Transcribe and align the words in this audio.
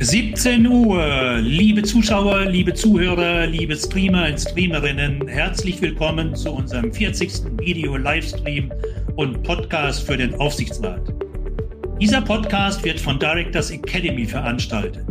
17 0.00 0.64
Uhr, 0.68 1.38
liebe 1.40 1.82
Zuschauer, 1.82 2.44
liebe 2.44 2.72
Zuhörer, 2.72 3.46
liebe 3.46 3.74
Streamer 3.74 4.28
und 4.28 4.38
Streamerinnen, 4.38 5.26
herzlich 5.26 5.82
willkommen 5.82 6.36
zu 6.36 6.52
unserem 6.52 6.92
40. 6.92 7.58
Video-Livestream 7.58 8.72
und 9.16 9.42
Podcast 9.42 10.06
für 10.06 10.16
den 10.16 10.36
Aufsichtsrat. 10.36 11.02
Dieser 12.00 12.20
Podcast 12.20 12.84
wird 12.84 13.00
von 13.00 13.18
Directors 13.18 13.72
Academy 13.72 14.24
veranstaltet. 14.24 15.04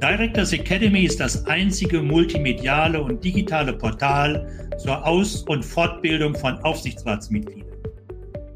Directors 0.00 0.54
Academy 0.54 1.02
ist 1.02 1.20
das 1.20 1.44
einzige 1.44 2.00
multimediale 2.00 3.02
und 3.02 3.22
digitale 3.22 3.74
Portal 3.74 4.48
zur 4.78 5.06
Aus- 5.06 5.42
und 5.42 5.62
Fortbildung 5.62 6.34
von 6.34 6.56
Aufsichtsratsmitgliedern. 6.60 7.73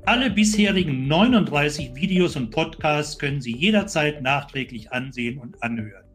Alle 0.09 0.31
bisherigen 0.31 1.07
39 1.07 1.95
Videos 1.95 2.35
und 2.35 2.51
Podcasts 2.51 3.19
können 3.19 3.43
Sie 3.43 3.55
jederzeit 3.55 4.23
nachträglich 4.23 4.91
ansehen 4.91 5.37
und 5.37 5.63
anhören. 5.63 6.07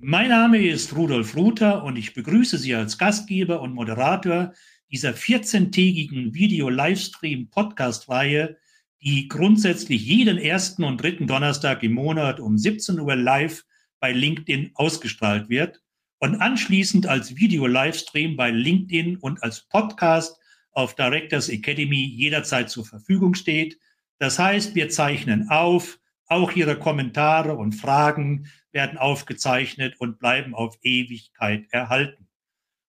Mein 0.00 0.30
Name 0.30 0.66
ist 0.66 0.96
Rudolf 0.96 1.36
Ruther 1.36 1.84
und 1.84 1.94
ich 1.94 2.12
begrüße 2.12 2.58
Sie 2.58 2.74
als 2.74 2.98
Gastgeber 2.98 3.60
und 3.60 3.72
Moderator 3.72 4.52
dieser 4.90 5.10
14-tägigen 5.10 6.34
Video-Livestream-Podcast-Reihe, 6.34 8.56
die 9.00 9.28
grundsätzlich 9.28 10.04
jeden 10.04 10.38
ersten 10.38 10.82
und 10.82 11.00
dritten 11.00 11.28
Donnerstag 11.28 11.84
im 11.84 11.92
Monat 11.92 12.40
um 12.40 12.58
17 12.58 12.98
Uhr 12.98 13.14
live 13.14 13.62
bei 14.00 14.10
LinkedIn 14.10 14.72
ausgestrahlt 14.74 15.48
wird 15.48 15.80
und 16.18 16.40
anschließend 16.40 17.06
als 17.06 17.36
Video-Livestream 17.36 18.34
bei 18.34 18.50
LinkedIn 18.50 19.18
und 19.18 19.40
als 19.44 19.68
Podcast 19.68 20.41
auf 20.72 20.94
Directors 20.94 21.48
Academy 21.48 22.04
jederzeit 22.04 22.70
zur 22.70 22.84
Verfügung 22.84 23.34
steht. 23.34 23.78
Das 24.18 24.38
heißt, 24.38 24.74
wir 24.74 24.88
zeichnen 24.88 25.48
auf, 25.48 25.98
auch 26.26 26.52
Ihre 26.52 26.78
Kommentare 26.78 27.56
und 27.56 27.72
Fragen 27.72 28.46
werden 28.72 28.98
aufgezeichnet 28.98 29.96
und 29.98 30.18
bleiben 30.18 30.54
auf 30.54 30.78
Ewigkeit 30.82 31.66
erhalten. 31.70 32.28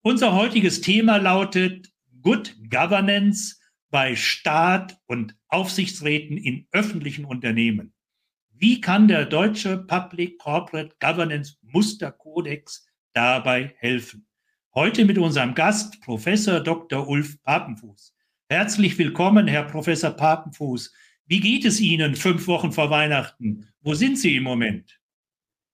Unser 0.02 0.34
heutiges 0.34 0.82
Thema 0.82 1.18
lautet 1.18 1.92
Good 2.22 2.56
Governance 2.70 3.58
bei 3.90 4.16
Staat 4.16 4.98
und 5.06 5.36
Aufsichtsräten 5.50 6.38
in 6.38 6.68
öffentlichen 6.72 7.26
Unternehmen. 7.26 7.94
Wie 8.52 8.80
kann 8.82 9.08
der 9.08 9.26
deutsche 9.26 9.78
Public 9.78 10.40
Corporate 10.40 10.96
Governance 11.00 11.58
Musterkodex 11.62 12.88
dabei 13.14 13.76
helfen? 13.78 14.26
Heute 14.76 15.06
mit 15.06 15.20
unserem 15.20 15.54
Gast, 15.54 16.02
Professor 16.02 16.60
Dr. 16.60 17.08
Ulf 17.08 17.40
Papenfuß. 17.44 18.16
Herzlich 18.50 18.98
willkommen, 18.98 19.48
Herr 19.48 19.66
Professor 19.66 20.10
Papenfuß. 20.10 20.92
Wie 21.28 21.40
geht 21.40 21.64
es 21.64 21.80
Ihnen 21.80 22.16
fünf 22.16 22.48
Wochen 22.48 22.72
vor 22.72 22.90
Weihnachten? 22.90 23.68
Wo 23.84 23.94
sind 23.94 24.18
Sie 24.18 24.36
im 24.36 24.42
Moment? 24.42 25.00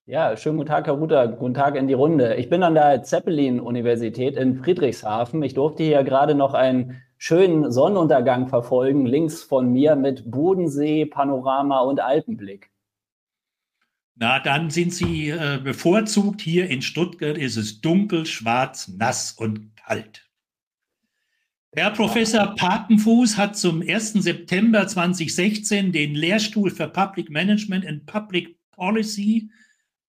Ja, 0.06 0.36
schönen 0.36 0.58
guten 0.58 0.68
Tag, 0.68 0.88
Herr 0.88 0.96
Ruther. 0.96 1.30
Guten 1.30 1.54
Tag 1.54 1.78
in 1.78 1.88
die 1.88 1.94
Runde. 1.94 2.36
Ich 2.36 2.50
bin 2.50 2.62
an 2.62 2.74
der 2.74 3.02
Zeppelin-Universität 3.02 4.36
in 4.36 4.62
Friedrichshafen. 4.62 5.42
Ich 5.44 5.54
durfte 5.54 5.84
hier 5.84 6.04
gerade 6.04 6.36
noch 6.36 6.54
einen 6.54 7.02
schönen 7.18 7.72
Sonnenuntergang 7.72 8.50
verfolgen, 8.50 9.06
links 9.06 9.42
von 9.42 9.72
mir 9.72 9.96
mit 9.96 10.30
Bodensee, 10.30 11.06
Panorama 11.06 11.80
und 11.80 12.02
Alpenblick. 12.02 12.70
Na, 14.22 14.40
dann 14.40 14.70
sind 14.70 14.94
Sie 14.94 15.30
äh, 15.30 15.62
bevorzugt. 15.64 16.42
Hier 16.42 16.70
in 16.70 16.82
Stuttgart 16.82 17.38
ist 17.38 17.56
es 17.56 17.80
dunkel, 17.80 18.26
schwarz, 18.26 18.90
nass 18.90 19.32
und 19.32 19.74
kalt. 19.78 20.30
Herr 21.72 21.92
Professor 21.92 22.54
Papenfuß 22.54 23.38
hat 23.38 23.56
zum 23.56 23.82
1. 23.82 24.14
September 24.14 24.86
2016 24.86 25.94
den 25.94 26.16
Lehrstuhl 26.16 26.70
für 26.70 26.90
Public 26.90 27.30
Management 27.30 27.86
and 27.86 28.06
Public 28.08 28.58
Policy 28.72 29.50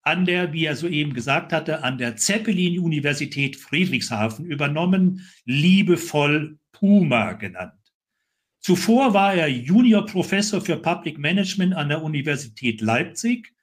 an 0.02 0.24
der, 0.24 0.52
wie 0.52 0.64
er 0.64 0.74
soeben 0.74 1.14
gesagt 1.14 1.52
hatte, 1.52 1.84
an 1.84 1.96
der 1.96 2.16
Zeppelin-Universität 2.16 3.54
Friedrichshafen 3.54 4.44
übernommen, 4.44 5.24
liebevoll 5.44 6.58
Puma 6.72 7.34
genannt. 7.34 7.74
Zuvor 8.58 9.14
war 9.14 9.34
er 9.34 9.46
Junior 9.46 10.04
Professor 10.04 10.60
für 10.60 10.78
Public 10.78 11.16
Management 11.16 11.74
an 11.74 11.90
der 11.90 12.02
Universität 12.02 12.80
Leipzig 12.80 13.54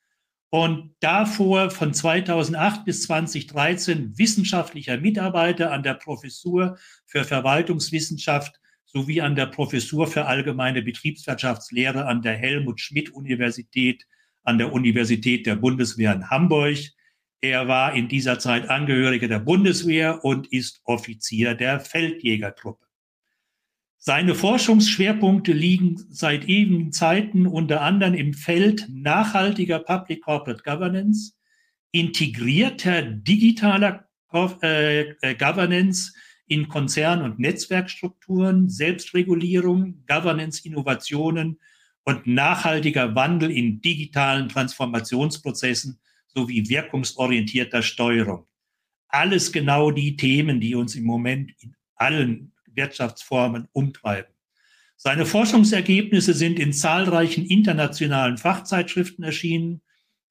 und 0.50 0.96
davor 1.02 1.70
von 1.72 1.94
2008 1.94 2.86
bis 2.86 3.04
2013 3.04 4.18
wissenschaftlicher 4.18 4.98
Mitarbeiter 4.98 5.72
an 5.72 5.84
der 5.84 5.96
Professur 5.96 6.78
für 7.06 7.24
Verwaltungswissenschaft 7.24 8.60
sowie 8.86 9.22
an 9.22 9.36
der 9.36 9.48
Professur 9.48 10.08
für 10.08 10.26
allgemeine 10.26 10.82
Betriebswirtschaftslehre 10.82 12.06
an 12.06 12.22
der 12.22 12.36
Helmut 12.36 12.80
Schmidt 12.80 13.10
Universität 13.10 14.06
an 14.44 14.58
der 14.58 14.72
Universität 14.72 15.46
der 15.46 15.58
Bundeswehr 15.58 16.14
in 16.14 16.30
Hamburg. 16.30 16.78
Er 17.42 17.68
war 17.68 17.94
in 17.94 18.08
dieser 18.08 18.40
Zeit 18.40 18.70
Angehöriger 18.70 19.28
der 19.28 19.40
Bundeswehr 19.40 20.24
und 20.24 20.48
ist 20.54 20.80
Offizier 20.86 21.54
der 21.54 21.82
Feldjägertruppe. 21.82 22.87
Seine 24.08 24.36
Forschungsschwerpunkte 24.36 25.52
liegen 25.52 25.98
seit 26.10 26.48
ewigen 26.48 26.94
Zeiten 26.94 27.46
unter 27.46 27.82
anderem 27.82 28.14
im 28.14 28.34
Feld 28.34 28.88
nachhaltiger 28.90 29.80
Public 29.80 30.22
Corporate 30.22 30.64
Governance, 30.64 31.34
integrierter 31.92 33.02
digitaler 33.02 34.08
äh, 34.62 35.10
äh, 35.10 35.36
Governance 35.36 36.14
in 36.46 36.70
Konzern- 36.70 37.22
und 37.22 37.38
Netzwerkstrukturen, 37.38 38.70
Selbstregulierung, 38.70 40.06
Governance-Innovationen 40.08 41.60
und 42.06 42.28
nachhaltiger 42.28 43.14
Wandel 43.14 43.52
in 43.52 43.82
digitalen 43.82 44.48
Transformationsprozessen 44.48 46.00
sowie 46.28 46.70
wirkungsorientierter 46.70 47.82
Steuerung. 47.82 48.48
Alles 49.10 49.52
genau 49.52 49.92
die 49.92 50.16
Themen, 50.16 50.62
die 50.62 50.76
uns 50.76 50.96
im 50.96 51.04
Moment 51.04 51.52
in 51.60 51.76
allen 51.98 52.54
Wirtschaftsformen 52.78 53.68
umtreiben. 53.74 54.32
Seine 54.96 55.26
Forschungsergebnisse 55.26 56.34
sind 56.34 56.58
in 56.58 56.74
zahlreichen 56.74 57.46
internationalen 57.46 58.38
Fachzeitschriften 58.38 59.24
erschienen 59.24 59.82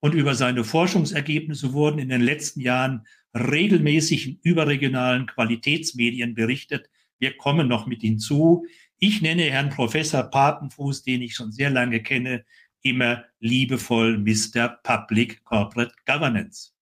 und 0.01 0.15
über 0.15 0.35
seine 0.35 0.65
Forschungsergebnisse 0.65 1.73
wurden 1.73 1.99
in 1.99 2.09
den 2.09 2.21
letzten 2.21 2.61
Jahren 2.61 3.07
regelmäßig 3.35 4.27
in 4.27 4.39
überregionalen 4.43 5.27
Qualitätsmedien 5.27 6.35
berichtet. 6.35 6.89
Wir 7.19 7.37
kommen 7.37 7.69
noch 7.69 7.87
mit 7.87 8.01
hinzu. 8.01 8.67
Ich 8.99 9.23
nenne 9.23 9.43
Herrn 9.45 9.71
Professor 9.71 10.25
Papenfuß, 10.25 11.03
den 11.03 11.23
ich 11.23 11.35
schon 11.35 11.53
sehr 11.53 11.71
lange 11.71 12.03
kenne, 12.03 12.45
immer 12.83 13.25
liebevoll 13.41 14.19
Mr. 14.19 14.81
Public 14.83 15.45
Corporate 15.45 15.95
Governance. 16.07 16.73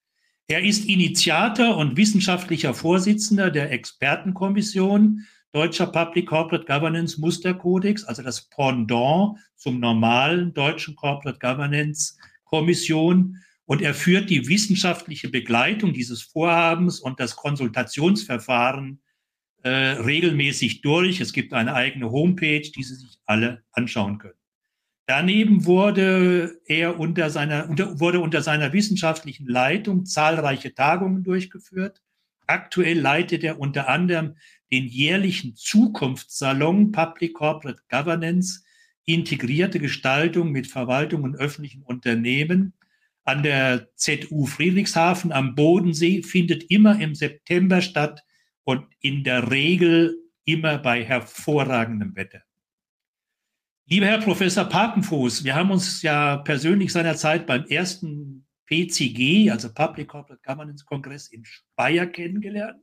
Er 0.47 0.63
ist 0.63 0.87
Initiator 0.87 1.77
und 1.77 1.97
wissenschaftlicher 1.97 2.75
Vorsitzender 2.75 3.51
der 3.51 3.73
Expertenkommission 3.73 5.27
deutscher 5.55 5.87
Public 5.87 6.27
Corporate 6.27 6.67
Governance 6.67 7.21
Musterkodex, 7.21 8.05
also 8.05 8.23
das 8.23 8.49
Pendant 8.49 9.39
zum 9.55 9.79
normalen 9.79 10.53
deutschen 10.53 10.97
Corporate 10.97 11.39
Governance 11.39 12.17
Kommission. 12.45 13.37
Und 13.65 13.81
er 13.81 13.95
führt 13.95 14.29
die 14.29 14.47
wissenschaftliche 14.49 15.29
Begleitung 15.29 15.93
dieses 15.95 16.23
Vorhabens 16.23 17.01
und 17.01 17.21
das 17.21 17.37
Konsultationsverfahren 17.37 19.01
äh, 19.63 19.71
regelmäßig 19.71 20.83
durch. 20.83 21.21
Es 21.21 21.33
gibt 21.33 21.55
eine 21.55 21.73
eigene 21.73 22.11
Homepage, 22.11 22.61
die 22.61 22.83
Sie 22.83 22.97
sich 22.97 23.17
alle 23.25 23.63
anschauen 23.73 24.19
können. 24.19 24.35
Daneben 25.07 25.67
wurde 25.67 26.61
er 26.67 26.99
unter 26.99 27.31
seiner, 27.31 27.69
unter, 27.69 28.01
wurde 28.01 28.21
unter 28.21 28.43
seiner 28.43 28.73
wissenschaftlichen 28.73 29.47
Leitung 29.47 30.05
zahlreiche 30.05 30.75
Tagungen 30.75 31.23
durchgeführt. 31.23 32.03
Aktuell 32.47 32.99
leitet 32.99 33.45
er 33.45 33.59
unter 33.59 33.89
anderem 33.89 34.37
den 34.71 34.87
jährlichen 34.87 35.55
Zukunftssalon 35.57 36.93
Public 36.93 37.35
Corporate 37.35 37.83
Governance, 37.89 38.65
integrierte 39.05 39.79
Gestaltung 39.79 40.51
mit 40.51 40.67
Verwaltung 40.67 41.23
und 41.23 41.37
öffentlichen 41.37 41.83
Unternehmen 41.83 42.75
an 43.25 43.43
der 43.43 43.89
ZU 43.97 44.47
Friedrichshafen 44.47 45.33
am 45.33 45.55
Bodensee 45.55 46.23
findet 46.23 46.71
immer 46.71 47.01
im 47.01 47.15
September 47.15 47.81
statt 47.81 48.23
und 48.65 48.87
in 49.01 49.25
der 49.25 49.51
Regel 49.51 50.19
immer 50.45 50.79
bei 50.79 51.05
hervorragendem 51.05 52.15
Wetter. 52.17 52.43
Lieber 53.87 54.07
Herr 54.07 54.21
Professor 54.21 54.65
Papenfuß, 54.65 55.45
wir 55.45 55.55
haben 55.55 55.71
uns 55.71 56.03
ja 56.03 56.39
persönlich 56.39 56.93
seinerzeit 56.93 57.47
beim 57.47 57.65
ersten 57.67 58.47
PCG, 58.67 59.51
also 59.51 59.73
Public 59.73 60.09
Corporate 60.09 60.43
Governance 60.43 60.85
Kongress 60.85 61.29
in 61.29 61.45
Speyer 61.45 62.07
kennengelernt. 62.07 62.83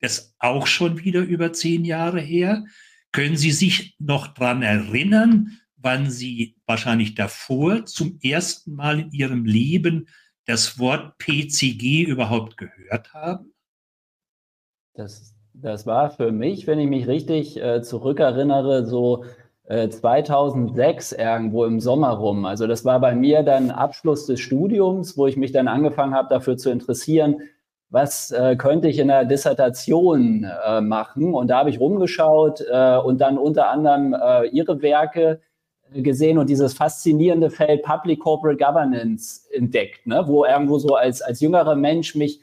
Das 0.00 0.18
ist 0.18 0.34
auch 0.38 0.66
schon 0.66 1.04
wieder 1.04 1.20
über 1.20 1.52
zehn 1.52 1.84
Jahre 1.84 2.20
her. 2.20 2.64
Können 3.12 3.36
Sie 3.36 3.50
sich 3.50 3.96
noch 3.98 4.28
daran 4.28 4.62
erinnern, 4.62 5.58
wann 5.76 6.10
Sie 6.10 6.56
wahrscheinlich 6.66 7.14
davor 7.14 7.86
zum 7.86 8.18
ersten 8.22 8.74
Mal 8.74 9.00
in 9.00 9.10
Ihrem 9.12 9.44
Leben 9.44 10.08
das 10.46 10.78
Wort 10.78 11.18
PCG 11.18 12.04
überhaupt 12.04 12.56
gehört 12.56 13.12
haben? 13.12 13.52
Das, 14.94 15.34
das 15.52 15.86
war 15.86 16.10
für 16.10 16.32
mich, 16.32 16.66
wenn 16.66 16.78
ich 16.78 16.88
mich 16.88 17.06
richtig 17.06 17.60
äh, 17.60 17.82
zurückerinnere, 17.82 18.86
so 18.86 19.24
2006 19.68 21.12
äh, 21.12 21.22
irgendwo 21.22 21.64
im 21.66 21.78
Sommer 21.78 22.10
rum. 22.12 22.46
Also 22.46 22.66
das 22.66 22.84
war 22.84 23.00
bei 23.00 23.14
mir 23.14 23.42
dann 23.42 23.70
Abschluss 23.70 24.26
des 24.26 24.40
Studiums, 24.40 25.18
wo 25.18 25.26
ich 25.26 25.36
mich 25.36 25.52
dann 25.52 25.68
angefangen 25.68 26.14
habe, 26.14 26.28
dafür 26.30 26.56
zu 26.56 26.70
interessieren, 26.70 27.42
was 27.90 28.30
äh, 28.30 28.56
könnte 28.56 28.88
ich 28.88 28.98
in 28.98 29.08
der 29.08 29.24
Dissertation 29.24 30.44
äh, 30.44 30.80
machen. 30.80 31.34
Und 31.34 31.48
da 31.48 31.58
habe 31.58 31.70
ich 31.70 31.80
rumgeschaut 31.80 32.62
äh, 32.70 32.96
und 32.98 33.20
dann 33.20 33.38
unter 33.38 33.70
anderem 33.70 34.14
äh, 34.14 34.46
Ihre 34.48 34.82
Werke 34.82 35.40
gesehen 35.92 36.36
und 36.36 36.50
dieses 36.50 36.74
faszinierende 36.74 37.50
Feld 37.50 37.82
Public 37.82 38.20
Corporate 38.20 38.62
Governance 38.62 39.48
entdeckt, 39.52 40.06
ne? 40.06 40.24
wo 40.26 40.44
irgendwo 40.44 40.78
so 40.78 40.96
als, 40.96 41.22
als 41.22 41.40
jüngerer 41.40 41.76
Mensch 41.76 42.14
mich 42.14 42.40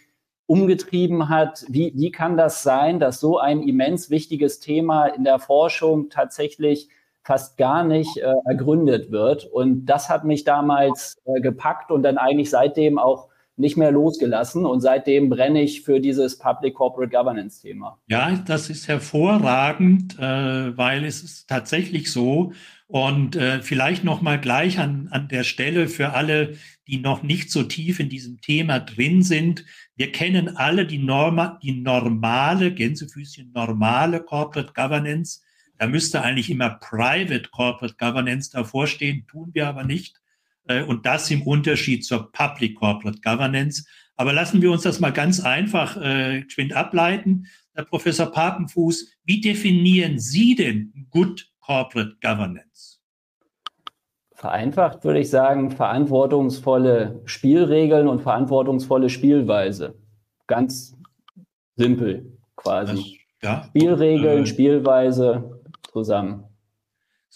umgetrieben 0.48 1.30
hat. 1.30 1.64
Wie, 1.70 1.94
wie 1.96 2.12
kann 2.12 2.38
das 2.38 2.64
sein, 2.64 3.00
dass 3.00 3.20
so 3.20 3.38
ein 3.38 3.62
immens 3.62 4.10
wichtiges 4.10 4.60
Thema 4.60 5.08
in 5.08 5.24
der 5.24 5.40
Forschung 5.40 6.10
tatsächlich 6.10 6.90
fast 7.24 7.58
gar 7.58 7.84
nicht 7.84 8.18
äh, 8.18 8.34
ergründet 8.46 9.12
wird. 9.12 9.46
Und 9.46 9.86
das 9.88 10.10
hat 10.10 10.26
mich 10.26 10.44
damals 10.44 11.18
äh, 11.26 11.42
gepackt 11.42 11.92
und 11.92 12.04
dann 12.04 12.18
eigentlich 12.20 12.52
seitdem 12.52 13.00
auch 13.00 13.30
nicht 13.58 13.78
mehr 13.78 13.92
losgelassen. 13.92 14.66
Und 14.66 14.82
seitdem 14.82 15.30
brenne 15.30 15.62
ich 15.62 15.82
für 15.82 16.00
dieses 16.00 16.38
Public 16.38 16.76
Corporate 16.76 17.16
Governance 17.16 17.62
Thema. 17.62 18.00
Ja, 18.08 18.36
das 18.46 18.70
ist 18.70 18.88
hervorragend, 18.88 20.18
äh, 20.20 20.78
weil 20.78 21.06
es 21.06 21.24
ist 21.24 21.48
tatsächlich 21.48 22.12
so. 22.12 22.54
Und 22.88 23.36
äh, 23.36 23.62
vielleicht 23.62 24.04
noch 24.04 24.22
mal 24.22 24.40
gleich 24.40 24.80
an, 24.80 25.08
an 25.12 25.28
der 25.28 25.44
Stelle 25.44 25.88
für 25.88 26.14
alle, 26.14 26.56
die 26.88 27.00
noch 27.00 27.24
nicht 27.24 27.50
so 27.50 27.64
tief 27.64 28.00
in 28.00 28.10
diesem 28.10 28.42
Thema 28.42 28.80
drin 28.80 29.24
sind. 29.24 29.66
Wir 29.96 30.12
kennen 30.12 30.56
alle 30.56 30.86
die, 30.86 31.00
Norma, 31.00 31.60
die 31.64 31.82
normale, 31.82 32.72
Gänsefüßchen, 32.72 33.52
normale 33.54 34.22
Corporate 34.22 34.74
Governance 34.74 35.42
da 35.78 35.88
müsste 35.88 36.22
eigentlich 36.22 36.50
immer 36.50 36.70
Private 36.70 37.50
Corporate 37.52 37.96
Governance 37.98 38.52
davor 38.52 38.88
stehen, 38.88 39.26
tun 39.28 39.50
wir 39.54 39.68
aber 39.68 39.84
nicht. 39.84 40.22
Äh, 40.68 40.84
und 40.84 41.06
das 41.06 41.30
im 41.32 41.42
Unterschied 41.44 42.06
zur 42.06 42.32
Public 42.32 42.76
Corporate 42.76 43.20
Governance. 43.22 43.86
Aber 44.16 44.34
lassen 44.34 44.62
wir 44.62 44.72
uns 44.72 44.84
das 44.84 45.00
mal 45.00 45.12
ganz 45.12 45.40
einfach 45.42 45.98
äh, 46.02 46.42
geschwind 46.42 46.74
ableiten. 46.74 47.48
Herr 47.74 47.86
Professor 47.86 48.28
Papenfuß, 48.28 49.12
wie 49.26 49.42
definieren 49.42 50.20
Sie 50.20 50.56
denn 50.56 51.08
Good 51.10 51.52
Corporate 51.60 52.16
Governance? 52.22 53.00
Vereinfacht 54.34 55.04
würde 55.04 55.20
ich 55.20 55.30
sagen, 55.30 55.72
verantwortungsvolle 55.72 57.22
Spielregeln 57.26 58.08
und 58.08 58.22
verantwortungsvolle 58.22 59.10
Spielweise. 59.10 59.96
Ganz 60.48 60.96
simpel 61.76 62.38
quasi. 62.56 62.94
Das, 63.42 63.50
ja, 63.50 63.64
Spielregeln, 63.70 64.44
äh, 64.44 64.46
Spielweise, 64.46 65.62
zusammen. 65.92 66.45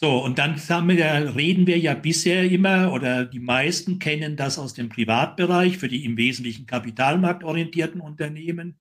So, 0.01 0.23
und 0.23 0.39
dann 0.39 0.55
wir, 0.55 1.35
reden 1.35 1.67
wir 1.67 1.77
ja 1.77 1.93
bisher 1.93 2.49
immer 2.49 2.93
oder 2.93 3.25
die 3.25 3.41
meisten 3.41 3.99
kennen 3.99 4.37
das 4.37 4.57
aus 4.57 4.73
dem 4.73 4.87
Privatbereich 4.87 5.77
für 5.77 5.89
die 5.89 6.05
im 6.05 6.15
Wesentlichen 6.15 6.65
kapitalmarktorientierten 6.65 7.99
Unternehmen. 7.99 8.79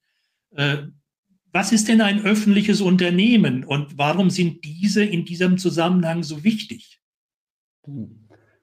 Äh, 0.54 0.76
was 1.52 1.72
ist 1.72 1.88
denn 1.88 2.02
ein 2.02 2.24
öffentliches 2.24 2.80
Unternehmen 2.80 3.64
und 3.64 3.98
warum 3.98 4.30
sind 4.30 4.64
diese 4.64 5.02
in 5.02 5.24
diesem 5.24 5.58
Zusammenhang 5.58 6.22
so 6.22 6.44
wichtig? 6.44 7.00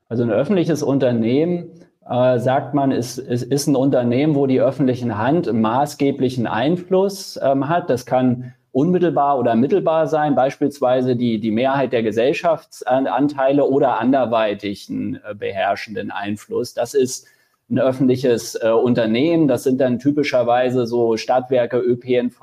Also 0.07 0.23
ein 0.23 0.31
öffentliches 0.31 0.81
Unternehmen, 0.81 1.71
äh, 2.09 2.39
sagt 2.39 2.73
man, 2.73 2.91
ist, 2.91 3.17
ist, 3.17 3.43
ist 3.43 3.67
ein 3.67 3.75
Unternehmen, 3.75 4.33
wo 4.33 4.47
die 4.47 4.61
öffentliche 4.61 5.17
Hand 5.17 5.51
maßgeblichen 5.51 6.47
Einfluss 6.47 7.37
ähm, 7.43 7.67
hat. 7.67 7.89
Das 7.89 8.05
kann 8.05 8.53
unmittelbar 8.75 9.39
oder 9.39 9.55
mittelbar 9.55 10.05
sein, 10.05 10.35
beispielsweise 10.35 11.15
die, 11.15 11.39
die 11.39 11.51
Mehrheit 11.51 11.93
der 11.93 12.03
Gesellschaftsanteile 12.03 13.63
oder 13.63 14.01
anderweitigen 14.01 15.15
äh, 15.23 15.33
beherrschenden 15.33 16.11
Einfluss. 16.11 16.73
Das 16.73 16.93
ist 16.93 17.25
ein 17.69 17.79
öffentliches 17.79 18.55
äh, 18.55 18.71
Unternehmen. 18.71 19.47
Das 19.47 19.63
sind 19.63 19.79
dann 19.79 19.97
typischerweise 19.97 20.85
so 20.87 21.15
Stadtwerke, 21.15 21.77
ÖPNV, 21.77 22.41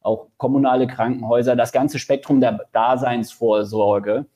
auch 0.00 0.26
kommunale 0.38 0.88
Krankenhäuser, 0.88 1.54
das 1.54 1.70
ganze 1.70 2.00
Spektrum 2.00 2.40
der 2.40 2.66
Daseinsvorsorge. 2.72 4.26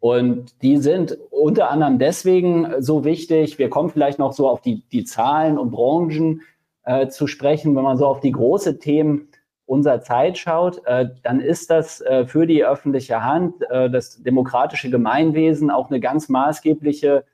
Und 0.00 0.60
die 0.62 0.78
sind 0.78 1.16
unter 1.30 1.70
anderem 1.70 2.00
deswegen 2.00 2.82
so 2.82 3.04
wichtig. 3.04 3.60
Wir 3.60 3.70
kommen 3.70 3.90
vielleicht 3.90 4.18
noch 4.18 4.32
so 4.32 4.48
auf 4.48 4.62
die, 4.62 4.82
die 4.90 5.04
Zahlen 5.04 5.58
und 5.58 5.70
Branchen 5.70 6.42
äh, 6.82 7.06
zu 7.06 7.28
sprechen, 7.28 7.76
wenn 7.76 7.84
man 7.84 7.98
so 7.98 8.06
auf 8.06 8.18
die 8.18 8.32
große 8.32 8.80
Themen 8.80 9.28
unserer 9.66 10.00
Zeit 10.00 10.38
schaut, 10.38 10.80
äh, 10.86 11.10
dann 11.22 11.40
ist 11.40 11.68
das 11.70 12.00
äh, 12.00 12.24
für 12.26 12.46
die 12.46 12.64
öffentliche 12.64 13.22
Hand, 13.22 13.62
äh, 13.68 13.90
das 13.90 14.22
demokratische 14.22 14.88
Gemeinwesen 14.90 15.70
auch 15.70 15.90
eine 15.90 16.00
ganz 16.00 16.28
maßgebliche 16.28 17.24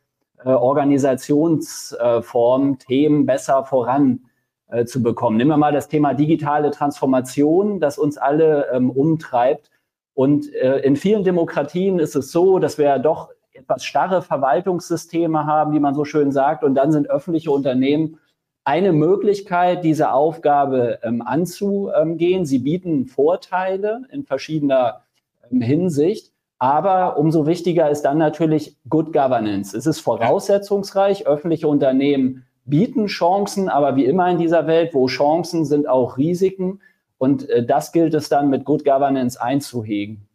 äh, 0.45 0.49
Organisationsform, 0.49 2.79
Themen 2.79 3.27
besser 3.27 3.65
voran 3.65 4.21
äh, 4.69 4.85
zu 4.87 5.03
bekommen. 5.03 5.37
Nehmen 5.37 5.51
wir 5.51 5.59
mal 5.59 5.73
das 5.73 5.89
Thema 5.89 6.15
digitale 6.15 6.71
Transformation, 6.71 7.81
das 7.81 7.99
uns 7.99 8.17
alle 8.17 8.69
ähm, 8.73 8.91
umtreibt. 8.91 9.71
Und 10.15 10.51
äh, 10.55 10.79
in 10.79 10.97
vielen 10.97 11.25
Demokratien 11.25 11.99
ist 11.99 12.17
es 12.17 12.33
so, 12.33 12.59
dass 12.59 12.79
wir 12.79 12.87
ja 12.87 12.99
doch 12.99 13.29
etwas 13.53 13.85
starre 13.85 14.23
Verwaltungssysteme 14.23 15.45
haben, 15.47 15.75
wie 15.75 15.81
man 15.81 15.95
so 15.95 16.07
schön 16.07 16.33
sagt, 16.33 16.65
und 16.65 16.75
dann 16.75 16.93
sind 16.93 17.11
öffentliche 17.11 17.51
Unternehmen 17.51 18.19
eine 18.65 18.93
Möglichkeit, 18.93 19.85
diese 19.85 20.13
Aufgabe 20.13 20.99
ähm, 21.03 21.23
anzugehen. 21.23 22.47
Sie 22.47 22.59
bieten 22.59 23.07
Vorteile 23.07 24.03
in 24.11 24.25
verschiedener 24.25 25.03
ähm, 25.51 25.61
Hinsicht. 25.61 26.33
Aber 26.59 27.19
umso 27.19 27.47
wichtiger 27.47 27.91
ist 27.91 28.03
dann 28.03 28.19
natürlich 28.19 28.77
Good 28.89 29.13
Governance. 29.13 29.77
Es 29.77 29.87
ist 29.87 29.99
voraussetzungsreich. 29.99 31.27
Öffentliche 31.27 31.67
Unternehmen 31.67 32.45
bieten 32.65 33.07
Chancen, 33.07 33.69
aber 33.69 33.97
wie 33.97 34.05
immer 34.05 34.31
in 34.31 34.39
dieser 34.39 34.69
Welt, 34.69 34.95
wo 34.95 35.09
Chancen 35.09 35.65
sind 35.65 35.89
auch 35.89 36.17
Risiken. 36.17 36.81
Und 37.19 37.49
äh, 37.49 37.67
das 37.67 37.91
gilt 37.91 38.15
es 38.15 38.29
dann 38.29 38.49
mit 38.49 38.65
Good 38.65 38.85
Governance 38.85 39.41
einzuhegen. 39.41 40.29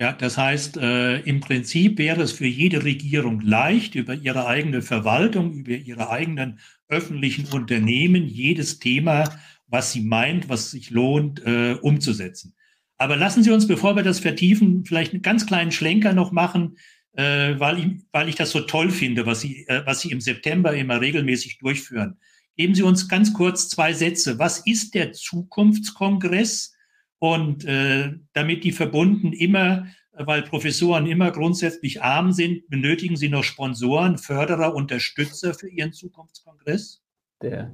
Ja, 0.00 0.12
das 0.12 0.38
heißt, 0.38 0.76
äh, 0.76 1.18
im 1.22 1.40
Prinzip 1.40 1.98
wäre 1.98 2.22
es 2.22 2.30
für 2.30 2.46
jede 2.46 2.84
Regierung 2.84 3.40
leicht, 3.40 3.96
über 3.96 4.14
ihre 4.14 4.46
eigene 4.46 4.80
Verwaltung, 4.80 5.52
über 5.52 5.72
ihre 5.72 6.08
eigenen 6.08 6.60
öffentlichen 6.88 7.46
Unternehmen 7.46 8.24
jedes 8.24 8.78
Thema, 8.78 9.28
was 9.66 9.92
sie 9.92 10.02
meint, 10.02 10.48
was 10.48 10.70
sich 10.70 10.90
lohnt, 10.90 11.44
äh, 11.44 11.76
umzusetzen. 11.82 12.54
Aber 12.96 13.16
lassen 13.16 13.42
Sie 13.42 13.50
uns, 13.50 13.66
bevor 13.66 13.96
wir 13.96 14.04
das 14.04 14.20
vertiefen, 14.20 14.84
vielleicht 14.84 15.12
einen 15.12 15.22
ganz 15.22 15.46
kleinen 15.46 15.72
Schlenker 15.72 16.12
noch 16.12 16.30
machen, 16.30 16.78
äh, 17.12 17.58
weil, 17.58 17.78
ich, 17.78 17.86
weil 18.12 18.28
ich 18.28 18.34
das 18.36 18.50
so 18.50 18.60
toll 18.60 18.90
finde, 18.90 19.26
was 19.26 19.40
Sie, 19.40 19.66
äh, 19.66 19.82
was 19.84 20.00
Sie 20.00 20.10
im 20.12 20.20
September 20.20 20.74
immer 20.74 21.00
regelmäßig 21.00 21.58
durchführen. 21.58 22.18
Geben 22.56 22.74
Sie 22.74 22.82
uns 22.82 23.08
ganz 23.08 23.32
kurz 23.32 23.68
zwei 23.68 23.92
Sätze. 23.92 24.38
Was 24.38 24.64
ist 24.64 24.94
der 24.94 25.12
Zukunftskongress? 25.12 26.74
Und 27.18 27.64
äh, 27.64 28.12
damit 28.32 28.64
die 28.64 28.72
Verbunden 28.72 29.32
immer, 29.32 29.86
weil 30.12 30.42
Professoren 30.42 31.06
immer 31.06 31.30
grundsätzlich 31.30 32.02
arm 32.02 32.32
sind, 32.32 32.68
benötigen 32.68 33.16
sie 33.16 33.28
noch 33.28 33.44
Sponsoren, 33.44 34.18
Förderer, 34.18 34.74
Unterstützer 34.74 35.54
für 35.54 35.68
ihren 35.68 35.92
Zukunftskongress? 35.92 37.02
Der, 37.42 37.72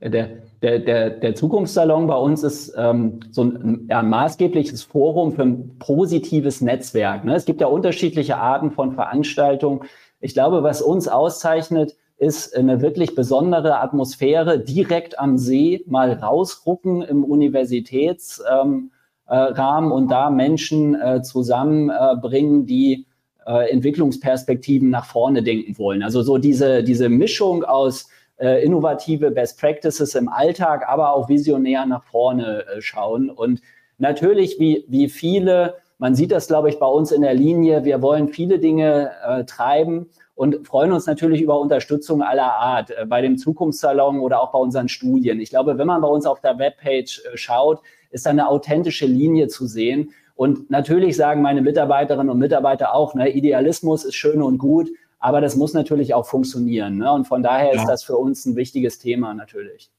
der, 0.00 0.42
der, 0.62 0.78
der, 0.80 1.10
der 1.10 1.34
Zukunftssalon 1.34 2.06
bei 2.06 2.16
uns 2.16 2.42
ist 2.42 2.74
ähm, 2.76 3.20
so 3.30 3.44
ein, 3.44 3.90
ein 3.90 4.08
maßgebliches 4.10 4.82
Forum 4.82 5.32
für 5.32 5.42
ein 5.42 5.78
positives 5.78 6.60
Netzwerk. 6.60 7.24
Ne? 7.24 7.34
Es 7.34 7.46
gibt 7.46 7.60
ja 7.60 7.66
unterschiedliche 7.66 8.36
Arten 8.36 8.70
von 8.70 8.92
Veranstaltungen. 8.92 9.84
Ich 10.20 10.34
glaube, 10.34 10.62
was 10.62 10.82
uns 10.82 11.08
auszeichnet, 11.08 11.96
ist 12.18 12.56
eine 12.56 12.80
wirklich 12.80 13.14
besondere 13.14 13.78
Atmosphäre, 13.80 14.58
direkt 14.58 15.18
am 15.18 15.36
See 15.36 15.84
mal 15.86 16.12
rausgucken 16.12 17.02
im 17.02 17.24
Universitätsrahmen 17.24 18.90
äh, 19.28 19.92
und 19.92 20.10
da 20.10 20.30
Menschen 20.30 20.94
äh, 20.94 21.20
zusammenbringen, 21.22 22.62
äh, 22.62 22.66
die 22.66 23.06
Entwicklungsperspektiven 23.46 24.90
nach 24.90 25.04
vorne 25.04 25.40
denken 25.40 25.78
wollen. 25.78 26.02
Also 26.02 26.20
so 26.22 26.36
diese, 26.36 26.82
diese 26.82 27.08
Mischung 27.08 27.62
aus 27.62 28.08
innovative 28.40 29.30
Best 29.30 29.60
Practices 29.60 30.16
im 30.16 30.28
Alltag, 30.28 30.82
aber 30.88 31.12
auch 31.14 31.28
visionär 31.28 31.86
nach 31.86 32.02
vorne 32.02 32.64
schauen. 32.80 33.30
Und 33.30 33.60
natürlich, 33.98 34.58
wie, 34.58 34.84
wie 34.88 35.08
viele 35.08 35.74
Man 35.98 36.14
sieht 36.14 36.30
das, 36.30 36.46
glaube 36.46 36.68
ich, 36.68 36.78
bei 36.78 36.86
uns 36.86 37.10
in 37.10 37.22
der 37.22 37.34
Linie. 37.34 37.84
Wir 37.84 38.02
wollen 38.02 38.28
viele 38.28 38.58
Dinge 38.58 39.12
äh, 39.26 39.44
treiben 39.44 40.10
und 40.34 40.66
freuen 40.66 40.92
uns 40.92 41.06
natürlich 41.06 41.40
über 41.40 41.58
Unterstützung 41.58 42.22
aller 42.22 42.52
Art 42.52 42.90
äh, 42.90 43.06
bei 43.06 43.22
dem 43.22 43.38
Zukunftssalon 43.38 44.20
oder 44.20 44.42
auch 44.42 44.52
bei 44.52 44.58
unseren 44.58 44.88
Studien. 44.88 45.40
Ich 45.40 45.50
glaube, 45.50 45.78
wenn 45.78 45.86
man 45.86 46.02
bei 46.02 46.08
uns 46.08 46.26
auf 46.26 46.40
der 46.40 46.58
Webpage 46.58 47.22
äh, 47.24 47.36
schaut, 47.36 47.80
ist 48.10 48.26
da 48.26 48.30
eine 48.30 48.48
authentische 48.48 49.06
Linie 49.06 49.48
zu 49.48 49.66
sehen. 49.66 50.12
Und 50.34 50.70
natürlich 50.70 51.16
sagen 51.16 51.40
meine 51.40 51.62
Mitarbeiterinnen 51.62 52.28
und 52.28 52.38
Mitarbeiter 52.38 52.94
auch, 52.94 53.14
ne, 53.14 53.30
Idealismus 53.30 54.04
ist 54.04 54.14
schön 54.14 54.42
und 54.42 54.58
gut, 54.58 54.90
aber 55.18 55.40
das 55.40 55.56
muss 55.56 55.72
natürlich 55.72 56.12
auch 56.12 56.26
funktionieren. 56.26 56.98
Ne? 56.98 57.10
Und 57.10 57.26
von 57.26 57.42
daher 57.42 57.74
ja. 57.74 57.80
ist 57.80 57.88
das 57.88 58.04
für 58.04 58.16
uns 58.16 58.44
ein 58.44 58.54
wichtiges 58.54 58.98
Thema 58.98 59.32
natürlich. 59.32 59.90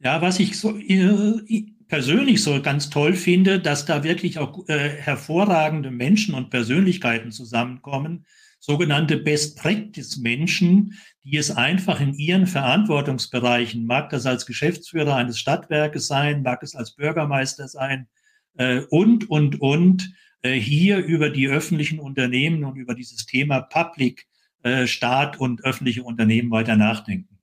Ja, 0.00 0.20
was 0.20 0.40
ich 0.40 0.58
so 0.58 0.70
äh, 0.76 1.64
persönlich 1.88 2.42
so 2.42 2.60
ganz 2.62 2.90
toll 2.90 3.14
finde, 3.14 3.60
dass 3.60 3.84
da 3.84 4.04
wirklich 4.04 4.38
auch 4.38 4.68
äh, 4.68 4.88
hervorragende 4.88 5.90
Menschen 5.90 6.34
und 6.34 6.50
Persönlichkeiten 6.50 7.32
zusammenkommen, 7.32 8.26
sogenannte 8.60 9.18
Best 9.18 9.58
Practice 9.58 10.16
Menschen, 10.16 10.98
die 11.22 11.36
es 11.36 11.50
einfach 11.50 12.00
in 12.00 12.14
ihren 12.14 12.46
Verantwortungsbereichen, 12.46 13.86
mag 13.86 14.10
das 14.10 14.26
als 14.26 14.46
Geschäftsführer 14.46 15.16
eines 15.16 15.38
Stadtwerkes 15.38 16.06
sein, 16.06 16.42
mag 16.42 16.62
es 16.62 16.74
als 16.74 16.94
Bürgermeister 16.94 17.68
sein, 17.68 18.08
äh, 18.56 18.80
und, 18.90 19.28
und, 19.28 19.60
und, 19.60 20.14
äh, 20.42 20.52
hier 20.54 20.98
über 20.98 21.30
die 21.30 21.48
öffentlichen 21.48 21.98
Unternehmen 21.98 22.64
und 22.64 22.76
über 22.76 22.94
dieses 22.94 23.26
Thema 23.26 23.60
Public, 23.60 24.26
äh, 24.62 24.86
Staat 24.86 25.38
und 25.38 25.64
öffentliche 25.64 26.02
Unternehmen 26.02 26.50
weiter 26.50 26.76
nachdenken. 26.76 27.33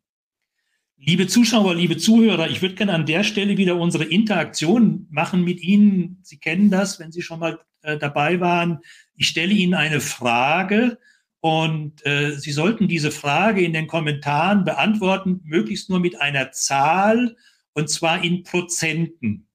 Liebe 1.03 1.25
Zuschauer, 1.25 1.73
liebe 1.73 1.97
Zuhörer, 1.97 2.47
ich 2.51 2.61
würde 2.61 2.75
gerne 2.75 2.93
an 2.93 3.07
der 3.07 3.23
Stelle 3.23 3.57
wieder 3.57 3.75
unsere 3.75 4.03
Interaktion 4.03 5.07
machen 5.09 5.43
mit 5.43 5.59
Ihnen. 5.59 6.19
Sie 6.21 6.37
kennen 6.37 6.69
das, 6.69 6.99
wenn 6.99 7.11
Sie 7.11 7.23
schon 7.23 7.39
mal 7.39 7.59
äh, 7.81 7.97
dabei 7.97 8.39
waren. 8.39 8.81
Ich 9.15 9.27
stelle 9.27 9.51
Ihnen 9.51 9.73
eine 9.73 9.99
Frage 9.99 10.99
und 11.39 12.05
äh, 12.05 12.33
Sie 12.33 12.51
sollten 12.51 12.87
diese 12.87 13.09
Frage 13.09 13.63
in 13.63 13.73
den 13.73 13.87
Kommentaren 13.87 14.63
beantworten, 14.63 15.41
möglichst 15.43 15.89
nur 15.89 15.99
mit 15.99 16.21
einer 16.21 16.51
Zahl 16.51 17.35
und 17.73 17.89
zwar 17.89 18.23
in 18.23 18.43
Prozenten. 18.43 19.47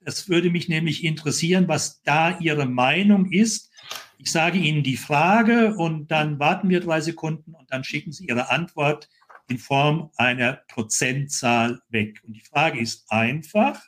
Das 0.00 0.28
würde 0.28 0.50
mich 0.50 0.68
nämlich 0.68 1.02
interessieren, 1.02 1.66
was 1.66 2.02
da 2.02 2.38
Ihre 2.40 2.66
Meinung 2.66 3.32
ist. 3.32 3.70
Ich 4.18 4.30
sage 4.30 4.58
Ihnen 4.58 4.82
die 4.82 4.98
Frage 4.98 5.76
und 5.76 6.10
dann 6.10 6.38
warten 6.38 6.68
wir 6.68 6.80
drei 6.80 7.00
Sekunden 7.00 7.54
und 7.54 7.72
dann 7.72 7.84
schicken 7.84 8.12
Sie 8.12 8.26
Ihre 8.26 8.50
Antwort 8.50 9.08
in 9.50 9.58
Form 9.58 10.10
einer 10.16 10.62
Prozentzahl 10.68 11.80
weg. 11.88 12.20
Und 12.24 12.34
die 12.34 12.40
Frage 12.40 12.80
ist 12.80 13.10
einfach, 13.10 13.80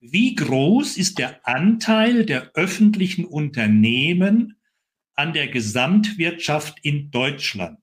wie 0.00 0.34
groß 0.34 0.96
ist 0.96 1.18
der 1.18 1.46
Anteil 1.46 2.24
der 2.26 2.52
öffentlichen 2.54 3.24
Unternehmen 3.24 4.56
an 5.14 5.32
der 5.32 5.48
Gesamtwirtschaft 5.48 6.78
in 6.82 7.10
Deutschland? 7.10 7.78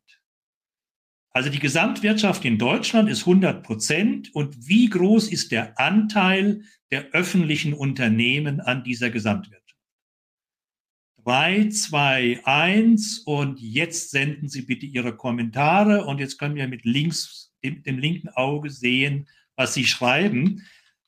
Also 1.32 1.50
die 1.50 1.60
Gesamtwirtschaft 1.60 2.46
in 2.46 2.60
Deutschland 2.60 3.10
ist 3.10 3.22
100 3.22 3.64
Prozent. 3.64 4.34
Und 4.36 4.68
wie 4.68 4.88
groß 4.88 5.30
ist 5.30 5.52
der 5.52 5.80
Anteil 5.80 6.64
der 6.92 7.10
öffentlichen 7.12 7.74
Unternehmen 7.74 8.62
an 8.62 8.84
dieser 8.84 9.10
Gesamtwirtschaft? 9.10 9.63
3, 11.26 11.70
2, 11.70 12.42
1 12.44 13.20
und 13.20 13.60
jetzt 13.60 14.12
senden 14.12 14.50
Sie 14.50 14.64
bitte 14.64 14.86
Ihre 14.86 15.16
Kommentare 15.16 16.06
und 16.06 16.20
jetzt 16.20 16.38
können 16.38 16.56
wir 16.56 16.68
mit 16.68 16.84
links, 16.86 17.54
dem, 17.64 17.82
dem 17.84 17.98
linken 17.98 18.30
Auge 18.30 18.70
sehen, 18.70 19.28
was 19.56 19.74
Sie 19.74 19.86
schreiben. 19.86 20.64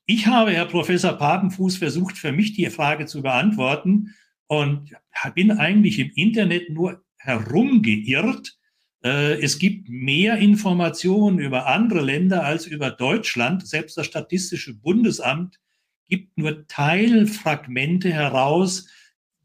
Ich 0.06 0.28
habe, 0.28 0.52
Herr 0.52 0.66
Professor 0.66 1.14
Papenfuß, 1.14 1.78
versucht, 1.78 2.18
für 2.18 2.32
mich 2.32 2.54
die 2.54 2.70
Frage 2.70 3.08
zu 3.08 3.22
beantworten 3.22 4.14
und 4.48 4.94
bin 5.34 5.52
eigentlich 5.52 6.00
im 6.00 6.12
Internet 6.16 6.70
nur 6.70 7.04
herumgeirrt. 7.18 8.58
Äh, 9.04 9.42
es 9.42 9.60
gibt 9.60 9.90
mehr 9.90 10.38
Informationen 10.38 11.40
über 11.40 11.68
andere 11.68 12.02
Länder 12.02 12.46
als 12.46 12.68
über 12.68 12.92
Deutschland. 12.92 13.68
Selbst 13.68 13.98
das 13.98 14.06
Statistische 14.06 14.76
Bundesamt 14.76 15.60
gibt 16.08 16.38
nur 16.38 16.68
Teilfragmente 16.68 18.14
heraus, 18.14 18.88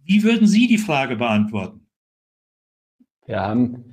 wie 0.05 0.23
würden 0.23 0.47
Sie 0.47 0.67
die 0.67 0.79
Frage 0.79 1.17
beantworten? 1.17 1.87
Wir 3.27 3.41
haben 3.41 3.85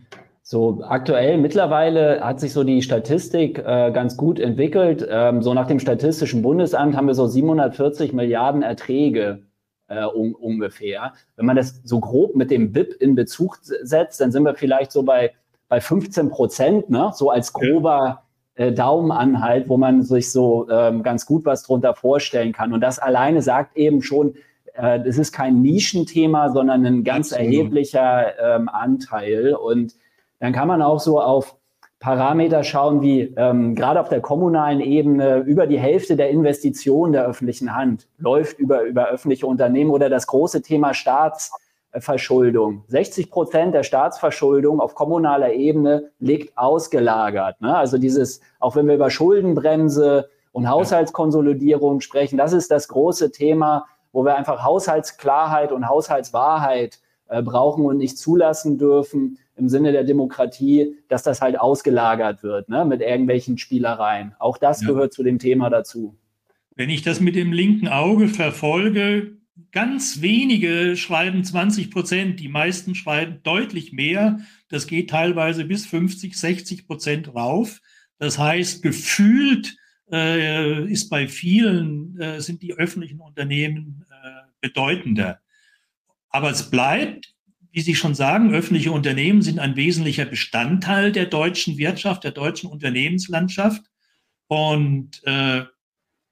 so 0.41 0.81
aktuell 0.81 1.37
mittlerweile 1.37 2.21
hat 2.21 2.39
sich 2.39 2.53
so 2.53 2.63
die 2.63 2.81
Statistik 2.81 3.59
äh, 3.59 3.91
ganz 3.91 4.15
gut 4.15 4.39
entwickelt. 4.39 5.05
Ähm, 5.09 5.41
so 5.41 5.53
nach 5.53 5.67
dem 5.67 5.79
Statistischen 5.79 6.41
Bundesamt 6.41 6.95
haben 6.95 7.07
wir 7.07 7.15
so 7.15 7.27
740 7.27 8.13
Milliarden 8.13 8.63
Erträge 8.63 9.43
äh, 9.89 10.05
um, 10.05 10.33
ungefähr. 10.35 11.13
Wenn 11.35 11.45
man 11.45 11.57
das 11.57 11.81
so 11.83 11.99
grob 11.99 12.35
mit 12.35 12.49
dem 12.49 12.71
BIP 12.71 12.93
in 13.01 13.15
Bezug 13.15 13.57
setzt, 13.61 14.21
dann 14.21 14.31
sind 14.31 14.43
wir 14.43 14.55
vielleicht 14.55 14.93
so 14.93 15.03
bei, 15.03 15.33
bei 15.67 15.81
15 15.81 16.29
Prozent, 16.29 16.89
ne? 16.89 17.11
so 17.13 17.29
als 17.29 17.51
grober 17.51 18.23
äh, 18.55 18.71
Daumenanhalt, 18.71 19.67
wo 19.67 19.75
man 19.75 20.01
sich 20.03 20.31
so 20.31 20.69
ähm, 20.69 21.03
ganz 21.03 21.25
gut 21.25 21.45
was 21.45 21.63
drunter 21.63 21.93
vorstellen 21.93 22.53
kann. 22.53 22.71
Und 22.71 22.79
das 22.79 22.99
alleine 22.99 23.41
sagt 23.41 23.75
eben 23.75 24.01
schon, 24.01 24.35
äh, 24.77 24.99
das 24.99 25.17
ist 25.17 25.31
kein 25.31 25.61
Nischenthema, 25.61 26.49
sondern 26.49 26.85
ein 26.85 27.03
ganz 27.03 27.33
Absolut. 27.33 27.53
erheblicher 27.53 28.55
ähm, 28.55 28.69
Anteil. 28.69 29.53
Und 29.53 29.95
dann 30.39 30.53
kann 30.53 30.67
man 30.67 30.81
auch 30.81 30.99
so 30.99 31.19
auf 31.19 31.57
Parameter 31.99 32.63
schauen, 32.63 33.01
wie 33.01 33.33
ähm, 33.37 33.73
gerade 33.73 33.99
auf 33.99 34.09
der 34.09 34.21
kommunalen 34.21 34.81
Ebene 34.81 35.37
über 35.39 35.65
die 35.65 35.79
Hälfte 35.79 36.15
der 36.15 36.29
Investitionen 36.29 37.13
der 37.13 37.25
öffentlichen 37.25 37.75
Hand 37.75 38.07
läuft 38.19 38.59
über, 38.59 38.83
über 38.83 39.07
öffentliche 39.07 39.47
Unternehmen 39.47 39.89
oder 39.89 40.07
das 40.07 40.27
große 40.27 40.61
Thema 40.61 40.93
Staatsverschuldung. 40.93 42.83
60 42.89 43.31
Prozent 43.31 43.73
der 43.73 43.81
Staatsverschuldung 43.81 44.79
auf 44.79 44.93
kommunaler 44.93 45.53
Ebene 45.53 46.11
liegt 46.19 46.55
ausgelagert. 46.55 47.59
Ne? 47.61 47.75
Also 47.75 47.97
dieses, 47.97 48.41
auch 48.59 48.75
wenn 48.75 48.87
wir 48.87 48.93
über 48.93 49.09
Schuldenbremse 49.09 50.29
und 50.51 50.69
Haushaltskonsolidierung 50.69 52.01
sprechen, 52.01 52.37
das 52.37 52.53
ist 52.53 52.69
das 52.69 52.89
große 52.89 53.31
Thema, 53.31 53.87
wo 54.17 54.25
wir 54.25 54.35
einfach 54.35 54.63
Haushaltsklarheit 54.63 55.71
und 55.71 55.87
Haushaltswahrheit 55.87 56.97
äh, 57.27 57.43
brauchen 57.43 57.85
und 57.85 57.97
nicht 57.97 58.17
zulassen 58.17 58.79
dürfen 58.79 59.37
im 59.55 59.69
Sinne 59.69 59.91
der 59.91 60.05
Demokratie, 60.05 60.95
dass 61.07 61.21
das 61.21 61.39
halt 61.39 61.59
ausgelagert 61.59 62.41
wird 62.41 62.67
ne, 62.67 62.83
mit 62.83 63.01
irgendwelchen 63.01 63.59
Spielereien. 63.59 64.33
Auch 64.39 64.57
das 64.57 64.81
ja. 64.81 64.87
gehört 64.87 65.13
zu 65.13 65.21
dem 65.21 65.37
Thema 65.37 65.69
dazu. 65.69 66.17
Wenn 66.75 66.89
ich 66.89 67.03
das 67.03 67.19
mit 67.19 67.35
dem 67.35 67.53
linken 67.53 67.89
Auge 67.89 68.27
verfolge, 68.27 69.37
ganz 69.71 70.19
wenige 70.19 70.95
schreiben 70.95 71.43
20 71.43 71.91
Prozent, 71.91 72.39
die 72.39 72.49
meisten 72.49 72.95
schreiben 72.95 73.41
deutlich 73.43 73.93
mehr. 73.93 74.39
Das 74.69 74.87
geht 74.87 75.11
teilweise 75.11 75.63
bis 75.63 75.85
50, 75.85 76.35
60 76.35 76.87
Prozent 76.87 77.35
rauf. 77.35 77.81
Das 78.17 78.39
heißt, 78.39 78.81
gefühlt 78.81 79.77
äh, 80.11 80.85
ist 80.85 81.09
bei 81.09 81.27
vielen, 81.27 82.19
äh, 82.19 82.39
sind 82.41 82.61
die 82.61 82.73
öffentlichen 82.73 83.19
Unternehmen 83.19 84.05
bedeutender. 84.67 85.39
Aber 86.29 86.49
es 86.51 86.69
bleibt, 86.69 87.33
wie 87.71 87.81
Sie 87.81 87.95
schon 87.95 88.15
sagen, 88.15 88.53
öffentliche 88.53 88.91
Unternehmen 88.91 89.41
sind 89.41 89.59
ein 89.59 89.75
wesentlicher 89.75 90.25
Bestandteil 90.25 91.11
der 91.11 91.25
deutschen 91.25 91.77
Wirtschaft, 91.77 92.23
der 92.23 92.31
deutschen 92.31 92.69
Unternehmenslandschaft. 92.69 93.83
Und 94.47 95.21
äh, 95.25 95.63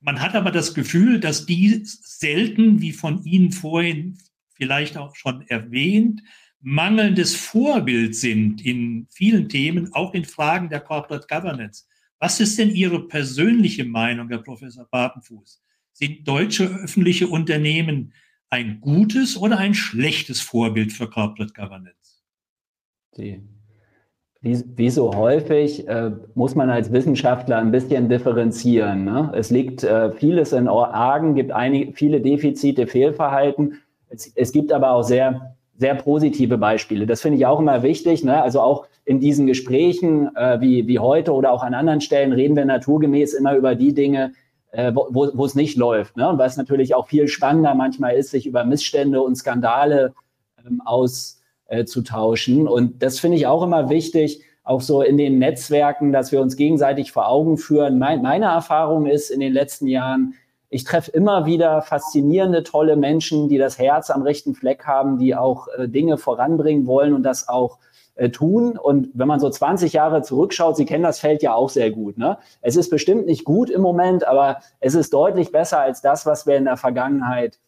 man 0.02 0.22
hat 0.22 0.36
aber 0.36 0.52
das 0.52 0.74
Gefühl, 0.74 1.20
dass 1.20 1.46
die 1.46 1.82
selten, 1.84 2.82
wie 2.82 2.92
von 2.92 3.24
Ihnen 3.24 3.52
vorhin 3.52 4.18
vielleicht 4.54 4.98
auch 4.98 5.16
schon 5.16 5.48
erwähnt, 5.48 6.22
mangelndes 6.62 7.36
Vorbild 7.36 8.16
sind 8.16 8.66
in 8.66 9.08
vielen 9.12 9.50
Themen, 9.50 9.94
auch 9.94 10.14
in 10.14 10.26
Fragen 10.26 10.70
der 10.70 10.80
Corporate 10.80 11.28
Governance. 11.28 11.86
Was 12.20 12.40
ist 12.40 12.58
denn 12.58 12.72
Ihre 12.72 13.08
persönliche 13.08 13.86
Meinung, 13.86 14.30
Herr 14.30 14.40
Professor 14.40 14.86
Papenfuß? 14.86 15.62
Sind 15.94 16.28
deutsche 16.28 16.66
öffentliche 16.66 17.28
Unternehmen 17.28 18.14
ein 18.50 18.80
gutes 18.82 19.38
oder 19.38 19.58
ein 19.58 19.74
schlechtes 19.74 20.42
Vorbild 20.42 20.94
für 20.94 21.10
Corporate 21.10 21.54
Governance? 21.54 22.24
Die, 23.18 23.42
wie, 24.42 24.64
wie, 24.76 24.90
so 24.90 25.14
häufig 25.14 25.88
äh, 25.88 26.12
muss 26.36 26.56
man 26.56 26.70
als 26.70 26.92
Wissenschaftler 26.92 27.58
ein 27.58 27.72
bisschen 27.72 28.10
differenzieren. 28.10 29.06
Ne? 29.06 29.32
Es 29.36 29.50
liegt 29.50 29.84
äh, 29.84 30.12
vieles 30.12 30.54
in 30.54 30.68
Argen, 30.68 31.36
gibt 31.36 31.52
einige, 31.52 31.94
viele 31.94 32.22
Defizite, 32.22 32.88
Fehlverhalten. 32.88 33.82
Es, 34.10 34.32
es 34.36 34.52
gibt 34.52 34.72
aber 34.72 34.92
auch 34.92 35.04
sehr 35.04 35.56
sehr 35.78 35.96
positive 35.96 36.58
Beispiele. 36.58 37.06
Das 37.06 37.22
finde 37.22 37.38
ich 37.38 37.46
auch 37.46 37.60
immer 37.60 37.84
wichtig. 37.84 38.24
Ne? 38.24 38.42
Also 38.42 38.62
auch 38.62 38.88
in 39.04 39.20
diesen 39.20 39.46
Gesprächen 39.46 40.34
äh, 40.36 40.60
wie, 40.62 40.88
wie 40.88 41.00
heute 41.00 41.34
oder 41.34 41.52
auch 41.52 41.64
an 41.64 41.74
anderen 41.74 42.02
Stellen 42.02 42.32
reden 42.32 42.56
wir 42.56 42.66
naturgemäß 42.66 43.34
immer 43.34 43.56
über 43.56 43.76
die 43.76 43.94
Dinge, 43.94 44.32
äh, 44.76 44.94
wo, 44.94 45.32
wo 45.34 45.46
es 45.46 45.56
nicht 45.56 45.78
läuft. 45.78 46.18
Ne? 46.18 46.28
Und 46.28 46.38
was 46.38 46.58
natürlich 46.58 46.96
auch 46.96 47.08
viel 47.08 47.28
spannender 47.28 47.74
manchmal 47.76 48.16
ist, 48.16 48.32
sich 48.32 48.46
über 48.46 48.66
Missstände 48.66 49.22
und 49.22 49.36
Skandale 49.36 50.14
ähm, 50.66 50.82
auszutauschen. 50.84 52.66
Äh, 52.66 52.70
und 52.70 53.02
das 53.02 53.20
finde 53.20 53.38
ich 53.38 53.48
auch 53.48 53.64
immer 53.64 53.90
wichtig, 53.90 54.42
auch 54.64 54.82
so 54.82 55.02
in 55.02 55.18
den 55.18 55.40
Netzwerken, 55.40 56.12
dass 56.12 56.32
wir 56.32 56.42
uns 56.42 56.58
gegenseitig 56.58 57.12
vor 57.12 57.30
Augen 57.30 57.58
führen. 57.58 58.00
Mein, 58.00 58.22
meine 58.22 58.46
Erfahrung 58.46 59.06
ist 59.06 59.30
in 59.30 59.40
den 59.40 59.54
letzten 59.54 59.88
Jahren, 59.88 60.34
ich 60.70 60.84
treffe 60.84 61.12
immer 61.12 61.46
wieder 61.46 61.82
faszinierende, 61.82 62.64
tolle 62.64 62.98
Menschen, 62.98 63.48
die 63.48 63.58
das 63.58 63.78
Herz 63.80 64.10
am 64.10 64.24
rechten 64.24 64.56
Fleck 64.56 64.86
haben, 64.86 65.20
die 65.20 65.36
auch 65.36 65.68
äh, 65.78 65.88
Dinge 65.88 66.18
voranbringen 66.18 66.86
wollen 66.86 67.14
und 67.14 67.24
das 67.24 67.48
auch 67.48 67.78
äh, 68.16 68.30
tun. 68.30 68.78
Und 68.78 69.10
wenn 69.14 69.28
man 69.28 69.40
so 69.40 69.50
20 69.50 69.94
Jahre 69.94 70.22
zurückschaut, 70.22 70.78
Sie 70.78 70.86
kennen 70.86 71.04
das 71.04 71.20
Feld 71.20 71.44
ja 71.44 71.54
auch 71.54 71.70
sehr 71.70 71.92
gut. 71.92 72.18
Ne? 72.18 72.38
Es 72.62 72.76
ist 72.76 72.90
bestimmt 72.90 73.26
nicht 73.26 73.44
gut 73.44 73.70
im 73.70 73.82
Moment, 73.82 74.26
aber 74.26 74.60
es 74.80 74.96
ist 74.96 75.14
deutlich 75.14 75.52
besser 75.52 75.80
als 75.80 76.02
das, 76.02 76.26
was 76.26 76.48
wir 76.48 76.56
in 76.56 76.66
der 76.66 76.78
Vergangenheit 76.78 77.60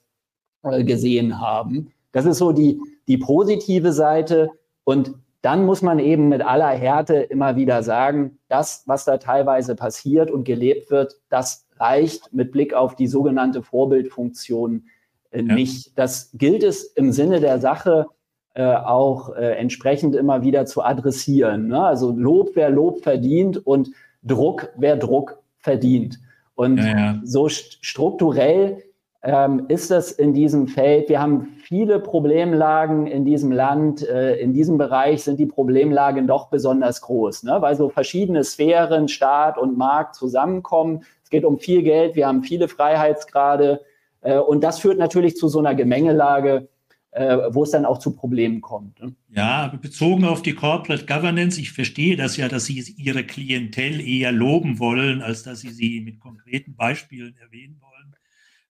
äh, 0.63 0.83
gesehen 0.83 1.39
haben. 1.41 1.91
Das 2.11 2.25
ist 2.25 2.37
so 2.37 2.51
die, 2.51 2.79
die 3.07 3.17
positive 3.17 3.91
Seite. 3.91 4.51
Und 4.83 5.13
dann 5.41 5.65
muss 5.65 5.81
man 5.81 5.99
eben 5.99 6.29
mit 6.29 6.41
aller 6.41 6.69
Härte 6.69 7.15
immer 7.15 7.55
wieder 7.55 7.83
sagen, 7.83 8.39
das, 8.47 8.83
was 8.85 9.05
da 9.05 9.17
teilweise 9.17 9.75
passiert 9.75 10.31
und 10.31 10.45
gelebt 10.45 10.89
wird, 10.91 11.15
das 11.29 11.67
reicht 11.77 12.33
mit 12.33 12.51
Blick 12.51 12.73
auf 12.73 12.95
die 12.95 13.07
sogenannte 13.07 13.61
Vorbildfunktion 13.61 14.85
äh, 15.31 15.41
ja. 15.41 15.53
nicht. 15.53 15.97
Das 15.97 16.31
gilt 16.33 16.63
es 16.63 16.83
im 16.83 17.11
Sinne 17.11 17.39
der 17.39 17.59
Sache 17.59 18.07
äh, 18.57 18.73
auch 18.73 19.35
äh, 19.35 19.51
entsprechend 19.51 20.15
immer 20.15 20.41
wieder 20.41 20.65
zu 20.65 20.83
adressieren. 20.83 21.67
Ne? 21.67 21.79
Also 21.79 22.11
Lob, 22.11 22.53
wer 22.55 22.71
Lob 22.71 23.03
verdient 23.03 23.67
und 23.67 23.91
Druck, 24.23 24.69
wer 24.77 24.97
Druck 24.97 25.37
verdient. 25.59 26.19
Und 26.55 26.77
ja, 26.77 26.97
ja. 26.97 27.21
so 27.23 27.47
st 27.49 27.77
strukturell 27.81 28.81
ähm, 29.21 29.65
ist 29.67 29.91
das 29.91 30.11
in 30.11 30.33
diesem 30.33 30.67
Feld. 30.67 31.07
Wir 31.07 31.21
haben 31.21 31.49
viele 31.61 31.99
Problemlagen 31.99 33.05
in 33.05 33.25
diesem 33.25 33.51
Land. 33.51 34.01
Äh, 34.01 34.37
in 34.37 34.53
diesem 34.53 34.79
Bereich 34.79 35.23
sind 35.23 35.37
die 35.39 35.45
Problemlagen 35.45 36.25
doch 36.25 36.49
besonders 36.49 37.01
groß, 37.01 37.43
ne? 37.43 37.57
weil 37.59 37.75
so 37.75 37.89
verschiedene 37.89 38.43
Sphären, 38.43 39.07
Staat 39.07 39.59
und 39.59 39.77
Markt 39.77 40.15
zusammenkommen. 40.15 41.03
Es 41.23 41.29
geht 41.29 41.45
um 41.45 41.59
viel 41.59 41.83
Geld, 41.83 42.15
wir 42.15 42.25
haben 42.25 42.41
viele 42.41 42.67
Freiheitsgrade 42.67 43.81
äh, 44.21 44.39
und 44.39 44.63
das 44.63 44.79
führt 44.79 44.97
natürlich 44.97 45.35
zu 45.35 45.47
so 45.47 45.59
einer 45.59 45.75
Gemengelage, 45.75 46.69
wo 47.17 47.63
es 47.63 47.71
dann 47.71 47.85
auch 47.85 47.97
zu 47.97 48.15
Problemen 48.15 48.61
kommt. 48.61 49.01
Ne? 49.01 49.15
Ja, 49.29 49.67
bezogen 49.67 50.25
auf 50.25 50.41
die 50.41 50.53
Corporate 50.53 51.05
Governance, 51.05 51.59
ich 51.59 51.71
verstehe 51.71 52.15
das 52.15 52.37
ja, 52.37 52.47
dass 52.47 52.65
Sie 52.65 52.79
Ihre 52.97 53.23
Klientel 53.23 53.99
eher 54.01 54.31
loben 54.31 54.79
wollen, 54.79 55.21
als 55.21 55.43
dass 55.43 55.61
Sie 55.61 55.71
sie 55.71 56.01
mit 56.01 56.19
konkreten 56.19 56.75
Beispielen 56.75 57.35
erwähnen 57.37 57.81
wollen. 57.81 58.15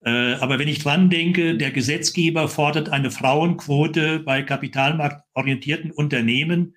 Äh, 0.03 0.35
aber 0.35 0.59
wenn 0.59 0.67
ich 0.67 0.79
dran 0.79 1.09
denke, 1.09 1.57
der 1.57 1.71
Gesetzgeber 1.71 2.47
fordert 2.47 2.89
eine 2.89 3.11
Frauenquote 3.11 4.19
bei 4.19 4.43
kapitalmarktorientierten 4.43 5.91
Unternehmen, 5.91 6.75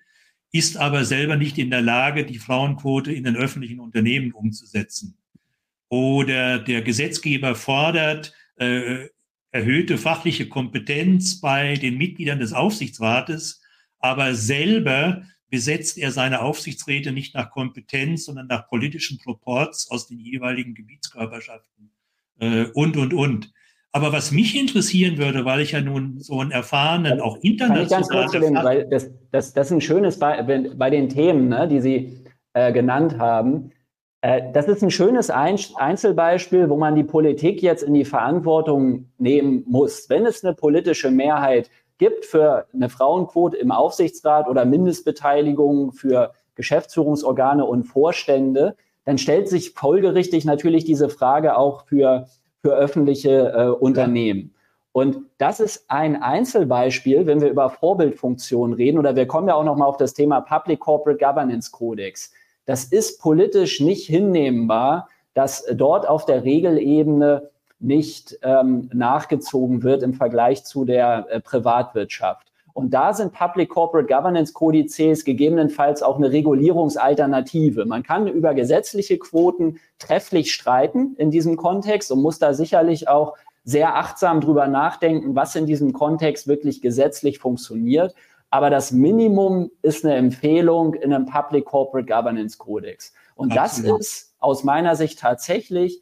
ist 0.51 0.77
aber 0.77 1.05
selber 1.05 1.37
nicht 1.37 1.57
in 1.57 1.69
der 1.69 1.81
Lage, 1.81 2.25
die 2.25 2.39
Frauenquote 2.39 3.13
in 3.13 3.23
den 3.23 3.37
öffentlichen 3.37 3.79
Unternehmen 3.79 4.33
umzusetzen. 4.33 5.17
Oder 5.87 6.59
der 6.59 6.81
Gesetzgeber 6.81 7.55
fordert 7.55 8.33
äh, 8.57 9.07
erhöhte 9.51 9.97
fachliche 9.97 10.47
Kompetenz 10.47 11.39
bei 11.39 11.75
den 11.75 11.97
Mitgliedern 11.97 12.39
des 12.39 12.53
Aufsichtsrates, 12.53 13.61
aber 13.99 14.33
selber 14.33 15.23
besetzt 15.49 15.97
er 15.97 16.11
seine 16.11 16.41
Aufsichtsräte 16.41 17.11
nicht 17.11 17.35
nach 17.35 17.51
Kompetenz, 17.51 18.25
sondern 18.25 18.47
nach 18.47 18.67
politischen 18.67 19.17
Proports 19.17 19.91
aus 19.91 20.07
den 20.07 20.19
jeweiligen 20.19 20.73
Gebietskörperschaften 20.73 21.91
äh, 22.39 22.65
und, 22.73 22.95
und, 22.97 23.13
und. 23.13 23.51
Aber 23.91 24.13
was 24.13 24.31
mich 24.31 24.57
interessieren 24.57 25.17
würde, 25.17 25.43
weil 25.43 25.59
ich 25.59 25.73
ja 25.73 25.81
nun 25.81 26.17
so 26.21 26.39
einen 26.39 26.51
erfahrenen, 26.51 27.19
auch 27.19 27.37
internationalen... 27.41 27.89
Kann 27.89 28.01
ich 28.03 28.07
ganz 28.07 28.07
kurz 28.07 28.31
zu 28.31 28.39
dem, 28.39 28.55
weil 28.55 28.87
das, 28.89 29.11
das, 29.31 29.53
das 29.53 29.67
ist 29.67 29.73
ein 29.73 29.81
schönes 29.81 30.17
bei, 30.17 30.41
bei 30.41 30.89
den 30.89 31.09
Themen, 31.09 31.49
ne, 31.49 31.67
die 31.67 31.81
Sie 31.81 32.23
äh, 32.53 32.71
genannt 32.71 33.17
haben. 33.17 33.73
Äh, 34.21 34.51
das 34.53 34.67
ist 34.67 34.83
ein 34.83 34.91
schönes 34.91 35.29
Einzelbeispiel, 35.29 36.69
wo 36.69 36.77
man 36.77 36.95
die 36.95 37.03
Politik 37.03 37.61
jetzt 37.61 37.83
in 37.83 37.93
die 37.93 38.05
Verantwortung 38.05 39.09
nehmen 39.17 39.63
muss. 39.67 40.09
Wenn 40.09 40.25
es 40.25 40.43
eine 40.43 40.53
politische 40.53 41.11
Mehrheit 41.11 41.69
gibt 41.97 42.25
für 42.25 42.65
eine 42.73 42.89
Frauenquote 42.89 43.57
im 43.57 43.71
Aufsichtsrat 43.71 44.47
oder 44.47 44.65
Mindestbeteiligung 44.65 45.91
für 45.91 46.33
Geschäftsführungsorgane 46.55 47.65
und 47.65 47.83
Vorstände, 47.83 48.75
dann 49.05 49.17
stellt 49.17 49.49
sich 49.49 49.71
folgerichtig 49.71 50.45
natürlich 50.45 50.85
diese 50.85 51.09
Frage 51.09 51.57
auch 51.57 51.85
für, 51.85 52.27
für 52.61 52.73
öffentliche 52.73 53.51
äh, 53.51 53.67
Unternehmen. 53.69 54.53
Und 54.93 55.17
das 55.37 55.59
ist 55.59 55.85
ein 55.89 56.21
Einzelbeispiel, 56.21 57.25
wenn 57.25 57.39
wir 57.39 57.49
über 57.49 57.69
Vorbildfunktionen 57.69 58.75
reden, 58.75 58.99
oder 58.99 59.15
wir 59.15 59.25
kommen 59.25 59.47
ja 59.47 59.55
auch 59.55 59.63
noch 59.63 59.77
mal 59.77 59.85
auf 59.85 59.97
das 59.97 60.13
Thema 60.13 60.41
Public 60.41 60.81
Corporate 60.81 61.23
Governance 61.23 61.71
Codex. 61.71 62.33
Das 62.71 62.85
ist 62.85 63.19
politisch 63.19 63.81
nicht 63.81 64.07
hinnehmbar, 64.07 65.09
dass 65.33 65.65
dort 65.73 66.07
auf 66.07 66.25
der 66.25 66.45
Regelebene 66.45 67.49
nicht 67.79 68.39
ähm, 68.43 68.89
nachgezogen 68.93 69.83
wird 69.83 70.03
im 70.03 70.13
Vergleich 70.13 70.63
zu 70.63 70.85
der 70.85 71.27
äh, 71.29 71.41
Privatwirtschaft. 71.41 72.47
Und 72.71 72.93
da 72.93 73.11
sind 73.11 73.33
Public 73.33 73.67
Corporate 73.71 74.07
Governance 74.07 74.53
Kodizes 74.53 75.25
gegebenenfalls 75.25 76.01
auch 76.01 76.15
eine 76.15 76.31
Regulierungsalternative. 76.31 77.83
Man 77.83 78.03
kann 78.03 78.25
über 78.29 78.53
gesetzliche 78.53 79.17
Quoten 79.17 79.77
trefflich 79.99 80.53
streiten 80.53 81.15
in 81.17 81.29
diesem 81.29 81.57
Kontext 81.57 82.09
und 82.09 82.21
muss 82.21 82.39
da 82.39 82.53
sicherlich 82.53 83.09
auch 83.09 83.35
sehr 83.65 83.97
achtsam 83.97 84.39
drüber 84.39 84.67
nachdenken, 84.67 85.35
was 85.35 85.57
in 85.57 85.65
diesem 85.65 85.91
Kontext 85.91 86.47
wirklich 86.47 86.81
gesetzlich 86.81 87.39
funktioniert. 87.39 88.15
Aber 88.51 88.69
das 88.69 88.91
Minimum 88.91 89.71
ist 89.81 90.05
eine 90.05 90.15
Empfehlung 90.15 90.93
in 90.93 91.13
einem 91.13 91.25
Public 91.25 91.65
Corporate 91.65 92.05
Governance 92.05 92.57
Codex. 92.57 93.13
Und 93.35 93.57
Absolut. 93.57 93.99
das 93.99 94.07
ist 94.07 94.35
aus 94.39 94.63
meiner 94.63 94.95
Sicht 94.95 95.19
tatsächlich, 95.19 96.01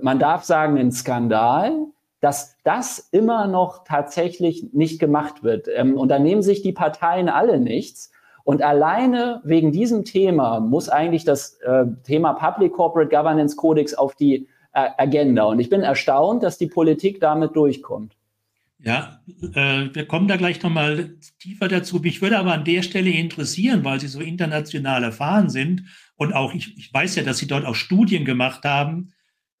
man 0.00 0.18
darf 0.18 0.44
sagen, 0.44 0.78
ein 0.78 0.92
Skandal, 0.92 1.86
dass 2.20 2.56
das 2.62 3.08
immer 3.10 3.48
noch 3.48 3.82
tatsächlich 3.82 4.72
nicht 4.72 5.00
gemacht 5.00 5.42
wird. 5.42 5.66
Ähm, 5.74 5.98
und 5.98 6.08
da 6.08 6.20
nehmen 6.20 6.42
sich 6.42 6.62
die 6.62 6.72
Parteien 6.72 7.28
alle 7.28 7.58
nichts. 7.58 8.12
Und 8.44 8.62
alleine 8.62 9.40
wegen 9.44 9.72
diesem 9.72 10.04
Thema 10.04 10.60
muss 10.60 10.88
eigentlich 10.88 11.24
das 11.24 11.58
äh, 11.62 11.84
Thema 12.04 12.34
Public 12.34 12.74
Corporate 12.74 13.10
Governance 13.14 13.56
Codex 13.56 13.94
auf 13.94 14.14
die 14.14 14.46
äh, 14.72 14.88
Agenda. 14.98 15.44
Und 15.44 15.58
ich 15.58 15.68
bin 15.68 15.82
erstaunt, 15.82 16.44
dass 16.44 16.58
die 16.58 16.68
Politik 16.68 17.20
damit 17.20 17.56
durchkommt. 17.56 18.14
Ja, 18.84 19.22
äh, 19.54 19.94
wir 19.94 20.06
kommen 20.06 20.26
da 20.26 20.36
gleich 20.36 20.60
nochmal 20.60 21.16
tiefer 21.38 21.68
dazu. 21.68 22.00
Mich 22.00 22.20
würde 22.20 22.38
aber 22.38 22.52
an 22.52 22.64
der 22.64 22.82
Stelle 22.82 23.10
interessieren, 23.10 23.84
weil 23.84 24.00
Sie 24.00 24.08
so 24.08 24.20
international 24.20 25.04
erfahren 25.04 25.50
sind 25.50 25.84
und 26.16 26.32
auch, 26.32 26.52
ich, 26.52 26.76
ich 26.76 26.92
weiß 26.92 27.14
ja, 27.14 27.22
dass 27.22 27.38
Sie 27.38 27.46
dort 27.46 27.64
auch 27.64 27.76
Studien 27.76 28.24
gemacht 28.24 28.64
haben. 28.64 29.12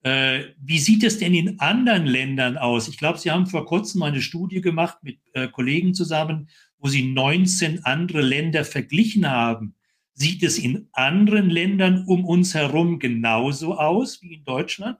Äh, 0.02 0.46
wie 0.60 0.80
sieht 0.80 1.04
es 1.04 1.18
denn 1.18 1.34
in 1.34 1.60
anderen 1.60 2.06
Ländern 2.06 2.58
aus? 2.58 2.88
Ich 2.88 2.98
glaube, 2.98 3.18
Sie 3.18 3.30
haben 3.30 3.46
vor 3.46 3.64
kurzem 3.64 4.02
eine 4.02 4.20
Studie 4.20 4.60
gemacht 4.60 4.98
mit 5.02 5.20
äh, 5.34 5.46
Kollegen 5.46 5.94
zusammen, 5.94 6.48
wo 6.78 6.88
Sie 6.88 7.12
19 7.12 7.84
andere 7.84 8.22
Länder 8.22 8.64
verglichen 8.64 9.30
haben. 9.30 9.76
Sieht 10.14 10.42
es 10.42 10.58
in 10.58 10.88
anderen 10.92 11.48
Ländern 11.48 12.04
um 12.08 12.24
uns 12.24 12.54
herum 12.54 12.98
genauso 12.98 13.78
aus 13.78 14.20
wie 14.20 14.34
in 14.34 14.44
Deutschland? 14.44 14.98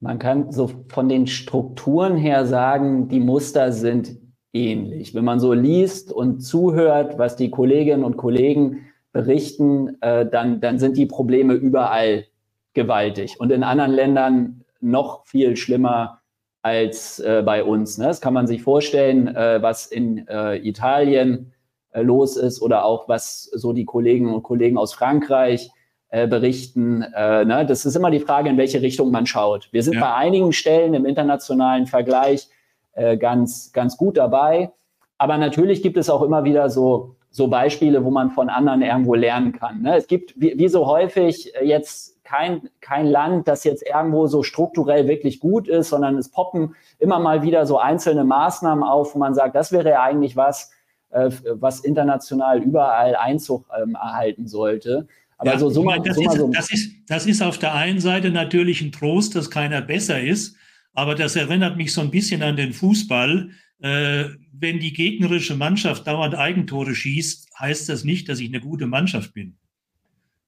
Man 0.00 0.18
kann 0.18 0.52
so 0.52 0.70
von 0.88 1.08
den 1.08 1.26
Strukturen 1.26 2.16
her 2.16 2.46
sagen, 2.46 3.08
die 3.08 3.20
Muster 3.20 3.72
sind 3.72 4.16
ähnlich. 4.52 5.14
Wenn 5.14 5.24
man 5.24 5.40
so 5.40 5.52
liest 5.52 6.12
und 6.12 6.40
zuhört, 6.40 7.18
was 7.18 7.36
die 7.36 7.50
Kolleginnen 7.50 8.04
und 8.04 8.16
Kollegen 8.16 8.86
berichten, 9.12 9.96
äh, 10.02 10.26
dann, 10.26 10.60
dann 10.60 10.78
sind 10.78 10.96
die 10.96 11.06
Probleme 11.06 11.54
überall 11.54 12.26
gewaltig 12.74 13.40
und 13.40 13.50
in 13.50 13.62
anderen 13.62 13.92
Ländern 13.92 14.64
noch 14.80 15.26
viel 15.26 15.56
schlimmer 15.56 16.20
als 16.60 17.18
äh, 17.20 17.42
bei 17.44 17.64
uns. 17.64 17.96
Ne? 17.96 18.06
Das 18.06 18.20
kann 18.20 18.34
man 18.34 18.46
sich 18.46 18.62
vorstellen, 18.62 19.28
äh, 19.28 19.62
was 19.62 19.86
in 19.86 20.26
äh, 20.28 20.56
Italien 20.56 21.52
äh, 21.92 22.02
los 22.02 22.36
ist 22.36 22.60
oder 22.60 22.84
auch 22.84 23.08
was 23.08 23.44
so 23.44 23.72
die 23.72 23.84
Kolleginnen 23.84 24.34
und 24.34 24.42
Kollegen 24.42 24.76
aus 24.76 24.92
Frankreich 24.92 25.70
äh, 26.08 26.26
berichten. 26.26 27.02
Äh, 27.02 27.44
ne? 27.44 27.66
Das 27.66 27.84
ist 27.84 27.96
immer 27.96 28.10
die 28.10 28.20
Frage, 28.20 28.48
in 28.48 28.56
welche 28.56 28.80
Richtung 28.82 29.10
man 29.10 29.26
schaut. 29.26 29.68
Wir 29.72 29.82
sind 29.82 29.94
ja. 29.94 30.00
bei 30.00 30.14
einigen 30.14 30.52
Stellen 30.52 30.94
im 30.94 31.04
internationalen 31.04 31.86
Vergleich 31.86 32.48
äh, 32.92 33.16
ganz, 33.16 33.72
ganz 33.72 33.96
gut 33.96 34.16
dabei. 34.16 34.70
Aber 35.18 35.38
natürlich 35.38 35.82
gibt 35.82 35.96
es 35.96 36.10
auch 36.10 36.22
immer 36.22 36.44
wieder 36.44 36.70
so, 36.70 37.16
so 37.30 37.48
Beispiele, 37.48 38.04
wo 38.04 38.10
man 38.10 38.30
von 38.30 38.48
anderen 38.48 38.82
irgendwo 38.82 39.14
lernen 39.14 39.52
kann. 39.52 39.82
Ne? 39.82 39.96
Es 39.96 40.06
gibt, 40.06 40.40
wie, 40.40 40.58
wie 40.58 40.68
so 40.68 40.86
häufig, 40.86 41.54
äh, 41.56 41.64
jetzt 41.64 42.16
kein, 42.24 42.68
kein 42.80 43.06
Land, 43.06 43.48
das 43.48 43.64
jetzt 43.64 43.86
irgendwo 43.86 44.26
so 44.26 44.42
strukturell 44.42 45.06
wirklich 45.08 45.40
gut 45.40 45.68
ist, 45.68 45.90
sondern 45.90 46.16
es 46.18 46.30
poppen 46.30 46.74
immer 46.98 47.18
mal 47.18 47.42
wieder 47.42 47.66
so 47.66 47.78
einzelne 47.78 48.24
Maßnahmen 48.24 48.82
auf, 48.82 49.14
wo 49.14 49.18
man 49.18 49.34
sagt, 49.34 49.54
das 49.54 49.72
wäre 49.72 49.90
ja 49.90 50.02
eigentlich 50.02 50.36
was, 50.36 50.72
äh, 51.10 51.30
was 51.54 51.80
international 51.80 52.62
überall 52.62 53.16
Einzug 53.16 53.66
ähm, 53.80 53.94
erhalten 53.94 54.48
sollte. 54.48 55.06
Aber 55.38 55.52
ja, 55.52 55.58
so, 55.58 55.68
so, 55.70 55.82
meine, 55.82 56.02
das, 56.02 56.16
so, 56.16 56.22
ist, 56.22 56.36
so 56.36 56.50
das, 56.50 56.70
ist, 56.70 56.92
das 57.08 57.26
ist 57.26 57.42
auf 57.42 57.58
der 57.58 57.74
einen 57.74 58.00
Seite 58.00 58.30
natürlich 58.30 58.80
ein 58.80 58.92
Trost, 58.92 59.34
dass 59.34 59.50
keiner 59.50 59.82
besser 59.82 60.20
ist, 60.20 60.56
aber 60.94 61.14
das 61.14 61.36
erinnert 61.36 61.76
mich 61.76 61.92
so 61.92 62.00
ein 62.00 62.10
bisschen 62.10 62.42
an 62.42 62.56
den 62.56 62.72
Fußball. 62.72 63.50
Äh, 63.80 64.24
wenn 64.52 64.80
die 64.80 64.94
gegnerische 64.94 65.54
Mannschaft 65.54 66.06
dauernd 66.06 66.34
Eigentore 66.34 66.94
schießt, 66.94 67.50
heißt 67.60 67.90
das 67.90 68.04
nicht, 68.04 68.28
dass 68.28 68.40
ich 68.40 68.48
eine 68.48 68.60
gute 68.60 68.86
Mannschaft 68.86 69.34
bin. 69.34 69.58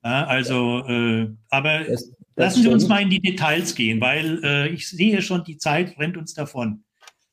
Ja, 0.03 0.27
also, 0.27 0.87
äh, 0.88 1.29
aber 1.51 1.85
das, 1.85 2.11
Lassen 2.38 2.62
Sie 2.62 2.68
uns 2.68 2.87
mal 2.87 3.03
in 3.03 3.11
die 3.11 3.20
Details 3.20 3.74
gehen, 3.74 4.01
weil 4.01 4.40
äh, 4.44 4.68
ich 4.68 4.88
sehe 4.88 5.20
schon, 5.22 5.42
die 5.42 5.59
Zeit 5.59 5.98
rennt 5.98 6.16
uns 6.16 6.35
davon. 6.35 6.85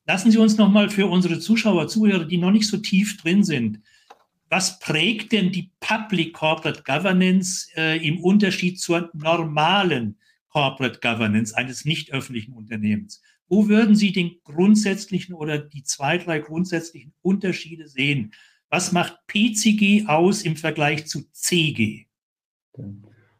Lassen 0.08 0.32
Sie 0.32 0.40
uns 0.40 0.58
noch 0.58 0.72
mal 0.72 0.90
für 0.90 1.06
unsere 1.06 1.40
Zuschauer, 1.40 1.88
Zuhörer, 1.88 2.26
die 2.26 2.38
noch 2.38 2.50
nicht 2.50 2.68
so 2.68 2.78
tief 2.78 3.18
drin 3.18 3.44
sind, 3.44 3.82
was 4.56 4.80
prägt 4.80 5.34
denn 5.34 5.52
die 5.52 5.70
Public 5.82 6.34
Corporate 6.34 6.84
Governance 6.84 7.68
äh, 7.76 7.98
im 8.08 8.24
Unterschied 8.24 8.80
zur 8.80 9.10
normalen 9.14 10.18
Corporate 10.48 11.00
Governance 11.02 11.54
eines 11.54 11.84
nicht 11.84 12.14
öffentlichen 12.14 12.54
Unternehmens? 12.54 13.22
Wo 13.50 13.68
würden 13.68 13.96
Sie 13.96 14.14
den 14.14 14.38
grundsätzlichen 14.46 15.36
oder 15.36 15.58
die 15.58 15.84
zwei, 15.84 16.18
drei 16.18 16.40
grundsätzlichen 16.40 17.14
Unterschiede 17.22 17.90
sehen? 17.90 18.32
Was 18.70 18.94
macht 18.94 19.18
PCG 19.28 20.08
aus 20.08 20.44
im 20.44 20.56
Vergleich 20.56 21.06
zu 21.06 21.30
CG? 21.34 22.06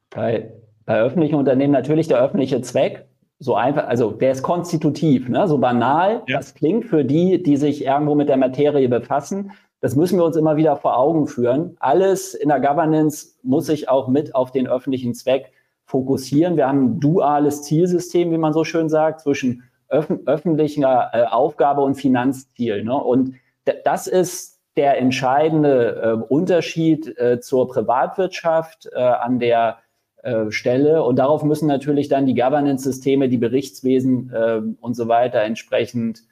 Bei 0.10 0.52
bei 0.86 1.00
öffentlichen 1.00 1.36
Unternehmen 1.36 1.72
natürlich 1.72 2.10
der 2.10 2.20
öffentliche 2.20 2.62
Zweck. 2.62 3.06
So 3.40 3.56
einfach, 3.56 3.88
also 3.88 4.12
der 4.12 4.32
ist 4.32 4.44
konstitutiv, 4.44 5.28
ne? 5.28 5.48
so 5.48 5.58
banal, 5.58 6.24
ja. 6.28 6.38
das 6.38 6.54
klingt 6.54 6.86
für 6.86 7.04
die, 7.04 7.42
die 7.42 7.58
sich 7.58 7.84
irgendwo 7.86 8.16
mit 8.16 8.30
der 8.30 8.38
Materie 8.38 8.88
befassen. 8.88 9.52
Das 9.86 9.96
müssen 9.96 10.18
wir 10.18 10.26
uns 10.26 10.36
immer 10.36 10.56
wieder 10.56 10.78
vor 10.78 10.98
Augen 10.98 11.28
führen. 11.28 11.78
Alles 11.80 12.34
in 12.34 12.50
der 12.50 12.60
Governance 12.60 13.36
muss 13.44 13.68
sich 13.68 13.88
auch 13.88 14.08
mit 14.08 14.34
auf 14.34 14.52
den 14.52 14.68
öffentlichen 14.68 15.14
Zweck 15.14 15.52
fokussieren. 15.84 16.58
Wir 16.58 16.68
haben 16.68 16.86
ein 16.86 17.00
duales 17.00 17.62
Zielsystem, 17.62 18.32
wie 18.32 18.40
man 18.40 18.52
so 18.52 18.64
schön 18.64 18.90
sagt, 18.90 19.22
zwischen 19.22 19.62
öf 19.92 20.12
öffentlicher 20.26 21.12
äh, 21.14 21.26
Aufgabe 21.26 21.82
und 21.82 21.94
Finanzziel. 21.94 22.84
Ne? 22.84 22.96
Und 22.96 23.36
das 23.84 24.08
ist 24.08 24.60
der 24.76 24.98
entscheidende 24.98 26.02
äh, 26.02 26.34
Unterschied 26.34 27.16
äh, 27.20 27.40
zur 27.40 27.68
Privatwirtschaft, 27.68 28.90
äh, 28.92 29.00
an 29.00 29.38
der 29.38 29.78
äh, 30.24 30.50
Stelle. 30.50 31.04
Und 31.04 31.18
darauf 31.18 31.44
müssen 31.44 31.68
natürlich 31.68 32.08
dann 32.08 32.26
die 32.26 32.34
Governance-Systeme, 32.34 33.30
die 33.30 33.38
Berichtswesen 33.38 34.32
äh, 34.34 34.62
und 34.82 34.96
so 34.96 35.08
weiter 35.08 35.42
entsprechend 35.42 36.24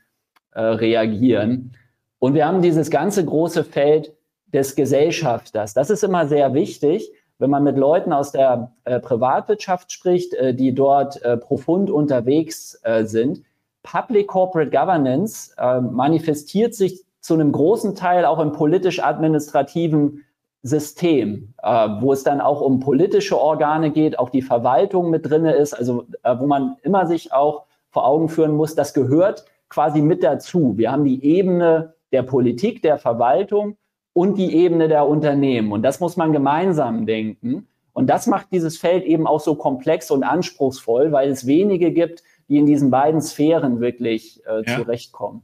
reagieren. 0.56 1.76
Und 2.24 2.36
wir 2.36 2.48
haben 2.48 2.62
dieses 2.62 2.90
ganze 2.90 3.26
große 3.26 3.66
Feld 3.66 4.16
des 4.46 4.78
Gesellschafters. 4.78 5.74
Das 5.74 5.90
ist 5.90 6.06
immer 6.06 6.26
sehr 6.26 6.54
wichtig, 6.54 7.12
wenn 7.38 7.50
man 7.50 7.66
mit 7.66 7.76
Leuten 7.78 8.14
aus 8.14 8.32
der 8.32 8.72
äh, 8.86 9.02
Privatwirtschaft 9.02 9.92
spricht, 9.92 10.34
äh, 10.36 10.54
die 10.54 10.74
dort 10.74 11.22
äh, 11.22 11.36
profund 11.36 11.90
unterwegs 11.90 12.82
sind. 13.02 13.42
Public 13.84 14.28
Corporate 14.28 14.72
Governance 14.72 15.54
manifestiert 15.82 16.74
sich 16.76 17.04
zu 17.20 17.34
einem 17.34 17.52
großen 17.52 17.94
Teil 17.94 18.24
auch 18.24 18.40
im 18.40 18.54
politisch-administrativen 18.54 20.24
System, 20.62 21.54
äh, 21.62 21.90
wo 22.00 22.14
es 22.14 22.24
dann 22.24 22.40
auch 22.40 22.62
um 22.62 22.80
politische 22.80 23.38
Organe 23.38 23.92
geht, 23.92 24.18
auch 24.18 24.30
die 24.30 24.42
Verwaltung 24.42 25.10
mit 25.10 25.30
drinne 25.30 25.56
ist, 25.56 25.74
also 25.74 26.06
äh, 26.24 26.40
wo 26.40 26.48
man 26.48 26.78
immer 26.84 27.06
sich 27.06 27.34
auch 27.34 27.66
vor 27.90 28.08
Augen 28.08 28.30
führen 28.30 28.56
muss, 28.56 28.76
das 28.76 28.94
gehört 28.94 29.44
quasi 29.68 30.02
mit 30.02 30.24
dazu. 30.24 30.78
Wir 30.78 30.90
haben 30.90 31.04
die 31.04 31.22
Ebene 31.26 31.93
der 32.14 32.24
Politik, 32.24 32.82
der 32.82 32.98
Verwaltung 32.98 33.76
und 34.14 34.38
die 34.38 34.54
Ebene 34.56 34.88
der 34.88 35.08
Unternehmen. 35.08 35.72
Und 35.72 35.82
das 35.82 36.00
muss 36.00 36.16
man 36.16 36.32
gemeinsam 36.32 37.06
denken. 37.06 37.68
Und 37.92 38.08
das 38.08 38.28
macht 38.28 38.48
dieses 38.52 38.78
Feld 38.78 39.04
eben 39.04 39.28
auch 39.28 39.40
so 39.40 39.56
komplex 39.56 40.10
und 40.12 40.24
anspruchsvoll, 40.24 41.12
weil 41.12 41.30
es 41.30 41.46
wenige 41.46 41.92
gibt, 41.92 42.24
die 42.48 42.58
in 42.58 42.66
diesen 42.66 42.90
beiden 42.90 43.22
Sphären 43.22 43.82
wirklich 43.82 44.42
äh, 44.46 44.64
ja. 44.66 44.78
zurechtkommen. 44.78 45.42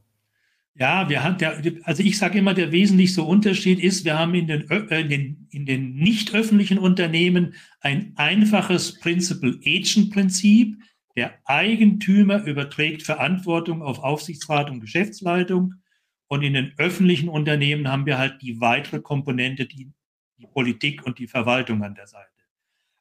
Ja, 0.76 1.10
wir 1.10 1.24
haben 1.24 1.38
der, 1.38 1.62
also 1.84 2.02
ich 2.02 2.18
sage 2.18 2.40
immer, 2.40 2.54
der 2.54 2.72
wesentlichste 2.72 3.22
Unterschied 3.24 3.80
ist, 3.80 4.06
wir 4.06 4.18
haben 4.18 4.34
in 4.34 4.48
den, 4.48 4.70
äh, 4.70 5.02
in 5.02 5.10
den, 5.10 5.48
in 5.52 5.66
den 5.66 5.96
nicht 5.96 6.34
öffentlichen 6.34 6.78
Unternehmen 6.78 7.56
ein 7.82 8.14
einfaches 8.16 8.98
Principal-Agent-Prinzip. 9.00 10.78
Der 11.18 11.34
Eigentümer 11.44 12.46
überträgt 12.46 13.04
Verantwortung 13.04 13.82
auf 13.82 14.00
Aufsichtsrat 14.00 14.70
und 14.70 14.80
Geschäftsleitung. 14.80 15.74
Und 16.30 16.44
in 16.44 16.54
den 16.54 16.74
öffentlichen 16.78 17.28
Unternehmen 17.28 17.88
haben 17.88 18.06
wir 18.06 18.20
halt 18.20 18.42
die 18.42 18.62
weitere 18.62 19.02
Komponente, 19.02 19.66
die, 19.66 19.92
die 20.38 20.46
Politik 20.46 21.06
und 21.06 21.18
die 21.18 21.28
Verwaltung 21.28 21.84
an 21.84 21.96
der 21.96 22.08
Seite. 22.08 22.30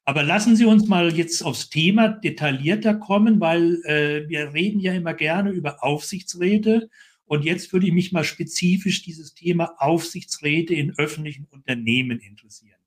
Aber 0.03 0.23
lassen 0.23 0.55
Sie 0.55 0.65
uns 0.65 0.87
mal 0.87 1.15
jetzt 1.15 1.43
aufs 1.43 1.69
Thema 1.69 2.09
detaillierter 2.09 2.95
kommen, 2.95 3.39
weil 3.39 3.75
äh, 3.83 4.27
wir 4.27 4.53
reden 4.53 4.79
ja 4.79 4.93
immer 4.93 5.13
gerne 5.13 5.51
über 5.51 5.83
Aufsichtsräte 5.83 6.89
und 7.25 7.45
jetzt 7.45 7.71
würde 7.71 7.85
ich 7.85 7.93
mich 7.93 8.11
mal 8.11 8.23
spezifisch 8.23 9.03
dieses 9.03 9.35
Thema 9.35 9.75
Aufsichtsräte 9.77 10.73
in 10.73 10.97
öffentlichen 10.97 11.45
Unternehmen 11.51 12.19
interessieren. 12.19 12.79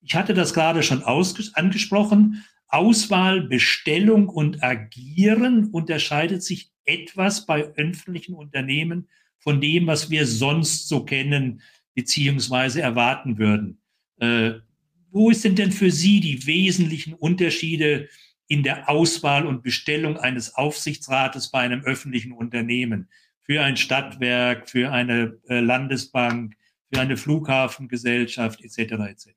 Ich 0.00 0.14
hatte 0.14 0.32
das 0.32 0.54
gerade 0.54 0.82
schon 0.82 1.02
angesprochen. 1.02 2.42
Auswahl, 2.68 3.42
Bestellung 3.42 4.30
und 4.30 4.62
Agieren 4.62 5.66
unterscheidet 5.66 6.42
sich 6.42 6.72
etwas 6.86 7.44
bei 7.44 7.64
öffentlichen 7.76 8.32
Unternehmen 8.34 9.06
von 9.40 9.60
dem, 9.60 9.86
was 9.86 10.10
wir 10.10 10.26
sonst 10.26 10.88
so 10.88 11.04
kennen 11.04 11.60
beziehungsweise 11.94 12.80
erwarten 12.80 13.38
würden. 13.38 13.80
Äh, 14.20 14.52
wo 15.10 15.30
denn 15.30 15.56
denn 15.56 15.72
für 15.72 15.90
Sie 15.90 16.20
die 16.20 16.46
wesentlichen 16.46 17.14
Unterschiede 17.14 18.08
in 18.46 18.62
der 18.62 18.88
Auswahl 18.88 19.46
und 19.46 19.62
Bestellung 19.62 20.16
eines 20.16 20.54
Aufsichtsrates 20.54 21.50
bei 21.50 21.60
einem 21.60 21.82
öffentlichen 21.82 22.32
Unternehmen? 22.32 23.08
für 23.50 23.62
ein 23.62 23.76
Stadtwerk, 23.76 24.68
für 24.68 24.92
eine 24.92 25.36
äh, 25.48 25.58
Landesbank, 25.58 26.54
für 26.92 27.00
eine 27.00 27.16
Flughafengesellschaft 27.16 28.62
etc. 28.62 28.92
etc. 29.10 29.28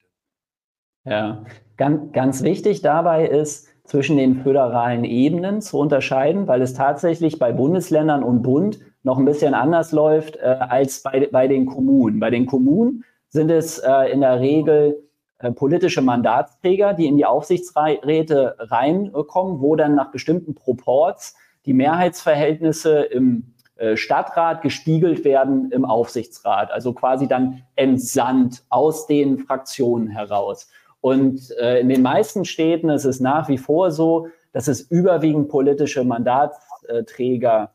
Ja, 1.04 1.44
ganz, 1.78 2.12
ganz 2.12 2.44
wichtig 2.44 2.84
dabei 2.84 3.26
ist, 3.26 3.70
zwischen 3.86 4.18
den 4.18 4.44
föderalen 4.44 5.04
Ebenen 5.04 5.62
zu 5.62 5.80
unterscheiden, 5.80 6.48
weil 6.48 6.62
es 6.62 6.76
tatsächlich 6.76 7.39
bei 7.39 7.52
Bundesländern 7.52 8.22
und 8.22 8.44
Bund 8.44 8.82
noch 9.04 9.18
ein 9.18 9.26
bisschen 9.26 9.54
anders 9.54 9.92
läuft 9.92 10.38
äh, 10.38 10.58
als 10.60 11.04
bei, 11.04 11.28
bei 11.32 11.48
den 11.48 11.66
Kommunen. 11.66 12.20
Bei 12.20 12.30
den 12.30 12.46
Kommunen 12.46 13.04
sind 13.30 13.52
es 13.52 13.80
äh, 13.80 14.12
in 14.12 14.22
der 14.22 14.39
Regel 14.39 15.04
äh, 15.39 15.52
politische 15.52 16.02
Mandatsträger, 16.02 16.94
die 16.94 17.08
in 17.08 17.18
die 17.18 17.26
Aufsichtsräte 17.26 18.56
reinkommen, 18.60 19.60
wo 19.62 19.76
dann 19.76 19.96
nach 19.96 20.12
bestimmten 20.12 20.56
Proports 20.56 21.36
die 21.66 21.74
Mehrheitsverhältnisse 21.74 23.02
im 23.02 23.54
äh, 23.76 23.98
Stadtrat 23.98 24.62
gespiegelt 24.62 25.26
werden 25.26 25.72
im 25.72 25.84
Aufsichtsrat, 25.84 26.72
also 26.72 26.94
quasi 26.94 27.28
dann 27.28 27.63
entsandt 27.76 28.63
aus 28.70 29.08
den 29.08 29.39
Fraktionen 29.39 30.08
heraus. 30.08 30.70
Und 31.02 31.52
äh, 31.60 31.80
in 31.80 31.89
den 31.89 32.02
meisten 32.02 32.46
Städten 32.46 32.89
ist 32.89 33.04
es 33.04 33.20
nach 33.20 33.50
wie 33.50 33.58
vor 33.58 33.92
so, 33.92 34.28
dass 34.54 34.70
es 34.70 34.80
überwiegend 34.80 35.50
politische 35.50 36.06
Mandatsträger 36.06 37.73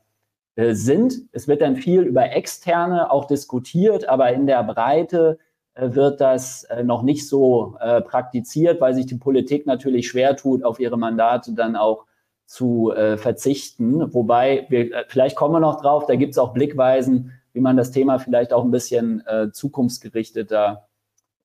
äh, 0.59 0.75
sind. 0.75 1.23
Es 1.31 1.47
wird 1.47 1.61
dann 1.61 1.77
viel 1.77 2.01
über 2.01 2.33
externe 2.33 3.13
auch 3.13 3.27
diskutiert, 3.27 4.09
aber 4.09 4.33
in 4.33 4.49
der 4.49 4.65
Breite 4.65 5.39
äh, 5.75 5.95
wird 5.95 6.21
das 6.21 6.65
äh, 6.65 6.83
noch 6.83 7.05
nicht 7.05 7.29
so 7.29 7.77
praktiziert, 7.79 8.81
weil 8.81 8.93
sich 8.93 9.07
die 9.07 9.15
Politik 9.15 9.67
natürlich 9.67 10.09
schwer 10.09 10.35
tut, 10.35 10.65
auf 10.65 10.81
ihre 10.81 10.99
Mandate 10.99 11.53
dann 11.53 11.77
auch 11.77 12.07
zu 12.45 12.93
verzichten. 13.17 14.13
Wobei, 14.15 14.67
wir, 14.71 15.05
vielleicht 15.09 15.37
kommen 15.37 15.55
wir 15.55 15.61
noch 15.61 15.83
drauf, 15.83 16.07
da 16.07 16.17
gibt 16.17 16.33
es 16.33 16.39
auch 16.39 16.55
Blickweisen, 16.55 17.33
wie 17.53 17.61
man 17.61 17.77
das 17.77 17.91
Thema 17.91 18.19
vielleicht 18.19 18.55
auch 18.55 18.65
ein 18.65 18.71
bisschen 18.71 19.23
zukunftsgerichteter 19.53 20.89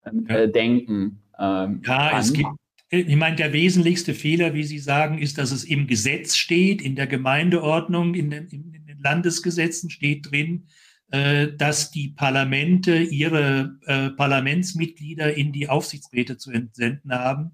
ähm, 0.06 0.26
ja. 0.30 0.48
denken 0.48 1.22
ähm, 1.38 1.82
ja, 1.86 2.10
kann. 2.10 2.20
es 2.20 2.32
gibt, 2.32 2.50
ich 2.96 3.16
meine, 3.16 3.36
der 3.36 3.54
wesentlichste 3.54 4.14
Fehler, 4.14 4.54
wie 4.54 4.64
Sie 4.64 4.78
sagen, 4.78 5.18
ist, 5.18 5.40
dass 5.40 5.52
es 5.52 5.64
im 5.64 5.88
Gesetz 5.88 6.36
steht, 6.36 6.80
in 6.80 6.96
der 6.96 7.08
Gemeindeordnung, 7.08 8.14
in 8.14 8.30
den, 8.30 8.48
in 8.50 8.72
den 8.72 8.83
Landesgesetzen 9.04 9.90
steht 9.90 10.32
drin, 10.32 10.68
äh, 11.14 11.54
dass 11.56 11.92
die 11.92 12.08
Parlamente 12.08 12.98
ihre 12.98 13.78
äh, 13.86 14.10
Parlamentsmitglieder 14.10 15.36
in 15.36 15.52
die 15.52 15.70
Aufsichtsräte 15.70 16.38
zu 16.38 16.50
entsenden 16.50 17.12
haben. 17.12 17.52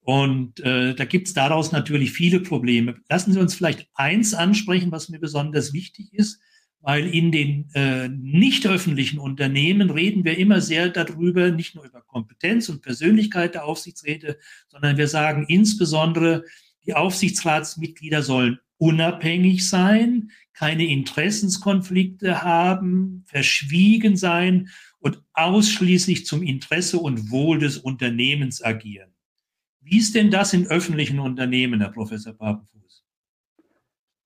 Und 0.00 0.58
äh, 0.58 0.96
da 0.96 1.04
gibt 1.04 1.28
es 1.28 1.34
daraus 1.34 1.70
natürlich 1.70 2.10
viele 2.10 2.40
Probleme. 2.40 2.96
Lassen 3.08 3.32
Sie 3.32 3.38
uns 3.38 3.54
vielleicht 3.54 3.88
eins 3.94 4.34
ansprechen, 4.34 4.90
was 4.90 5.08
mir 5.08 5.20
besonders 5.20 5.72
wichtig 5.72 6.12
ist, 6.12 6.40
weil 6.80 7.06
in 7.06 7.30
den 7.30 7.68
nicht 8.22 8.66
öffentlichen 8.66 9.18
Unternehmen 9.18 9.90
reden 9.90 10.24
wir 10.24 10.38
immer 10.38 10.62
sehr 10.62 10.88
darüber, 10.88 11.50
nicht 11.50 11.74
nur 11.74 11.84
über 11.84 12.00
Kompetenz 12.00 12.70
und 12.70 12.80
Persönlichkeit 12.80 13.54
der 13.54 13.66
Aufsichtsräte, 13.66 14.38
sondern 14.68 14.96
wir 14.96 15.06
sagen 15.06 15.44
insbesondere, 15.46 16.42
die 16.86 16.94
Aufsichtsratsmitglieder 16.94 18.22
sollen 18.22 18.58
unabhängig 18.80 19.68
sein, 19.68 20.30
keine 20.54 20.84
Interessenskonflikte 20.84 22.42
haben, 22.42 23.24
verschwiegen 23.26 24.16
sein 24.16 24.70
und 24.98 25.22
ausschließlich 25.34 26.26
zum 26.26 26.42
Interesse 26.42 26.98
und 26.98 27.30
Wohl 27.30 27.58
des 27.58 27.78
Unternehmens 27.78 28.64
agieren. 28.64 29.10
Wie 29.80 29.98
ist 29.98 30.14
denn 30.14 30.30
das 30.30 30.52
in 30.52 30.66
öffentlichen 30.66 31.20
Unternehmen, 31.20 31.80
Herr 31.80 31.90
Professor 31.90 32.32
Papenfuß? 32.32 33.04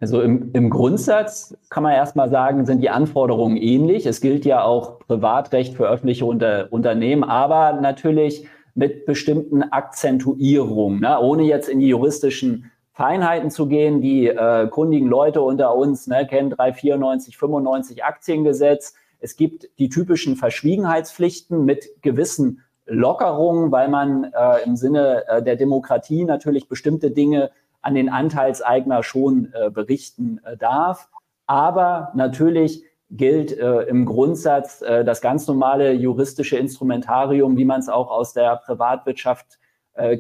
Also 0.00 0.22
im, 0.22 0.50
im 0.52 0.70
Grundsatz 0.70 1.56
kann 1.70 1.82
man 1.82 1.92
erstmal 1.92 2.30
sagen, 2.30 2.64
sind 2.66 2.80
die 2.80 2.90
Anforderungen 2.90 3.56
ähnlich. 3.56 4.06
Es 4.06 4.20
gilt 4.20 4.44
ja 4.44 4.62
auch 4.62 5.00
Privatrecht 5.00 5.74
für 5.74 5.88
öffentliche 5.88 6.26
Unter 6.26 6.72
Unternehmen, 6.72 7.24
aber 7.24 7.80
natürlich 7.80 8.46
mit 8.74 9.06
bestimmten 9.06 9.62
Akzentuierungen, 9.62 11.00
ne? 11.00 11.18
ohne 11.20 11.44
jetzt 11.44 11.68
in 11.68 11.78
die 11.80 11.88
juristischen 11.88 12.70
Feinheiten 12.94 13.50
zu 13.50 13.66
gehen. 13.66 14.00
Die 14.00 14.28
äh, 14.28 14.68
kundigen 14.68 15.08
Leute 15.08 15.42
unter 15.42 15.74
uns 15.74 16.06
ne, 16.06 16.26
kennen 16.26 16.50
394, 16.50 17.36
95 17.36 18.04
Aktiengesetz. 18.04 18.94
Es 19.18 19.36
gibt 19.36 19.68
die 19.78 19.88
typischen 19.88 20.36
Verschwiegenheitspflichten 20.36 21.64
mit 21.64 22.02
gewissen 22.02 22.62
Lockerungen, 22.86 23.72
weil 23.72 23.88
man 23.88 24.32
äh, 24.32 24.62
im 24.64 24.76
Sinne 24.76 25.26
äh, 25.26 25.42
der 25.42 25.56
Demokratie 25.56 26.24
natürlich 26.24 26.68
bestimmte 26.68 27.10
Dinge 27.10 27.50
an 27.82 27.94
den 27.94 28.08
Anteilseigner 28.08 29.02
schon 29.02 29.52
äh, 29.54 29.70
berichten 29.70 30.40
äh, 30.44 30.56
darf. 30.56 31.08
Aber 31.46 32.12
natürlich 32.14 32.84
gilt 33.10 33.56
äh, 33.56 33.82
im 33.82 34.06
Grundsatz 34.06 34.82
äh, 34.82 35.04
das 35.04 35.20
ganz 35.20 35.46
normale 35.48 35.92
juristische 35.92 36.56
Instrumentarium, 36.58 37.56
wie 37.56 37.64
man 37.64 37.80
es 37.80 37.88
auch 37.88 38.10
aus 38.10 38.32
der 38.32 38.56
Privatwirtschaft 38.56 39.58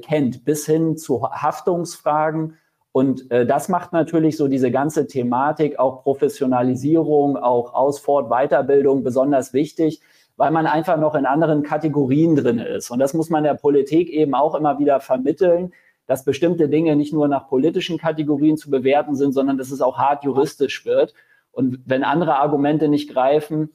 kennt, 0.02 0.44
bis 0.44 0.66
hin 0.66 0.96
zu 0.96 1.28
Haftungsfragen. 1.28 2.56
Und 2.96 3.28
äh, 3.32 3.44
das 3.44 3.68
macht 3.68 3.92
natürlich 3.92 4.36
so 4.36 4.46
diese 4.46 4.70
ganze 4.70 5.08
Thematik, 5.08 5.80
auch 5.80 6.04
Professionalisierung, 6.04 7.36
auch 7.36 7.74
Ausfort, 7.74 8.28
Weiterbildung 8.30 9.02
besonders 9.02 9.52
wichtig, 9.52 10.00
weil 10.36 10.52
man 10.52 10.68
einfach 10.68 10.96
noch 10.96 11.16
in 11.16 11.26
anderen 11.26 11.64
Kategorien 11.64 12.36
drin 12.36 12.60
ist. 12.60 12.92
Und 12.92 13.00
das 13.00 13.12
muss 13.12 13.30
man 13.30 13.42
der 13.42 13.54
Politik 13.54 14.10
eben 14.10 14.36
auch 14.36 14.54
immer 14.54 14.78
wieder 14.78 15.00
vermitteln, 15.00 15.72
dass 16.06 16.24
bestimmte 16.24 16.68
Dinge 16.68 16.94
nicht 16.94 17.12
nur 17.12 17.26
nach 17.26 17.48
politischen 17.48 17.98
Kategorien 17.98 18.56
zu 18.56 18.70
bewerten 18.70 19.16
sind, 19.16 19.32
sondern 19.32 19.58
dass 19.58 19.72
es 19.72 19.80
auch 19.80 19.98
hart 19.98 20.22
juristisch 20.22 20.86
wird. 20.86 21.14
Und 21.50 21.80
wenn 21.86 22.04
andere 22.04 22.36
Argumente 22.36 22.86
nicht 22.86 23.10
greifen, 23.12 23.70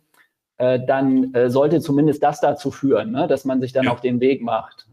äh, 0.56 0.80
dann 0.80 1.34
äh, 1.34 1.50
sollte 1.50 1.82
zumindest 1.82 2.24
das 2.24 2.40
dazu 2.40 2.72
führen, 2.72 3.12
ne, 3.12 3.28
dass 3.28 3.44
man 3.44 3.60
sich 3.60 3.74
dann 3.74 3.84
ja. 3.84 3.92
auf 3.92 4.00
den 4.00 4.22
Weg 4.22 4.42
macht. 4.42 4.89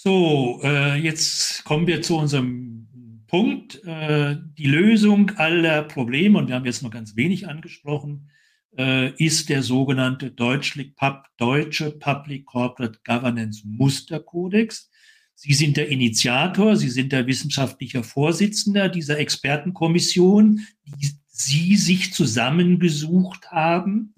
So, 0.00 0.60
äh, 0.62 0.94
jetzt 0.94 1.64
kommen 1.64 1.88
wir 1.88 2.02
zu 2.02 2.18
unserem 2.18 3.24
Punkt. 3.26 3.82
Äh, 3.84 4.36
die 4.56 4.68
Lösung 4.68 5.32
aller 5.38 5.82
Probleme, 5.82 6.38
und 6.38 6.46
wir 6.46 6.54
haben 6.54 6.66
jetzt 6.66 6.84
noch 6.84 6.92
ganz 6.92 7.16
wenig 7.16 7.48
angesprochen, 7.48 8.30
äh, 8.76 9.10
ist 9.16 9.48
der 9.48 9.64
sogenannte 9.64 10.30
Deutsche 10.30 10.84
Public 10.94 12.46
Corporate 12.46 13.00
Governance 13.04 13.62
Musterkodex. 13.66 14.88
Sie 15.34 15.52
sind 15.52 15.76
der 15.76 15.88
Initiator, 15.88 16.76
Sie 16.76 16.90
sind 16.90 17.10
der 17.10 17.26
wissenschaftliche 17.26 18.04
Vorsitzender 18.04 18.88
dieser 18.88 19.18
Expertenkommission, 19.18 20.60
die 20.84 21.10
Sie 21.26 21.74
sich 21.74 22.14
zusammengesucht 22.14 23.50
haben. 23.50 24.14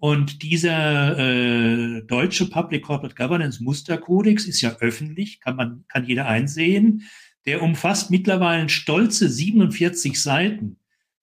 Und 0.00 0.42
dieser 0.42 1.18
äh, 1.18 2.02
deutsche 2.02 2.48
Public 2.48 2.84
Corporate 2.84 3.16
Governance 3.16 3.62
Musterkodex 3.62 4.44
ist 4.44 4.60
ja 4.60 4.76
öffentlich, 4.78 5.40
kann 5.40 5.56
man, 5.56 5.84
kann 5.88 6.06
jeder 6.06 6.26
einsehen. 6.26 7.02
Der 7.46 7.62
umfasst 7.62 8.10
mittlerweile 8.10 8.68
stolze 8.68 9.28
47 9.28 10.20
Seiten. 10.20 10.78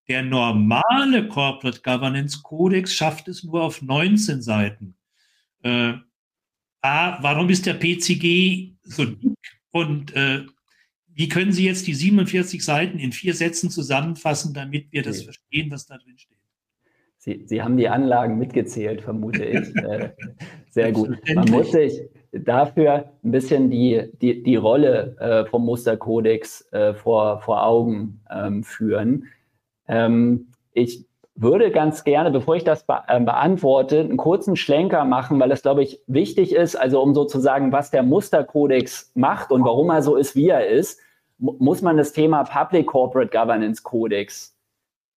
Der 0.08 0.24
normale 0.24 1.28
Corporate 1.30 1.82
Governance 1.82 2.42
Kodex 2.44 2.94
schafft 2.94 3.28
es 3.30 3.44
nur 3.44 3.64
auf 3.64 3.82
19 3.82 4.42
Seiten. 4.42 4.96
Äh, 5.64 5.94
A, 6.82 7.24
warum 7.24 7.50
ist 7.50 7.66
der 7.66 7.76
PCG 7.76 8.74
so 8.84 9.06
dick? 9.06 9.38
Und 9.72 10.14
äh, 10.14 10.46
wie 11.08 11.30
können 11.30 11.54
Sie 11.54 11.66
jetzt 11.66 11.88
die 11.88 11.96
47 11.96 12.64
Seiten 12.64 13.00
in 13.00 13.14
vier 13.14 13.34
Sätzen 13.34 13.70
zusammenfassen, 13.70 14.54
damit 14.54 14.92
wir 14.92 15.02
das 15.02 15.24
verstehen, 15.24 15.72
was 15.72 15.86
da 15.86 15.98
drin 15.98 16.18
steht? 16.18 16.35
Sie, 17.26 17.42
Sie 17.48 17.64
haben 17.64 17.76
die 17.76 17.90
Anlagen 17.90 18.38
mitgezählt, 18.38 19.02
vermute 19.02 19.44
ich. 19.46 19.76
Äh, 19.78 20.12
sehr 20.70 20.92
gut. 20.92 21.18
Man 21.34 21.50
muss 21.50 21.72
sich 21.72 22.04
dafür 22.32 23.06
ein 23.24 23.32
bisschen 23.32 23.72
die, 23.72 24.12
die, 24.22 24.44
die 24.44 24.56
Rolle 24.56 25.18
äh, 25.20 25.50
vom 25.50 25.66
Musterkodex 25.66 26.72
äh, 26.72 26.94
vor, 26.94 27.42
vor 27.42 27.64
Augen 27.64 28.22
ähm, 28.32 28.64
führen. 28.64 29.26
Ähm, 29.88 30.52
ich 30.72 31.08
würde 31.34 31.72
ganz 31.72 32.04
gerne, 32.04 32.30
bevor 32.30 32.58
ich 32.58 32.64
das 32.64 32.86
be 32.86 33.02
äh, 33.08 33.20
beantworte, 33.20 34.02
einen 34.02 34.18
kurzen 34.18 34.56
Schlenker 34.56 35.04
machen, 35.04 35.40
weil 35.40 35.50
das, 35.50 35.64
glaube 35.64 35.82
ich, 35.82 36.00
wichtig 36.06 36.54
ist, 36.54 36.76
also 36.76 37.02
um 37.02 37.16
sozusagen, 37.16 37.72
was 37.72 37.90
der 37.90 38.04
Musterkodex 38.04 39.12
macht 39.16 39.52
und 39.52 39.66
warum 39.66 39.90
er 39.90 40.04
so 40.04 40.16
ist, 40.16 40.36
wie 40.36 40.50
er 40.50 40.68
ist, 40.68 41.00
muss 41.40 41.82
man 41.82 41.98
das 41.98 42.14
Thema 42.14 42.44
Public 42.44 42.86
Corporate 42.86 43.36
Governance 43.36 43.82
Codex 43.82 44.56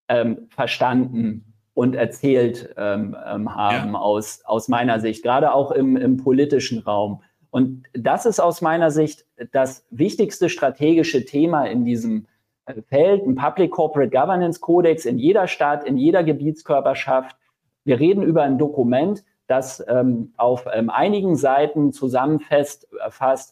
ähm, 0.09 0.49
verstanden 0.49 1.48
und 1.79 1.95
erzählt 1.95 2.75
ähm, 2.77 3.17
ähm 3.25 3.55
haben 3.55 3.93
ja. 3.93 3.99
aus, 4.01 4.43
aus 4.45 4.67
meiner 4.67 4.99
Sicht, 4.99 5.23
gerade 5.23 5.55
auch 5.55 5.71
im, 5.71 5.97
im 5.97 6.17
politischen 6.17 6.81
Raum. 6.81 7.23
Und 7.51 7.85
das 7.93 8.27
ist 8.27 8.41
aus 8.41 8.63
meiner 8.63 8.91
Sicht 8.91 9.27
das 9.53 9.87
wichtigste 9.91 10.49
strategische 10.49 11.25
Thema 11.25 11.67
in 11.67 11.85
diesem 11.85 12.27
Feld, 12.89 13.25
ein 13.25 13.37
Public 13.37 13.71
Corporate 13.71 14.11
Governance 14.11 14.61
Codex 14.61 15.05
in 15.05 15.19
jeder 15.19 15.47
Stadt, 15.47 15.85
in 15.85 15.97
jeder 15.97 16.25
Gebietskörperschaft. 16.25 17.37
Wir 17.85 18.01
reden 18.01 18.25
über 18.25 18.43
ein 18.43 18.59
Dokument, 18.59 19.23
das 19.47 19.83
ähm, 19.87 20.33
auf 20.37 20.67
ähm, 20.75 20.91
einigen 20.91 21.37
Seiten 21.37 21.93
zusammenfasst, 21.93 22.89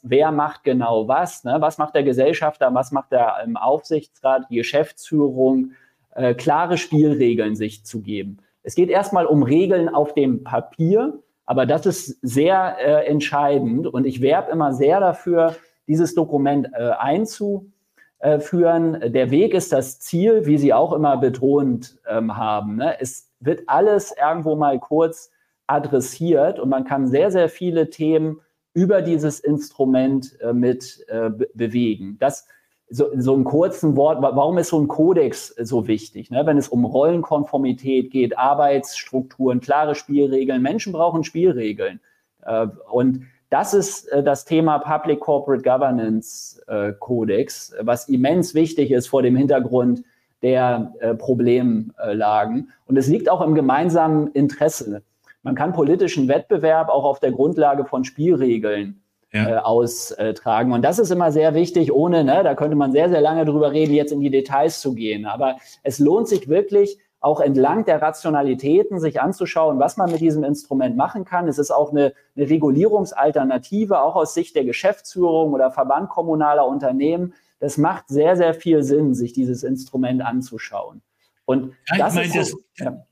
wer 0.02 0.32
macht 0.32 0.64
genau 0.64 1.06
was, 1.06 1.44
ne? 1.44 1.58
was 1.60 1.78
macht 1.78 1.94
der 1.94 2.02
Gesellschafter, 2.02 2.74
was 2.74 2.90
macht 2.90 3.12
der 3.12 3.36
ähm, 3.44 3.56
Aufsichtsrat, 3.56 4.46
die 4.50 4.56
Geschäftsführung, 4.56 5.74
äh, 6.16 6.34
klare 6.34 6.78
Spielregeln 6.78 7.56
sich 7.56 7.84
zu 7.84 8.00
geben. 8.00 8.38
Es 8.62 8.74
geht 8.74 8.90
erstmal 8.90 9.26
um 9.26 9.42
Regeln 9.42 9.88
auf 9.88 10.14
dem 10.14 10.42
Papier, 10.42 11.22
aber 11.44 11.66
das 11.66 11.86
ist 11.86 12.18
sehr 12.22 12.76
äh, 12.80 13.06
entscheidend 13.06 13.86
und 13.86 14.06
ich 14.06 14.20
werbe 14.20 14.50
immer 14.50 14.72
sehr 14.72 14.98
dafür, 14.98 15.54
dieses 15.86 16.14
Dokument 16.14 16.68
äh, 16.72 16.90
einzu 16.98 17.70
äh, 18.18 18.40
führen. 18.40 19.12
Der 19.12 19.30
Weg 19.30 19.54
ist 19.54 19.72
das 19.72 20.00
Ziel, 20.00 20.46
wie 20.46 20.58
Sie 20.58 20.72
auch 20.72 20.92
immer 20.92 21.16
betont 21.16 21.98
ähm, 22.08 22.36
haben. 22.36 22.76
Ne? 22.76 22.96
Es 22.98 23.30
wird 23.38 23.62
alles 23.66 24.12
irgendwo 24.20 24.56
mal 24.56 24.80
kurz 24.80 25.30
adressiert 25.68 26.58
und 26.58 26.68
man 26.68 26.84
kann 26.84 27.06
sehr, 27.06 27.30
sehr 27.30 27.48
viele 27.48 27.90
Themen 27.90 28.40
über 28.74 29.00
dieses 29.00 29.40
Instrument 29.40 30.38
äh, 30.40 30.52
mit 30.52 31.04
äh, 31.08 31.30
bewegen. 31.54 32.16
Das 32.18 32.46
so, 32.88 33.10
so 33.16 33.34
ein 33.34 33.44
kurzen 33.44 33.96
Wort, 33.96 34.22
warum 34.22 34.58
ist 34.58 34.68
so 34.68 34.80
ein 34.80 34.88
Kodex 34.88 35.48
so 35.48 35.88
wichtig? 35.88 36.30
Ne? 36.30 36.46
Wenn 36.46 36.58
es 36.58 36.68
um 36.68 36.84
Rollenkonformität 36.84 38.10
geht, 38.10 38.38
Arbeitsstrukturen, 38.38 39.60
klare 39.60 39.94
Spielregeln, 39.94 40.62
Menschen 40.62 40.92
brauchen 40.92 41.24
Spielregeln. 41.24 42.00
Äh, 42.42 42.68
und 42.90 43.22
das 43.50 43.74
ist 43.74 44.06
äh, 44.08 44.22
das 44.22 44.44
Thema 44.44 44.78
Public 44.78 45.20
Corporate 45.20 45.62
Governance 45.62 46.62
äh, 46.68 46.92
Codex, 46.98 47.74
was 47.80 48.08
immens 48.08 48.54
wichtig 48.54 48.90
ist 48.90 49.08
vor 49.08 49.22
dem 49.22 49.36
Hintergrund 49.36 50.02
der 50.42 50.92
äh, 51.00 51.14
Problemlagen. 51.14 52.70
Und 52.86 52.96
es 52.96 53.08
liegt 53.08 53.28
auch 53.28 53.40
im 53.40 53.54
gemeinsamen 53.54 54.28
Interesse. 54.28 55.02
Man 55.42 55.54
kann 55.54 55.72
politischen 55.72 56.28
Wettbewerb 56.28 56.88
auch 56.88 57.04
auf 57.04 57.20
der 57.20 57.32
Grundlage 57.32 57.84
von 57.84 58.04
Spielregeln 58.04 59.00
ja. 59.36 59.48
äh, 59.48 59.58
austragen. 59.58 60.72
Und 60.72 60.82
das 60.82 60.98
ist 60.98 61.10
immer 61.10 61.32
sehr 61.32 61.54
wichtig, 61.54 61.92
ohne, 61.92 62.24
ne, 62.24 62.42
da 62.42 62.54
könnte 62.54 62.76
man 62.76 62.92
sehr, 62.92 63.08
sehr 63.08 63.20
lange 63.20 63.44
drüber 63.44 63.72
reden, 63.72 63.94
jetzt 63.94 64.12
in 64.12 64.20
die 64.20 64.30
Details 64.30 64.80
zu 64.80 64.94
gehen. 64.94 65.26
Aber 65.26 65.56
es 65.82 65.98
lohnt 65.98 66.28
sich 66.28 66.48
wirklich, 66.48 66.98
auch 67.20 67.40
entlang 67.40 67.84
der 67.84 68.00
Rationalitäten 68.00 69.00
sich 69.00 69.20
anzuschauen, 69.20 69.78
was 69.78 69.96
man 69.96 70.10
mit 70.12 70.20
diesem 70.20 70.44
Instrument 70.44 70.96
machen 70.96 71.24
kann. 71.24 71.48
Es 71.48 71.58
ist 71.58 71.70
auch 71.70 71.90
eine, 71.90 72.12
eine 72.36 72.48
Regulierungsalternative, 72.48 74.00
auch 74.00 74.16
aus 74.16 74.34
Sicht 74.34 74.54
der 74.54 74.64
Geschäftsführung 74.64 75.52
oder 75.52 75.70
Verband 75.70 76.08
kommunaler 76.08 76.66
Unternehmen. 76.66 77.34
Das 77.58 77.78
macht 77.78 78.08
sehr, 78.08 78.36
sehr 78.36 78.54
viel 78.54 78.82
Sinn, 78.82 79.14
sich 79.14 79.32
dieses 79.32 79.62
Instrument 79.64 80.22
anzuschauen. 80.22 81.02
Und 81.46 81.74
ja, 81.90 81.98
das, 81.98 82.14
meine, 82.14 82.28
so, 82.28 82.38
das, 82.38 82.54
ja. 82.78 83.06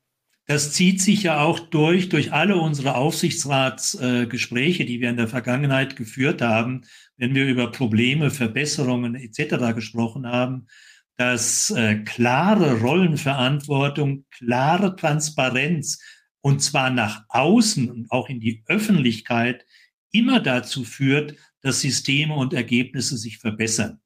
Das, 0.46 0.72
zieht 0.72 1.00
sich 1.00 1.22
ja 1.22 1.40
auch 1.40 1.59
durch, 1.59 2.09
durch 2.09 2.33
alle 2.33 2.57
unsere 2.57 2.96
Aufsichtsratsgespräche, 2.96 4.83
äh, 4.83 4.87
die 4.87 5.00
wir 5.00 5.11
in 5.11 5.16
der 5.16 5.28
Vergangenheit 5.28 5.96
geführt 5.96 6.42
haben, 6.42 6.83
wenn 7.16 7.35
wir 7.35 7.46
über 7.46 7.70
Probleme, 7.70 8.30
Verbesserungen 8.30 9.14
etc. 9.14 9.74
gesprochen 9.74 10.26
haben 10.26 10.66
dass 11.16 11.70
äh, 11.70 11.96
klare 11.96 12.80
Rollenverantwortung, 12.80 14.24
klare 14.30 14.96
Transparenz 14.96 16.00
und 16.40 16.61
zwar 16.61 16.90
nach 16.90 17.24
außen 17.28 17.90
und 17.90 18.11
auch 18.11 18.28
in 18.28 18.40
die 18.40 18.62
Öffentlichkeit 18.66 19.64
immer 20.11 20.40
dazu 20.40 20.85
führt, 20.85 21.37
dass 21.61 21.80
Systeme 21.80 22.35
und 22.35 22.52
Ergebnisse 22.52 23.16
sich 23.16 23.38
verbessern. 23.38 24.00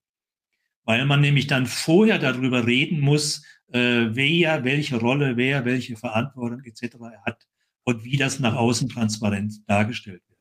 Weil 0.85 1.05
man 1.07 1.21
nämlich 1.21 1.47
dann 1.47 1.67
vorher 1.67 2.19
darüber 2.19 2.67
reden 2.67 3.01
muss, 3.01 3.45
äh, 3.73 4.07
wer 4.11 4.65
welche 4.65 4.97
Rolle, 4.97 5.37
wer 5.37 5.65
welche 5.65 5.97
Verantwortung 5.97 6.63
etc. 6.65 6.97
hat 7.25 7.47
und 7.85 8.05
wie 8.05 8.17
das 8.17 8.41
nach 8.41 8.55
außen 8.55 8.89
transparent 8.89 9.55
dargestellt 9.67 10.23
wird. 10.29 10.39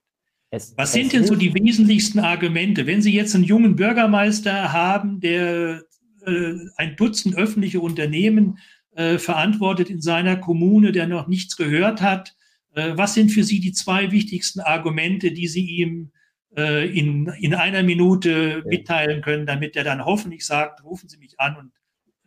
Es, 0.49 0.73
Was 0.77 0.93
sind 0.93 1.13
denn 1.13 1.25
so 1.25 1.35
die 1.35 1.53
wesentlichsten 1.53 2.19
Argumente? 2.19 2.85
Wenn 2.87 3.01
Sie 3.01 3.13
jetzt 3.13 3.35
einen 3.35 3.43
jungen 3.43 3.75
Bürgermeister 3.75 4.71
haben, 4.71 5.19
der 5.19 5.83
äh, 6.25 6.53
ein 6.77 6.95
Dutzend 6.95 7.35
öffentliche 7.35 7.81
Unternehmen 7.81 8.59
äh, 8.95 9.17
verantwortet 9.17 9.89
in 9.89 10.01
seiner 10.01 10.37
Kommune, 10.37 10.91
der 10.91 11.07
noch 11.07 11.27
nichts 11.27 11.57
gehört 11.57 12.01
hat, 12.01 12.33
Äh, 12.77 12.95
was 12.95 13.13
sind 13.15 13.31
für 13.31 13.43
Sie 13.43 13.59
die 13.59 13.73
zwei 13.73 14.11
wichtigsten 14.11 14.59
Argumente, 14.59 15.31
die 15.31 15.47
Sie 15.47 15.65
ihm 15.65 16.11
äh, 16.55 16.87
in, 16.87 17.27
in 17.39 17.55
einer 17.55 17.83
Minute 17.83 18.63
mitteilen 18.67 19.21
können, 19.21 19.45
damit 19.45 19.75
er 19.75 19.83
dann 19.83 20.05
hoffentlich 20.05 20.45
sagt, 20.45 20.83
rufen 20.83 21.09
Sie 21.09 21.17
mich 21.17 21.39
an 21.39 21.57
und 21.57 21.71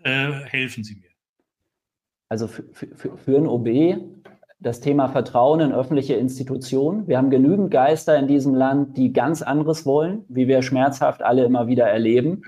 äh, 0.05 0.33
helfen 0.47 0.85
Sie 0.85 0.97
mir? 0.97 1.11
Also 2.29 2.47
für, 2.47 2.65
für, 2.73 3.17
für 3.17 3.37
ein 3.37 3.47
OB 3.47 3.69
das 4.61 4.81
Thema 4.81 5.09
Vertrauen 5.09 5.61
in 5.61 5.73
öffentliche 5.73 6.15
Institutionen. 6.15 7.09
Wir 7.09 7.17
haben 7.17 7.31
genügend 7.31 7.71
Geister 7.71 8.17
in 8.19 8.29
diesem 8.29 8.55
Land, 8.55 8.97
die 8.97 9.13
ganz 9.13 9.41
anderes 9.41 9.87
wollen, 9.87 10.25
wie 10.29 10.49
wir 10.49 10.63
schmerzhaft 10.63 11.23
alle 11.23 11.45
immer 11.45 11.67
wieder 11.67 11.87
erleben. 11.87 12.43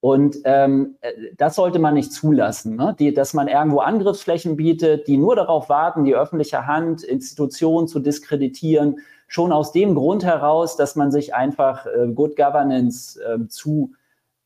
Und 0.00 0.38
ähm, 0.44 0.96
das 1.36 1.54
sollte 1.54 1.78
man 1.78 1.94
nicht 1.94 2.12
zulassen, 2.12 2.74
ne? 2.74 2.96
die, 2.98 3.14
dass 3.14 3.34
man 3.34 3.46
irgendwo 3.46 3.78
Angriffsflächen 3.78 4.56
bietet, 4.56 5.06
die 5.06 5.16
nur 5.16 5.36
darauf 5.36 5.68
warten, 5.68 6.04
die 6.04 6.16
öffentliche 6.16 6.66
Hand, 6.66 7.04
Institutionen 7.04 7.86
zu 7.86 8.00
diskreditieren, 8.00 8.96
schon 9.28 9.52
aus 9.52 9.70
dem 9.70 9.94
Grund 9.94 10.24
heraus, 10.24 10.76
dass 10.76 10.96
man 10.96 11.12
sich 11.12 11.36
einfach 11.36 11.86
äh, 11.86 12.08
Good 12.12 12.34
Governance 12.34 13.22
äh, 13.22 13.46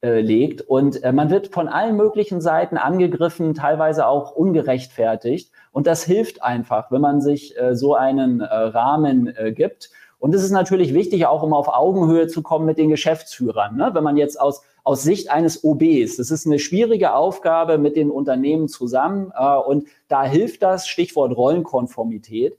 zulegt. 0.07 0.63
Und 0.63 1.03
äh, 1.03 1.13
man 1.13 1.31
wird 1.31 1.49
von 1.49 1.69
allen 1.69 1.97
möglichen 1.97 2.41
Seiten 2.41 2.77
angegriffen, 2.77 3.55
teilweise 3.55 4.07
auch 4.07 4.33
ungerechtfertigt. 4.33 5.51
Und 5.73 5.87
das 5.87 6.05
hilft 6.05 6.43
einfach, 6.43 6.91
wenn 6.91 7.01
man 7.01 7.21
sich 7.21 7.59
äh, 7.59 7.75
so 7.75 7.95
einen 7.95 8.41
äh, 8.41 8.47
Rahmen 8.47 9.29
äh, 9.37 9.53
gibt. 9.53 9.91
Und 10.19 10.35
es 10.35 10.43
ist 10.43 10.51
natürlich 10.51 10.95
wichtig, 10.95 11.27
auch 11.27 11.43
um 11.43 11.53
auf 11.53 11.69
Augenhöhe 11.69 12.27
zu 12.27 12.43
kommen 12.43 12.65
mit 12.65 12.79
den 12.79 12.89
Geschäftsführern. 12.89 13.77
Ne? 13.77 13.91
Wenn 13.93 14.05
man 14.05 14.17
jetzt 14.17 14.41
aus 14.41 14.63
aus 14.87 15.03
Sicht 15.03 15.33
eines 15.33 15.65
OBs. 15.65 16.17
Das 16.17 16.31
ist 16.31 16.47
eine 16.47 16.61
schwierige 16.61 17.13
Aufgabe 17.13 17.77
mit 17.77 17.97
den 17.97 18.09
Unternehmen 18.09 18.69
zusammen 18.69 19.33
äh, 19.37 19.57
und 19.57 19.89
da 20.07 20.23
hilft 20.23 20.63
das 20.63 20.87
Stichwort 20.87 21.37
Rollenkonformität. 21.37 22.57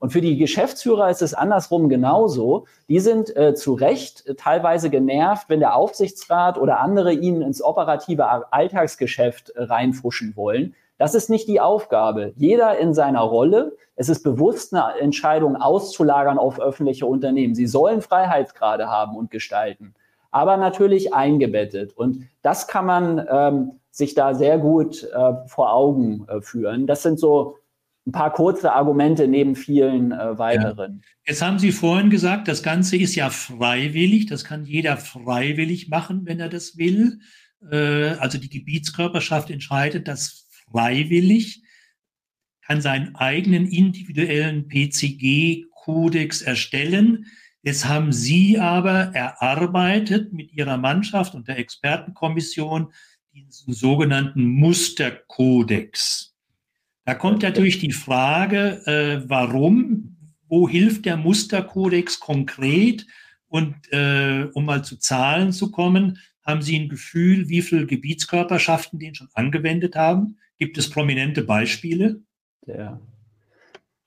Und 0.00 0.10
für 0.10 0.20
die 0.20 0.36
Geschäftsführer 0.38 1.10
ist 1.10 1.22
es 1.22 1.34
andersrum 1.34 1.88
genauso. 1.88 2.66
Die 2.88 2.98
sind 2.98 3.36
äh, 3.36 3.54
zu 3.54 3.74
Recht 3.74 4.26
äh, 4.26 4.34
teilweise 4.34 4.90
genervt, 4.90 5.48
wenn 5.48 5.60
der 5.60 5.76
Aufsichtsrat 5.76 6.58
oder 6.58 6.80
andere 6.80 7.12
ihnen 7.12 7.42
ins 7.42 7.62
operative 7.62 8.52
Alltagsgeschäft 8.52 9.50
äh, 9.50 9.62
reinfuschen 9.62 10.34
wollen. 10.36 10.74
Das 10.98 11.14
ist 11.14 11.30
nicht 11.30 11.46
die 11.46 11.60
Aufgabe. 11.60 12.32
Jeder 12.36 12.78
in 12.78 12.94
seiner 12.94 13.20
Rolle. 13.20 13.76
Es 13.94 14.08
ist 14.08 14.22
bewusst 14.22 14.74
eine 14.74 14.98
Entscheidung 14.98 15.56
auszulagern 15.56 16.38
auf 16.38 16.58
öffentliche 16.58 17.06
Unternehmen. 17.06 17.54
Sie 17.54 17.66
sollen 17.66 18.02
Freiheitsgrade 18.02 18.88
haben 18.88 19.16
und 19.16 19.30
gestalten 19.30 19.94
aber 20.30 20.56
natürlich 20.56 21.12
eingebettet. 21.12 21.96
Und 21.96 22.28
das 22.42 22.68
kann 22.68 22.86
man 22.86 23.26
ähm, 23.30 23.72
sich 23.90 24.14
da 24.14 24.34
sehr 24.34 24.58
gut 24.58 25.04
äh, 25.04 25.34
vor 25.46 25.72
Augen 25.72 26.26
äh, 26.28 26.40
führen. 26.40 26.86
Das 26.86 27.02
sind 27.02 27.18
so 27.18 27.56
ein 28.06 28.12
paar 28.12 28.32
kurze 28.32 28.72
Argumente 28.72 29.28
neben 29.28 29.54
vielen 29.54 30.12
äh, 30.12 30.38
weiteren. 30.38 31.02
Jetzt 31.26 31.42
haben 31.42 31.58
Sie 31.58 31.70
vorhin 31.70 32.10
gesagt, 32.10 32.48
das 32.48 32.62
Ganze 32.62 32.96
ist 32.96 33.14
ja 33.14 33.30
freiwillig. 33.30 34.26
Das 34.26 34.44
kann 34.44 34.64
jeder 34.64 34.96
freiwillig 34.96 35.88
machen, 35.88 36.22
wenn 36.24 36.40
er 36.40 36.48
das 36.48 36.78
will. 36.78 37.20
Äh, 37.70 38.12
also 38.18 38.38
die 38.38 38.48
Gebietskörperschaft 38.48 39.50
entscheidet 39.50 40.08
das 40.08 40.48
freiwillig, 40.70 41.62
kann 42.62 42.80
seinen 42.80 43.14
eigenen 43.16 43.66
individuellen 43.66 44.68
PCG-Kodex 44.68 46.42
erstellen. 46.42 47.26
Jetzt 47.62 47.86
haben 47.86 48.12
Sie 48.12 48.58
aber 48.58 49.14
erarbeitet 49.14 50.32
mit 50.32 50.52
Ihrer 50.52 50.78
Mannschaft 50.78 51.34
und 51.34 51.48
der 51.48 51.58
Expertenkommission 51.58 52.92
diesen 53.32 53.74
sogenannten 53.74 54.46
Musterkodex. 54.46 56.29
Da 57.10 57.16
kommt 57.16 57.42
natürlich 57.42 57.80
die 57.80 57.90
Frage, 57.90 58.86
äh, 58.86 59.28
warum, 59.28 60.16
wo 60.46 60.68
hilft 60.68 61.06
der 61.06 61.16
Musterkodex 61.16 62.20
konkret? 62.20 63.04
Und 63.48 63.74
äh, 63.90 64.46
um 64.54 64.64
mal 64.64 64.84
zu 64.84 64.96
Zahlen 64.96 65.50
zu 65.50 65.72
kommen, 65.72 66.18
haben 66.46 66.62
Sie 66.62 66.78
ein 66.78 66.88
Gefühl, 66.88 67.48
wie 67.48 67.62
viele 67.62 67.86
Gebietskörperschaften 67.86 69.00
den 69.00 69.16
schon 69.16 69.26
angewendet 69.34 69.96
haben? 69.96 70.38
Gibt 70.56 70.78
es 70.78 70.88
prominente 70.88 71.42
Beispiele? 71.42 72.20
Ja. 72.64 73.00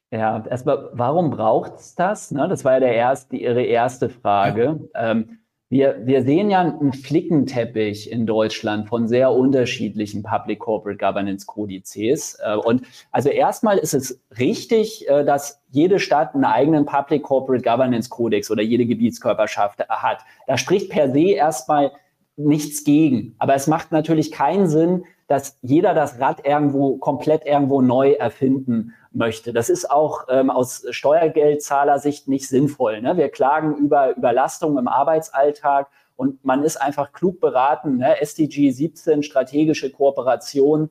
Ja, 0.09 0.45
erstmal, 0.45 0.89
warum 0.93 1.29
braucht 1.29 1.73
es 1.79 1.95
das? 1.95 2.31
Ne, 2.31 2.47
das 2.47 2.63
war 2.63 2.75
ja 2.75 2.79
der 2.79 2.95
erste, 2.95 3.35
Ihre 3.35 3.63
erste 3.63 4.07
Frage. 4.07 4.79
Ja. 4.93 5.11
Ähm, 5.11 5.39
wir, 5.73 6.05
wir 6.05 6.21
sehen 6.21 6.51
ja 6.51 6.62
einen 6.62 6.93
Flickenteppich 6.93 8.12
in 8.12 8.27
Deutschland 8.27 8.88
von 8.88 9.07
sehr 9.07 9.31
unterschiedlichen 9.31 10.21
Public 10.21 10.59
Corporate 10.59 10.99
Governance 10.99 11.47
Kodizes. 11.47 12.38
Äh, 12.45 12.55
und 12.57 12.83
also 13.12 13.29
erstmal 13.29 13.79
ist 13.79 13.95
es 13.95 14.21
richtig, 14.38 15.09
äh, 15.09 15.25
dass 15.25 15.63
jede 15.71 15.97
Stadt 15.97 16.36
einen 16.36 16.45
eigenen 16.45 16.86
Public 16.86 17.23
Corporate 17.23 17.63
Governance 17.63 18.07
Kodex 18.07 18.51
oder 18.51 18.62
jede 18.62 18.86
Gebietskörperschaft 18.86 19.79
hat. 19.89 20.19
Da 20.45 20.59
spricht 20.59 20.91
per 20.91 21.12
se 21.12 21.31
erstmal 21.31 21.91
nichts 22.36 22.83
gegen. 22.83 23.33
Aber 23.39 23.55
es 23.55 23.65
macht 23.65 23.91
natürlich 23.91 24.31
keinen 24.31 24.67
Sinn, 24.67 25.05
dass 25.27 25.57
jeder 25.63 25.95
das 25.95 26.19
Rad 26.19 26.45
irgendwo 26.45 26.97
komplett 26.97 27.47
irgendwo 27.47 27.81
neu 27.81 28.12
erfinden 28.12 28.93
möchte. 29.13 29.54
Das 29.54 29.69
ist 29.69 29.89
auch 29.89 30.26
ähm, 30.30 30.49
aus 30.49 30.86
Steuergeldzahlersicht 30.89 32.28
nicht 32.28 32.47
sinnvoll. 32.47 33.02
Ne? 33.02 33.17
Wir 33.17 33.30
klagen 33.30 33.76
über 33.76 34.15
Überlastung 34.15 34.78
im 34.78 34.88
Arbeitsalltag 34.88 35.88
und 36.15 36.43
man 36.43 36.63
ist 36.63 36.78
einfach 36.78 37.12
klug 37.12 37.39
beraten, 37.39 37.97
ne? 37.97 38.21
SDG 38.21 38.71
17, 38.71 39.23
strategische 39.23 39.91
Kooperation. 39.91 40.89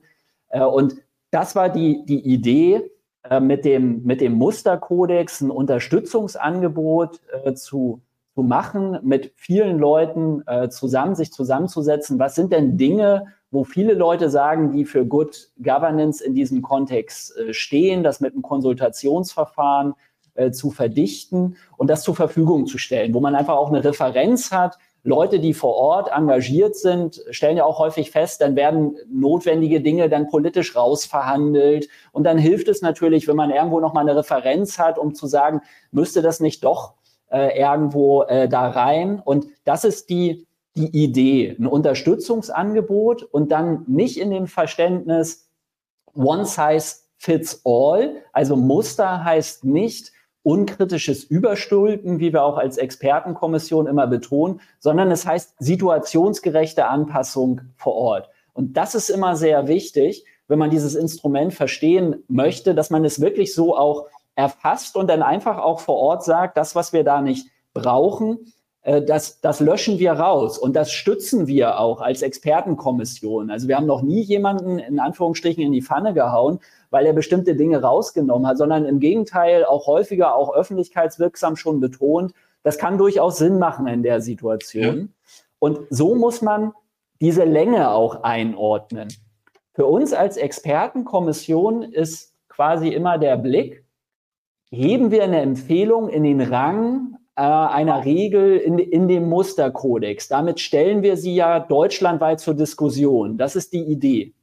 Äh, 0.49 0.63
und 0.63 0.95
das 1.31 1.55
war 1.55 1.69
die, 1.69 2.05
die 2.05 2.19
Idee, 2.19 2.91
äh, 3.29 3.39
mit, 3.39 3.63
dem, 3.63 4.03
mit 4.03 4.19
dem 4.19 4.33
Musterkodex 4.33 5.41
ein 5.41 5.49
Unterstützungsangebot 5.49 7.21
äh, 7.43 7.53
zu, 7.53 8.01
zu 8.35 8.43
machen, 8.43 8.99
mit 9.01 9.31
vielen 9.37 9.79
Leuten 9.79 10.43
äh, 10.45 10.67
zusammen, 10.69 11.15
sich 11.15 11.31
zusammenzusetzen. 11.31 12.19
Was 12.19 12.35
sind 12.35 12.51
denn 12.51 12.77
Dinge, 12.77 13.27
wo 13.53 13.63
viele 13.63 13.93
Leute 13.93 14.29
sagen, 14.29 14.71
die 14.71 14.83
für 14.83 15.05
Good 15.05 15.51
Governance 15.57 16.23
in 16.23 16.33
diesem 16.33 16.63
Kontext 16.63 17.37
äh, 17.37 17.53
stehen, 17.53 18.03
das 18.03 18.19
mit 18.19 18.33
einem 18.33 18.41
Konsultationsverfahren 18.41 19.93
äh, 20.33 20.49
zu 20.49 20.71
verdichten 20.71 21.55
und 21.77 21.87
das 21.87 22.01
zur 22.01 22.15
Verfügung 22.15 22.65
zu 22.65 22.79
stellen, 22.79 23.13
wo 23.13 23.19
man 23.19 23.35
einfach 23.35 23.55
auch 23.55 23.69
eine 23.69 23.83
Referenz 23.83 24.51
hat. 24.51 24.79
Leute, 25.03 25.39
die 25.39 25.53
vor 25.53 25.75
Ort 25.75 26.09
engagiert 26.11 26.75
sind, 26.75 27.23
stellen 27.29 27.57
ja 27.57 27.65
auch 27.65 27.77
häufig 27.77 28.09
fest, 28.09 28.41
dann 28.41 28.55
werden 28.55 28.97
notwendige 29.07 29.81
Dinge 29.81 30.09
dann 30.09 30.29
politisch 30.29 30.75
rausverhandelt. 30.75 31.89
Und 32.11 32.23
dann 32.23 32.39
hilft 32.39 32.69
es 32.69 32.81
natürlich, 32.81 33.27
wenn 33.27 33.35
man 33.35 33.51
irgendwo 33.51 33.79
nochmal 33.79 34.07
eine 34.07 34.17
Referenz 34.17 34.79
hat, 34.79 34.97
um 34.97 35.13
zu 35.13 35.27
sagen, 35.27 35.61
müsste 35.91 36.23
das 36.23 36.39
nicht 36.39 36.63
doch 36.63 36.93
äh, 37.29 37.59
irgendwo 37.59 38.23
äh, 38.23 38.49
da 38.49 38.69
rein? 38.69 39.21
Und 39.23 39.45
das 39.65 39.83
ist 39.83 40.09
die, 40.09 40.47
die 40.75 41.03
Idee, 41.03 41.55
ein 41.59 41.67
Unterstützungsangebot 41.67 43.23
und 43.23 43.51
dann 43.51 43.83
nicht 43.87 44.19
in 44.19 44.31
dem 44.31 44.47
Verständnis 44.47 45.49
One 46.13 46.45
Size 46.45 46.95
Fits 47.17 47.61
All. 47.63 48.23
Also 48.31 48.55
Muster 48.55 49.23
heißt 49.23 49.63
nicht 49.65 50.11
unkritisches 50.43 51.23
Überstülpen, 51.23 52.19
wie 52.19 52.33
wir 52.33 52.43
auch 52.43 52.57
als 52.57 52.77
Expertenkommission 52.77 53.87
immer 53.87 54.07
betonen, 54.07 54.59
sondern 54.79 55.09
es 55.09 55.25
heißt 55.25 55.55
situationsgerechte 55.59 56.85
Anpassung 56.85 57.61
vor 57.77 57.95
Ort. 57.95 58.29
Und 58.51 58.75
das 58.75 58.93
ist 58.93 59.09
immer 59.09 59.35
sehr 59.35 59.67
wichtig, 59.67 60.25
wenn 60.47 60.59
man 60.59 60.69
dieses 60.69 60.95
Instrument 60.95 61.53
verstehen 61.53 62.23
möchte, 62.27 62.75
dass 62.75 62.89
man 62.89 63.05
es 63.05 63.21
wirklich 63.21 63.53
so 63.53 63.77
auch 63.77 64.07
erfasst 64.35 64.97
und 64.97 65.07
dann 65.07 65.23
einfach 65.23 65.57
auch 65.57 65.79
vor 65.79 65.95
Ort 65.95 66.23
sagt, 66.23 66.57
das, 66.57 66.75
was 66.75 66.91
wir 66.91 67.03
da 67.03 67.21
nicht 67.21 67.47
brauchen, 67.73 68.52
das, 68.83 69.39
das 69.39 69.61
löschen 69.61 69.97
wir 69.97 70.11
raus 70.11 70.57
und 70.57 70.75
das 70.75 70.91
stützen 70.91 71.47
wir 71.47 71.79
auch 71.79 72.01
als 72.01 72.21
Expertenkommission. 72.21 73.49
Also 73.49 73.69
wir 73.69 73.77
haben 73.77 73.85
noch 73.85 74.01
nie 74.01 74.21
jemanden 74.21 74.77
in 74.77 74.99
Anführungsstrichen 74.99 75.63
in 75.63 75.71
die 75.71 75.81
Pfanne 75.81 76.13
gehauen, 76.13 76.59
weil 76.89 77.05
er 77.05 77.13
bestimmte 77.13 77.55
Dinge 77.55 77.81
rausgenommen 77.81 78.45
hat, 78.45 78.57
sondern 78.57 78.85
im 78.85 78.99
Gegenteil 78.99 79.63
auch 79.63 79.87
häufiger 79.87 80.35
auch 80.35 80.53
öffentlichkeitswirksam 80.53 81.55
schon 81.55 81.79
betont, 81.79 82.33
das 82.63 82.77
kann 82.77 82.97
durchaus 82.97 83.37
Sinn 83.37 83.57
machen 83.57 83.87
in 83.87 84.03
der 84.03 84.21
Situation. 84.21 84.97
Ja. 84.97 85.33
Und 85.59 85.79
so 85.89 86.15
muss 86.15 86.41
man 86.41 86.73
diese 87.21 87.45
Länge 87.45 87.89
auch 87.91 88.23
einordnen. 88.23 89.07
Für 89.73 89.85
uns 89.85 90.13
als 90.13 90.35
Expertenkommission 90.35 91.83
ist 91.83 92.33
quasi 92.49 92.89
immer 92.89 93.17
der 93.17 93.37
Blick, 93.37 93.85
heben 94.69 95.09
wir 95.09 95.23
eine 95.23 95.39
Empfehlung 95.39 96.09
in 96.09 96.23
den 96.23 96.41
Rang 96.41 97.12
äh, 97.35 97.41
einer 97.41 98.05
Regel 98.05 98.57
in, 98.57 98.77
in 98.79 99.07
dem 99.07 99.27
Musterkodex. 99.29 100.27
Damit 100.27 100.59
stellen 100.59 101.01
wir 101.01 101.17
sie 101.17 101.35
ja 101.35 101.59
deutschlandweit 101.59 102.39
zur 102.39 102.53
Diskussion. 102.53 103.37
Das 103.37 103.55
ist 103.55 103.73
die 103.73 103.83
Idee. 103.83 104.33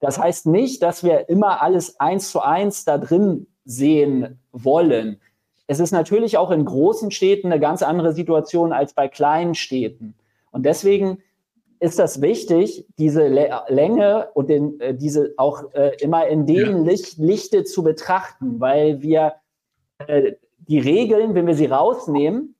Das 0.00 0.18
heißt 0.18 0.46
nicht, 0.46 0.82
dass 0.82 1.02
wir 1.02 1.28
immer 1.28 1.62
alles 1.62 1.98
eins 1.98 2.30
zu 2.30 2.40
eins 2.40 2.84
da 2.84 2.98
drin 2.98 3.46
sehen 3.64 4.40
wollen. 4.52 5.20
Es 5.66 5.80
ist 5.80 5.90
natürlich 5.90 6.38
auch 6.38 6.50
in 6.50 6.64
großen 6.64 7.10
Städten 7.10 7.52
eine 7.52 7.60
ganz 7.60 7.82
andere 7.82 8.12
Situation 8.12 8.72
als 8.72 8.94
bei 8.94 9.08
kleinen 9.08 9.54
Städten. 9.54 10.14
Und 10.50 10.64
deswegen 10.64 11.18
ist 11.80 11.98
das 11.98 12.20
wichtig, 12.20 12.86
diese 12.98 13.28
Länge 13.68 14.28
und 14.34 14.48
den, 14.48 14.80
äh, 14.80 14.94
diese 14.94 15.34
auch 15.36 15.72
äh, 15.74 15.92
immer 16.00 16.26
in 16.26 16.46
dem 16.46 16.78
ja. 16.78 16.82
Licht, 16.82 17.18
Lichte 17.18 17.64
zu 17.64 17.82
betrachten, 17.82 18.58
weil 18.60 19.02
wir 19.02 19.34
äh, 20.06 20.32
die 20.68 20.78
Regeln, 20.78 21.34
wenn 21.34 21.46
wir 21.46 21.54
sie 21.54 21.66
rausnehmen, 21.66 22.54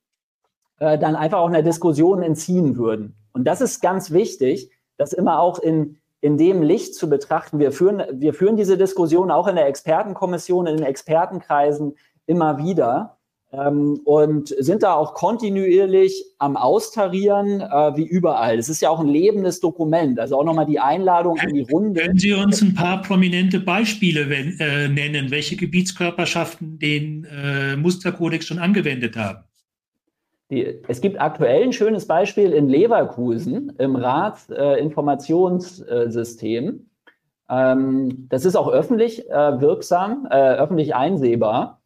äh, 0.79 0.99
dann 0.99 1.17
einfach 1.17 1.39
auch 1.39 1.49
einer 1.49 1.63
Diskussion 1.63 2.23
entziehen 2.23 2.77
würden. 2.77 3.17
Und 3.33 3.45
das 3.45 3.61
ist 3.61 3.81
ganz 3.81 4.11
wichtig, 4.11 4.71
das 4.97 5.13
immer 5.13 5.41
auch 5.41 5.59
in, 5.59 5.99
in 6.21 6.37
dem 6.37 6.63
Licht 6.63 6.95
zu 6.95 7.09
betrachten. 7.09 7.59
Wir 7.59 7.73
führen, 7.73 8.03
wir 8.13 8.35
führen 8.35 8.57
diese 8.57 8.77
Diskussion 8.77 9.31
auch 9.31 9.47
in 9.47 9.57
der 9.57 9.67
Expertenkommission, 9.67 10.67
in 10.67 10.79
den 10.79 10.87
Expertenkreisen 10.87 11.97
immer 12.27 12.59
wieder 12.59 13.18
ähm, 13.53 14.01
und 14.05 14.49
sind 14.59 14.83
da 14.83 14.95
auch 14.95 15.15
kontinuierlich 15.15 16.25
am 16.39 16.57
Austarieren, 16.57 17.61
äh, 17.61 17.97
wie 17.97 18.07
überall. 18.07 18.59
Es 18.59 18.69
ist 18.69 18.83
ja 18.83 18.91
auch 18.91 18.99
ein 19.01 19.09
lebendes 19.09 19.61
Dokument, 19.61 20.21
also 20.21 20.39
auch 20.39 20.45
nochmal 20.45 20.67
die 20.67 20.81
Einladung 20.81 21.39
in 21.39 21.55
die 21.55 21.63
Runde. 21.63 22.03
Können 22.03 22.19
Sie 22.19 22.35
uns 22.35 22.61
ein 22.61 22.75
paar 22.75 23.01
prominente 23.01 23.61
Beispiele 23.61 24.29
wenn, 24.29 24.61
äh, 24.61 24.89
nennen, 24.89 25.31
welche 25.31 25.57
Gebietskörperschaften 25.57 26.79
den 26.79 27.25
äh, 27.25 27.75
Musterkodex 27.77 28.45
schon 28.47 28.59
angewendet 28.59 29.17
haben? 29.17 29.45
Die, 30.51 30.83
es 30.89 31.01
gibt 31.01 31.19
aktuell 31.21 31.63
ein 31.63 31.73
schönes 31.73 32.07
Beispiel 32.07 32.53
in 32.53 32.69
Leverkusen 32.69 33.73
im 33.79 33.97
Ratsinformationssystem. 33.97 36.85
Ähm, 37.51 38.27
das 38.29 38.45
ist 38.45 38.57
auch 38.57 38.69
öffentlich 38.69 39.27
äh, 39.31 39.59
wirksam, 39.61 40.29
äh, 40.31 40.55
öffentlich 40.55 40.95
einsehbar. 40.95 41.78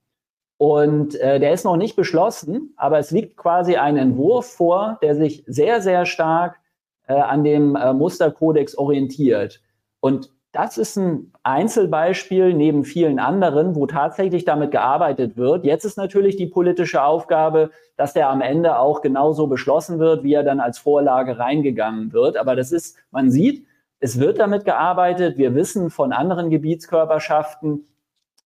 Und 0.62 1.16
äh, 1.16 1.40
der 1.40 1.52
ist 1.54 1.64
noch 1.64 1.76
nicht 1.76 1.96
beschlossen, 1.96 2.72
aber 2.76 3.00
es 3.00 3.10
liegt 3.10 3.36
quasi 3.36 3.74
ein 3.74 3.96
Entwurf 3.96 4.46
vor, 4.46 4.96
der 5.02 5.16
sich 5.16 5.42
sehr, 5.48 5.80
sehr 5.80 6.06
stark 6.06 6.60
äh, 7.08 7.14
an 7.14 7.42
dem 7.42 7.74
äh, 7.74 7.92
Musterkodex 7.92 8.78
orientiert. 8.78 9.60
Und 9.98 10.30
das 10.52 10.78
ist 10.78 10.94
ein 10.94 11.32
Einzelbeispiel 11.42 12.54
neben 12.54 12.84
vielen 12.84 13.18
anderen, 13.18 13.74
wo 13.74 13.88
tatsächlich 13.88 14.44
damit 14.44 14.70
gearbeitet 14.70 15.36
wird. 15.36 15.64
Jetzt 15.64 15.84
ist 15.84 15.96
natürlich 15.96 16.36
die 16.36 16.46
politische 16.46 17.02
Aufgabe, 17.02 17.72
dass 17.96 18.12
der 18.12 18.28
am 18.28 18.40
Ende 18.40 18.78
auch 18.78 19.00
genauso 19.00 19.48
beschlossen 19.48 19.98
wird, 19.98 20.22
wie 20.22 20.34
er 20.34 20.44
dann 20.44 20.60
als 20.60 20.78
Vorlage 20.78 21.40
reingegangen 21.40 22.12
wird. 22.12 22.36
Aber 22.36 22.54
das 22.54 22.70
ist, 22.70 22.96
man 23.10 23.32
sieht, 23.32 23.66
es 23.98 24.20
wird 24.20 24.38
damit 24.38 24.64
gearbeitet. 24.64 25.38
Wir 25.38 25.56
wissen 25.56 25.90
von 25.90 26.12
anderen 26.12 26.50
Gebietskörperschaften, 26.50 27.88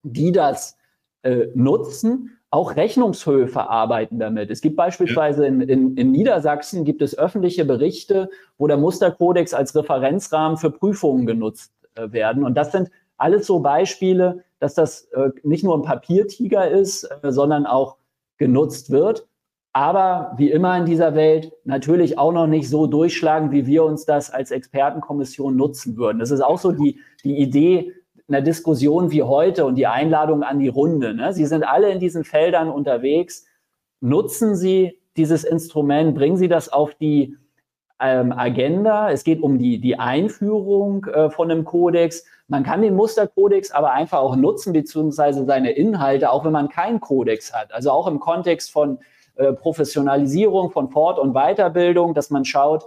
die 0.04 0.32
das 0.32 0.78
äh, 1.26 1.48
nutzen. 1.56 2.38
Auch 2.52 2.76
Rechnungshöfe 2.76 3.68
arbeiten 3.68 4.20
damit. 4.20 4.52
Es 4.52 4.62
gibt 4.62 4.76
beispielsweise 4.76 5.46
in, 5.48 5.60
in, 5.62 5.98
in, 5.98 6.12
Niedersachsen 6.12 6.86
gibt 6.86 7.02
es 7.02 7.18
öffentliche 7.18 7.66
Berichte, 7.66 8.30
wo 8.60 8.68
der 8.68 8.78
Musterkodex 8.78 9.54
als 9.54 9.76
Referenzrahmen 9.76 10.58
für 10.58 10.70
Prüfungen 10.70 11.26
genutzt 11.26 11.74
äh, 11.96 12.12
werden. 12.12 12.44
Und 12.44 12.56
das 12.56 12.72
sind 12.72 12.92
alles 13.18 13.48
so 13.48 13.60
Beispiele, 13.60 14.44
dass 14.60 14.76
das 14.76 15.06
äh, 15.14 15.32
nicht 15.42 15.64
nur 15.64 15.76
ein 15.76 15.82
Papiertiger 15.82 16.70
ist, 16.70 17.10
äh, 17.24 17.32
sondern 17.32 17.66
auch 17.66 17.98
genutzt 18.38 18.92
wird. 18.92 19.28
Aber 19.74 20.34
wie 20.38 20.52
immer 20.52 20.78
in 20.78 20.86
dieser 20.86 21.16
Welt 21.16 21.52
natürlich 21.64 22.20
auch 22.20 22.32
noch 22.32 22.48
nicht 22.48 22.70
so 22.70 22.86
durchschlagen, 22.88 23.52
wie 23.52 23.66
wir 23.66 23.84
uns 23.84 24.06
das 24.06 24.30
als 24.30 24.52
Expertenkommission 24.52 25.56
nutzen 25.56 25.98
würden. 25.98 26.20
Das 26.20 26.32
ist 26.32 26.42
auch 26.42 26.60
so 26.60 26.72
die, 26.72 27.00
die 27.24 27.38
Idee 27.38 27.94
einer 28.28 28.42
Diskussion 28.42 29.12
wie 29.12 29.24
heute 29.24 29.66
und 29.66 29.76
die 29.76 29.88
Einladung 29.88 30.44
an 30.44 30.60
die 30.60 30.68
Runde. 30.68 31.14
Ne? 31.14 31.34
Sie 31.34 31.46
sind 31.46 31.64
alle 31.64 31.90
in 31.92 32.00
diesen 32.00 32.24
Feldern 32.24 32.70
unterwegs. 32.70 33.46
Nutzen 34.02 34.56
Sie 34.56 35.00
dieses 35.16 35.44
Instrument, 35.44 36.16
bringen 36.16 36.38
Sie 36.38 36.48
das 36.48 36.70
auf 36.70 36.96
die 36.96 37.38
ähm, 38.00 38.32
Agenda. 38.32 39.12
Es 39.12 39.24
geht 39.24 39.42
um 39.42 39.58
die, 39.58 39.80
die 39.80 39.98
Einführung 39.98 41.06
äh, 41.06 41.30
von 41.30 41.52
einem 41.52 41.64
Kodex. 41.64 42.26
Man 42.48 42.64
kann 42.64 42.82
den 42.82 42.96
Musterkodex 42.96 43.72
aber 43.72 43.92
einfach 43.92 44.20
auch 44.20 44.36
nutzen, 44.36 44.74
beziehungsweise 44.74 45.46
seine 45.46 45.72
Inhalte, 45.72 46.32
auch 46.32 46.44
wenn 46.44 46.52
man 46.52 46.70
keinen 46.70 47.00
Kodex 47.00 47.54
hat. 47.54 47.74
Also 47.74 47.92
auch 47.92 48.08
im 48.08 48.20
Kontext 48.20 48.72
von 48.72 49.00
äh, 49.36 49.54
Professionalisierung, 49.54 50.72
von 50.72 50.90
Fort- 50.90 51.20
und 51.20 51.34
Weiterbildung, 51.34 52.14
dass 52.14 52.30
man 52.30 52.44
schaut, 52.44 52.86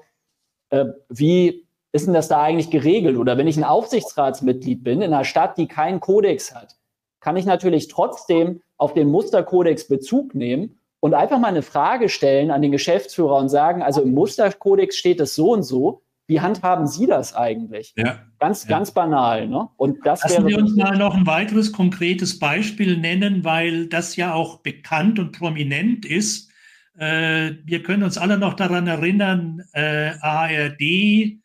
äh, 0.71 0.87
wie 1.09 1.68
ist 1.93 2.07
denn 2.07 2.15
das 2.15 2.29
da 2.29 2.43
eigentlich 2.43 2.71
geregelt? 2.71 3.17
Oder 3.17 3.39
wenn 3.39 3.47
ich 3.47 3.57
ein 3.57 3.65
Aufsichtsratsmitglied 3.65 4.85
bin 4.85 5.01
in 5.01 5.13
einer 5.13 5.25
Stadt, 5.25 5.57
die 5.59 5.69
keinen 5.69 6.01
Kodex 6.01 6.55
hat, 6.55 6.77
kann 7.21 7.37
ich 7.37 7.47
natürlich 7.47 7.89
trotzdem 7.89 8.61
auf 8.77 8.95
den 8.95 9.09
Musterkodex 9.09 9.89
Bezug 9.89 10.35
nehmen 10.35 10.81
und 11.01 11.15
einfach 11.15 11.39
mal 11.39 11.49
eine 11.49 11.63
Frage 11.63 12.09
stellen 12.09 12.51
an 12.51 12.63
den 12.63 12.73
Geschäftsführer 12.73 13.37
und 13.37 13.49
sagen, 13.49 13.83
also 13.83 14.03
im 14.03 14.13
Musterkodex 14.13 14.97
steht 14.97 15.21
es 15.21 15.35
so 15.35 15.53
und 15.53 15.63
so. 15.63 16.03
Wie 16.27 16.43
handhaben 16.43 16.87
Sie 16.87 17.07
das 17.07 17.35
eigentlich? 17.35 17.95
Ja, 17.97 18.19
ganz, 18.39 18.65
ja. 18.65 18.69
ganz 18.69 18.91
banal. 18.91 19.49
Ne? 19.49 19.69
Und 19.79 20.05
das 20.05 20.23
Lassen 20.23 20.47
wäre 20.47 20.49
Sie 20.49 20.63
uns 20.63 20.77
mal 20.77 20.97
noch 20.97 21.15
ein 21.15 21.27
weiteres 21.27 21.73
konkretes 21.73 22.39
Beispiel 22.39 22.99
nennen, 22.99 23.45
weil 23.45 23.87
das 23.87 24.15
ja 24.17 24.35
auch 24.35 24.59
bekannt 24.59 25.19
und 25.19 25.33
prominent 25.33 26.05
ist. 26.05 26.51
Äh, 26.99 27.53
wir 27.65 27.83
können 27.83 28.03
uns 28.03 28.19
alle 28.19 28.37
noch 28.37 28.55
daran 28.55 28.87
erinnern, 28.87 29.63
äh, 29.73 30.11
ARD, 30.21 31.41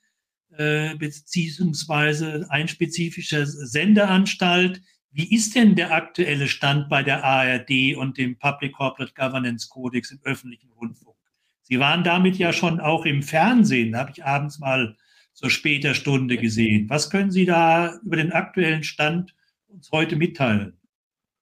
äh, 0.58 0.96
beziehungsweise 0.96 2.46
ein 2.50 2.68
spezifischer 2.68 3.46
Sendeanstalt. 3.46 4.82
Wie 5.12 5.34
ist 5.34 5.56
denn 5.56 5.76
der 5.76 5.92
aktuelle 5.92 6.48
Stand 6.48 6.90
bei 6.90 7.04
der 7.04 7.24
ARD 7.24 7.96
und 7.96 8.18
dem 8.18 8.38
Public 8.38 8.74
Corporate 8.74 9.14
Governance 9.16 9.70
Codex 9.70 10.12
im 10.12 10.20
öffentlichen 10.24 10.72
Rundfunk? 10.72 11.16
Sie 11.62 11.80
waren 11.80 12.04
damit 12.04 12.38
ja 12.38 12.52
schon 12.52 12.80
auch 12.80 13.06
im 13.06 13.24
Fernsehen, 13.24 13.96
habe 13.96 14.12
ich 14.12 14.26
abends 14.26 14.60
mal 14.60 14.98
zur 15.34 15.50
später 15.50 15.94
Stunde 15.94 16.38
gesehen. 16.38 16.90
Was 16.90 17.10
können 17.10 17.32
Sie 17.32 17.46
da 17.46 18.00
über 18.04 18.18
den 18.18 18.32
aktuellen 18.32 18.84
Stand 18.84 19.36
uns 19.68 19.92
heute 19.92 20.16
mitteilen? 20.16 20.78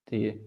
Die 0.10 0.40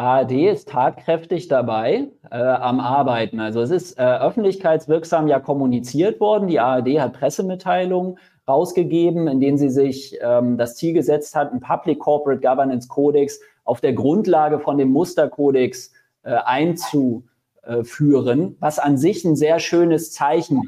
ARD 0.00 0.50
ist 0.50 0.68
tatkräftig 0.68 1.48
dabei 1.48 2.08
äh, 2.30 2.36
am 2.36 2.80
Arbeiten. 2.80 3.38
Also 3.38 3.60
es 3.60 3.70
ist 3.70 3.98
äh, 3.98 4.02
öffentlichkeitswirksam 4.02 5.28
ja 5.28 5.40
kommuniziert 5.40 6.20
worden. 6.20 6.48
Die 6.48 6.58
ARD 6.58 7.00
hat 7.00 7.12
Pressemitteilungen 7.12 8.18
rausgegeben, 8.48 9.28
in 9.28 9.40
denen 9.40 9.58
sie 9.58 9.68
sich 9.68 10.18
ähm, 10.22 10.56
das 10.56 10.76
Ziel 10.76 10.94
gesetzt 10.94 11.36
hat, 11.36 11.50
einen 11.50 11.60
Public 11.60 12.00
Corporate 12.00 12.40
Governance 12.40 12.88
Codex 12.88 13.40
auf 13.64 13.80
der 13.80 13.92
Grundlage 13.92 14.58
von 14.58 14.78
dem 14.78 14.90
Musterkodex 14.90 15.92
äh, 16.22 16.34
einzuführen, 16.44 18.56
was 18.58 18.78
an 18.78 18.96
sich 18.96 19.24
ein 19.24 19.36
sehr 19.36 19.58
schönes 19.58 20.12
Zeichen 20.12 20.62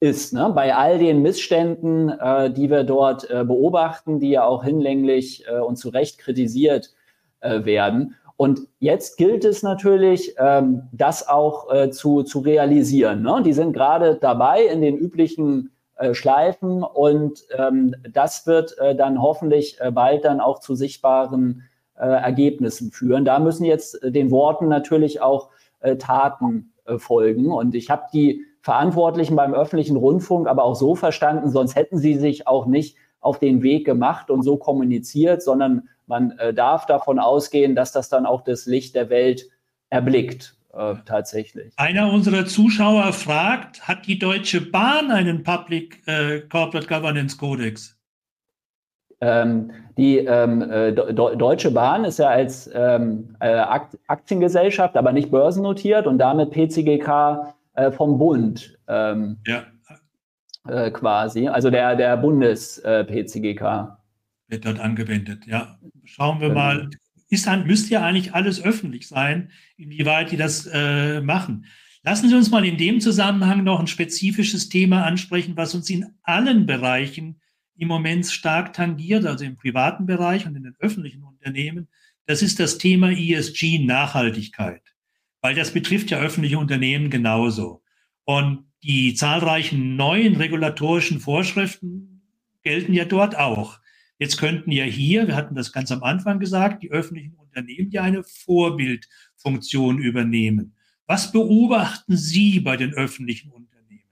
ist. 0.00 0.32
Ne? 0.32 0.50
Bei 0.54 0.74
all 0.74 0.98
den 0.98 1.20
Missständen, 1.20 2.08
äh, 2.08 2.50
die 2.50 2.70
wir 2.70 2.84
dort 2.84 3.30
äh, 3.30 3.44
beobachten, 3.44 4.18
die 4.18 4.30
ja 4.30 4.44
auch 4.44 4.64
hinlänglich 4.64 5.44
äh, 5.46 5.60
und 5.60 5.76
zu 5.76 5.90
Recht 5.90 6.18
kritisiert 6.18 6.94
werden. 7.42 8.16
Und 8.40 8.68
jetzt 8.78 9.18
gilt 9.18 9.44
es 9.44 9.62
natürlich, 9.62 10.34
ähm, 10.38 10.84
das 10.92 11.28
auch 11.28 11.70
äh, 11.70 11.90
zu, 11.90 12.22
zu 12.22 12.38
realisieren. 12.38 13.20
Ne? 13.20 13.42
Die 13.44 13.52
sind 13.52 13.74
gerade 13.74 14.14
dabei 14.18 14.64
in 14.64 14.80
den 14.80 14.96
üblichen 14.96 15.72
äh, 15.96 16.14
Schleifen 16.14 16.82
und 16.82 17.44
ähm, 17.58 17.94
das 18.10 18.46
wird 18.46 18.78
äh, 18.78 18.96
dann 18.96 19.20
hoffentlich 19.20 19.78
äh, 19.78 19.90
bald 19.90 20.24
dann 20.24 20.40
auch 20.40 20.60
zu 20.60 20.74
sichtbaren 20.74 21.64
äh, 21.98 22.06
Ergebnissen 22.06 22.92
führen. 22.92 23.26
Da 23.26 23.40
müssen 23.40 23.66
jetzt 23.66 24.02
äh, 24.02 24.10
den 24.10 24.30
Worten 24.30 24.68
natürlich 24.68 25.20
auch 25.20 25.50
Taten 25.98 26.74
folgen. 26.98 27.50
Und 27.50 27.74
ich 27.74 27.88
habe 27.88 28.02
die 28.12 28.44
Verantwortlichen 28.60 29.34
beim 29.34 29.54
öffentlichen 29.54 29.96
Rundfunk 29.96 30.46
aber 30.46 30.64
auch 30.64 30.74
so 30.74 30.94
verstanden, 30.94 31.50
sonst 31.50 31.74
hätten 31.74 31.96
sie 31.96 32.16
sich 32.16 32.46
auch 32.46 32.66
nicht 32.66 32.98
auf 33.20 33.38
den 33.38 33.62
Weg 33.62 33.86
gemacht 33.86 34.30
und 34.30 34.42
so 34.42 34.58
kommuniziert, 34.58 35.42
sondern 35.42 35.88
man 36.10 36.32
äh, 36.32 36.52
darf 36.52 36.84
davon 36.84 37.18
ausgehen, 37.18 37.74
dass 37.74 37.92
das 37.92 38.10
dann 38.10 38.26
auch 38.26 38.42
das 38.42 38.66
Licht 38.66 38.94
der 38.94 39.08
Welt 39.08 39.48
erblickt. 39.88 40.54
Äh, 40.72 40.96
tatsächlich. 41.04 41.72
Einer 41.76 42.12
unserer 42.12 42.46
Zuschauer 42.46 43.12
fragt, 43.12 43.88
hat 43.88 44.06
die 44.06 44.18
Deutsche 44.18 44.60
Bahn 44.60 45.10
einen 45.10 45.42
Public 45.42 46.06
äh, 46.06 46.40
Corporate 46.42 46.86
Governance 46.86 47.36
Codex? 47.36 47.96
Ähm, 49.20 49.72
die 49.98 50.18
ähm, 50.18 50.62
äh, 50.62 50.92
Deutsche 50.92 51.72
Bahn 51.72 52.04
ist 52.04 52.20
ja 52.20 52.28
als 52.28 52.70
ähm, 52.72 53.36
äh, 53.40 53.64
Aktiengesellschaft, 54.06 54.96
aber 54.96 55.12
nicht 55.12 55.30
börsennotiert 55.30 56.06
und 56.06 56.18
damit 56.18 56.52
PCGK 56.52 57.52
äh, 57.74 57.90
vom 57.90 58.18
Bund. 58.18 58.78
Ähm, 58.86 59.38
ja. 59.46 59.64
Quasi, 60.92 61.48
also 61.48 61.70
der, 61.70 61.96
der 61.96 62.18
Bundes-PCGK. 62.18 63.99
Wird 64.50 64.66
dort 64.66 64.80
angewendet, 64.80 65.46
ja. 65.46 65.78
Schauen 66.04 66.40
wir 66.40 66.48
genau. 66.48 66.60
mal. 66.60 66.90
Ist 67.28 67.48
müsste 67.64 67.92
ja 67.92 68.04
eigentlich 68.04 68.34
alles 68.34 68.60
öffentlich 68.60 69.06
sein, 69.06 69.50
inwieweit 69.76 70.32
die 70.32 70.36
das 70.36 70.68
äh, 70.72 71.20
machen. 71.20 71.66
Lassen 72.02 72.28
Sie 72.28 72.34
uns 72.34 72.50
mal 72.50 72.64
in 72.64 72.76
dem 72.76 73.00
Zusammenhang 73.00 73.62
noch 73.62 73.78
ein 73.78 73.86
spezifisches 73.86 74.68
Thema 74.68 75.04
ansprechen, 75.04 75.56
was 75.56 75.74
uns 75.74 75.88
in 75.90 76.06
allen 76.22 76.66
Bereichen 76.66 77.40
im 77.76 77.88
Moment 77.88 78.26
stark 78.26 78.72
tangiert, 78.72 79.26
also 79.26 79.44
im 79.44 79.56
privaten 79.56 80.06
Bereich 80.06 80.46
und 80.46 80.56
in 80.56 80.64
den 80.64 80.76
öffentlichen 80.80 81.22
Unternehmen. 81.22 81.88
Das 82.26 82.42
ist 82.42 82.58
das 82.58 82.78
Thema 82.78 83.10
ESG 83.10 83.78
Nachhaltigkeit, 83.78 84.82
weil 85.40 85.54
das 85.54 85.72
betrifft 85.72 86.10
ja 86.10 86.18
öffentliche 86.18 86.58
Unternehmen 86.58 87.10
genauso. 87.10 87.82
Und 88.24 88.64
die 88.82 89.14
zahlreichen 89.14 89.96
neuen 89.96 90.36
regulatorischen 90.36 91.20
Vorschriften 91.20 92.22
gelten 92.62 92.94
ja 92.94 93.04
dort 93.04 93.36
auch. 93.36 93.78
Jetzt 94.20 94.36
könnten 94.36 94.70
ja 94.70 94.84
hier, 94.84 95.26
wir 95.28 95.34
hatten 95.34 95.54
das 95.54 95.72
ganz 95.72 95.90
am 95.90 96.02
Anfang 96.02 96.40
gesagt, 96.40 96.82
die 96.82 96.90
öffentlichen 96.90 97.36
Unternehmen, 97.36 97.88
die 97.88 97.98
eine 97.98 98.22
Vorbildfunktion 98.22 99.98
übernehmen. 99.98 100.74
Was 101.06 101.32
beobachten 101.32 102.18
Sie 102.18 102.60
bei 102.60 102.76
den 102.76 102.92
öffentlichen 102.92 103.50
Unternehmen? 103.50 104.04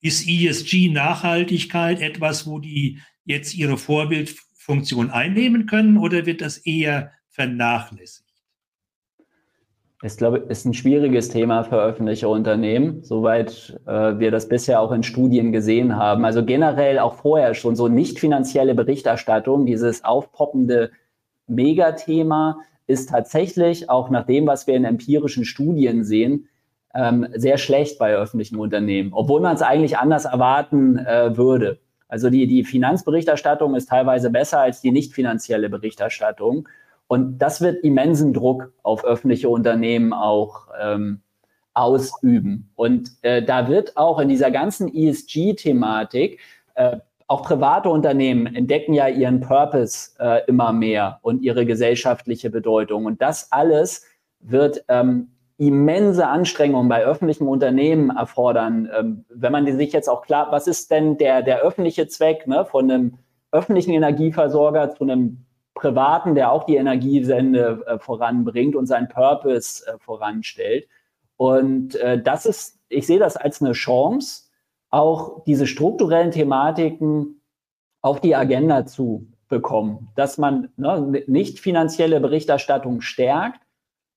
Ist 0.00 0.26
ESG 0.28 0.88
Nachhaltigkeit 0.88 2.00
etwas, 2.00 2.48
wo 2.48 2.58
die 2.58 3.00
jetzt 3.24 3.54
ihre 3.54 3.78
Vorbildfunktion 3.78 5.10
einnehmen 5.10 5.66
können 5.66 5.98
oder 5.98 6.26
wird 6.26 6.40
das 6.40 6.58
eher 6.58 7.12
vernachlässigt? 7.28 8.27
Ich 10.02 10.16
glaube, 10.16 10.38
ist 10.38 10.64
ein 10.64 10.74
schwieriges 10.74 11.28
Thema 11.28 11.64
für 11.64 11.82
öffentliche 11.82 12.28
Unternehmen, 12.28 13.02
soweit 13.02 13.80
äh, 13.84 14.18
wir 14.18 14.30
das 14.30 14.48
bisher 14.48 14.80
auch 14.80 14.92
in 14.92 15.02
Studien 15.02 15.50
gesehen 15.50 15.96
haben. 15.96 16.24
Also 16.24 16.44
generell 16.44 17.00
auch 17.00 17.14
vorher 17.14 17.54
schon 17.54 17.74
so 17.74 17.88
nicht 17.88 18.20
finanzielle 18.20 18.76
Berichterstattung, 18.76 19.66
dieses 19.66 20.04
aufpoppende 20.04 20.92
Megathema 21.48 22.60
ist 22.86 23.08
tatsächlich 23.08 23.90
auch 23.90 24.08
nach 24.08 24.24
dem, 24.24 24.46
was 24.46 24.68
wir 24.68 24.74
in 24.74 24.84
empirischen 24.84 25.44
Studien 25.44 26.04
sehen, 26.04 26.48
ähm, 26.94 27.26
sehr 27.34 27.58
schlecht 27.58 27.98
bei 27.98 28.14
öffentlichen 28.14 28.56
Unternehmen, 28.56 29.12
obwohl 29.12 29.40
man 29.40 29.56
es 29.56 29.62
eigentlich 29.62 29.98
anders 29.98 30.26
erwarten 30.26 30.98
äh, 30.98 31.36
würde. 31.36 31.80
Also 32.06 32.30
die, 32.30 32.46
die 32.46 32.64
Finanzberichterstattung 32.64 33.74
ist 33.74 33.88
teilweise 33.88 34.30
besser 34.30 34.60
als 34.60 34.80
die 34.80 34.92
nicht 34.92 35.12
finanzielle 35.12 35.68
Berichterstattung. 35.68 36.68
Und 37.08 37.38
das 37.38 37.60
wird 37.60 37.82
immensen 37.82 38.32
Druck 38.32 38.72
auf 38.82 39.04
öffentliche 39.04 39.48
Unternehmen 39.48 40.12
auch 40.12 40.68
ähm, 40.80 41.22
ausüben. 41.74 42.70
Und 42.76 43.10
äh, 43.22 43.42
da 43.42 43.68
wird 43.68 43.96
auch 43.96 44.18
in 44.20 44.28
dieser 44.28 44.50
ganzen 44.50 44.94
ESG-Thematik, 44.94 46.38
äh, 46.74 46.98
auch 47.26 47.42
private 47.42 47.90
Unternehmen 47.90 48.46
entdecken 48.54 48.94
ja 48.94 49.06
ihren 49.06 49.40
Purpose 49.40 50.12
äh, 50.18 50.46
immer 50.46 50.72
mehr 50.72 51.18
und 51.22 51.42
ihre 51.42 51.66
gesellschaftliche 51.66 52.48
Bedeutung. 52.48 53.04
Und 53.04 53.20
das 53.20 53.52
alles 53.52 54.06
wird 54.40 54.84
ähm, 54.88 55.28
immense 55.58 56.26
Anstrengungen 56.26 56.88
bei 56.88 57.04
öffentlichen 57.04 57.46
Unternehmen 57.46 58.10
erfordern. 58.10 58.88
Ähm, 58.98 59.24
wenn 59.28 59.52
man 59.52 59.66
sich 59.76 59.92
jetzt 59.92 60.08
auch 60.08 60.22
klar, 60.22 60.48
was 60.50 60.66
ist 60.66 60.90
denn 60.90 61.18
der, 61.18 61.42
der 61.42 61.60
öffentliche 61.60 62.08
Zweck 62.08 62.46
ne, 62.46 62.64
von 62.64 62.90
einem 62.90 63.18
öffentlichen 63.50 63.92
Energieversorger 63.92 64.94
zu 64.94 65.04
einem 65.04 65.44
privaten, 65.78 66.34
der 66.34 66.52
auch 66.52 66.64
die 66.64 66.76
Energiesende 66.76 67.84
äh, 67.86 67.98
voranbringt 67.98 68.76
und 68.76 68.86
seinen 68.86 69.08
Purpose 69.08 69.86
äh, 69.86 69.98
voranstellt. 69.98 70.88
Und 71.36 71.94
äh, 71.96 72.20
das 72.20 72.46
ist, 72.46 72.80
ich 72.88 73.06
sehe 73.06 73.18
das 73.18 73.36
als 73.36 73.62
eine 73.62 73.72
Chance, 73.72 74.44
auch 74.90 75.44
diese 75.44 75.66
strukturellen 75.66 76.32
Thematiken 76.32 77.40
auf 78.02 78.20
die 78.20 78.34
Agenda 78.34 78.86
zu 78.86 79.26
bekommen, 79.48 80.08
dass 80.16 80.36
man 80.36 80.70
ne, 80.76 81.22
nicht 81.26 81.60
finanzielle 81.60 82.20
Berichterstattung 82.20 83.00
stärkt, 83.00 83.60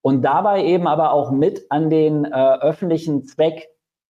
und 0.01 0.24
dabei 0.24 0.66
eben 0.66 0.88
aber 0.88 1.14
auch 1.14 1.32
mit 1.32 1.66
an 1.70 1.89
den 1.89 2.26
äh, 2.26 2.30
öffentlichen 2.30 3.24
Zweck 3.24 3.70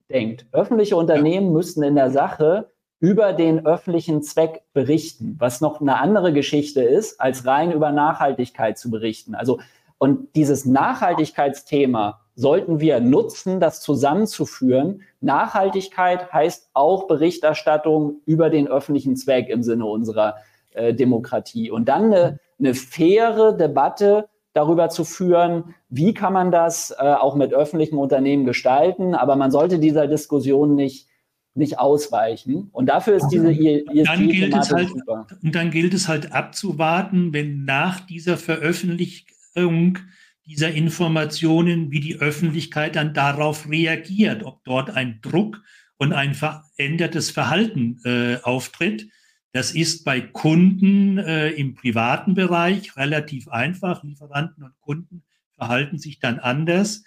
denkt. 0.10 0.46
Öffentliche 0.52 0.96
Unternehmen 0.96 1.52
müssen 1.52 1.84
in 1.84 1.96
der 1.96 2.12
Sache 2.12 2.72
über 3.02 3.34
den 3.34 3.66
öffentlichen 3.66 4.22
Zweck 4.22 4.62
berichten, 4.74 5.36
was 5.40 5.60
noch 5.60 5.82
eine 5.82 6.00
andere 6.00 6.32
Geschichte 6.32 6.84
ist, 6.84 7.20
als 7.20 7.46
rein 7.46 7.74
über 7.74 7.92
Nachhaltigkeit 7.92 8.78
zu 8.78 8.90
berichten. 8.90 9.36
Also, 9.36 9.60
und 9.98 10.36
dieses 10.36 10.66
Nachhaltigkeitsthema 10.66 12.22
sollten 12.36 12.80
wir 12.80 13.00
nutzen, 13.00 13.60
das 13.60 13.82
zusammenzuführen. 13.82 15.02
Nachhaltigkeit 15.20 16.32
heißt 16.32 16.70
auch 16.74 17.08
Berichterstattung 17.08 18.22
über 18.26 18.50
den 18.50 18.68
öffentlichen 18.68 19.16
Zweck 19.16 19.50
im 19.50 19.64
Sinne 19.64 19.86
unserer 19.86 20.36
äh, 20.74 20.94
Demokratie. 20.94 21.72
Und 21.72 21.90
dann 21.90 22.06
eine, 22.06 22.40
eine 22.60 22.76
faire 22.76 23.54
Debatte 23.54 24.30
darüber 24.54 24.90
zu 24.90 25.06
führen, 25.06 25.76
wie 25.90 26.14
kann 26.14 26.34
man 26.34 26.52
das 26.52 26.92
äh, 26.92 27.14
auch 27.14 27.36
mit 27.36 27.54
öffentlichen 27.54 27.98
Unternehmen 27.98 28.46
gestalten. 28.46 29.16
Aber 29.16 29.36
man 29.36 29.50
sollte 29.50 29.80
dieser 29.80 30.08
Diskussion 30.08 30.76
nicht, 30.76 31.08
nicht 31.54 31.80
ausweichen. 31.80 32.70
Und 32.72 32.88
dafür 32.88 33.16
ist 33.16 33.28
diese 33.28 33.52
ESG-Thematik 33.52 34.74
halt, 34.74 34.90
super. 34.90 35.28
Und 35.42 35.56
dann 35.56 35.72
gilt 35.72 35.94
es 35.94 36.08
halt 36.08 36.32
abzuwarten, 36.32 37.34
wenn 37.34 37.66
nach 37.66 38.00
dieser 38.00 38.38
Veröffentlichung 38.38 40.00
dieser 40.46 40.72
Informationen, 40.72 41.92
wie 41.92 42.00
die 42.00 42.18
Öffentlichkeit 42.18 42.96
dann 42.96 43.14
darauf 43.14 43.70
reagiert, 43.70 44.44
ob 44.44 44.64
dort 44.64 44.90
ein 44.90 45.20
Druck 45.22 45.62
und 45.98 46.14
ein 46.14 46.34
verändertes 46.34 47.32
Verhalten 47.32 48.00
äh, 48.06 48.38
auftritt 48.44 49.08
das 49.54 49.72
ist 49.72 50.06
bei 50.06 50.22
Kunden 50.22 51.18
äh, 51.18 51.50
im 51.50 51.76
privaten 51.76 52.36
Bereich 52.36 52.96
relativ 52.96 53.50
einfach. 53.50 54.04
Lieferanten 54.04 54.64
und 54.64 54.80
Kunden 54.80 55.24
verhalten 55.56 55.98
sich 55.98 56.20
dann 56.20 56.40
anders. 56.40 57.04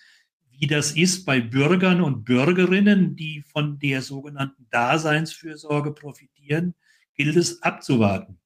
Wie 0.64 0.68
das 0.68 0.92
ist 0.92 1.26
bei 1.26 1.40
Bürgern 1.40 2.00
und 2.00 2.24
Bürgerinnen, 2.24 3.16
die 3.16 3.44
von 3.52 3.78
der 3.80 4.00
sogenannten 4.00 4.66
Daseinsfürsorge 4.70 5.92
profitieren, 5.92 6.72
gilt 7.16 7.36
es 7.36 7.62
abzuwarten. 7.62 8.38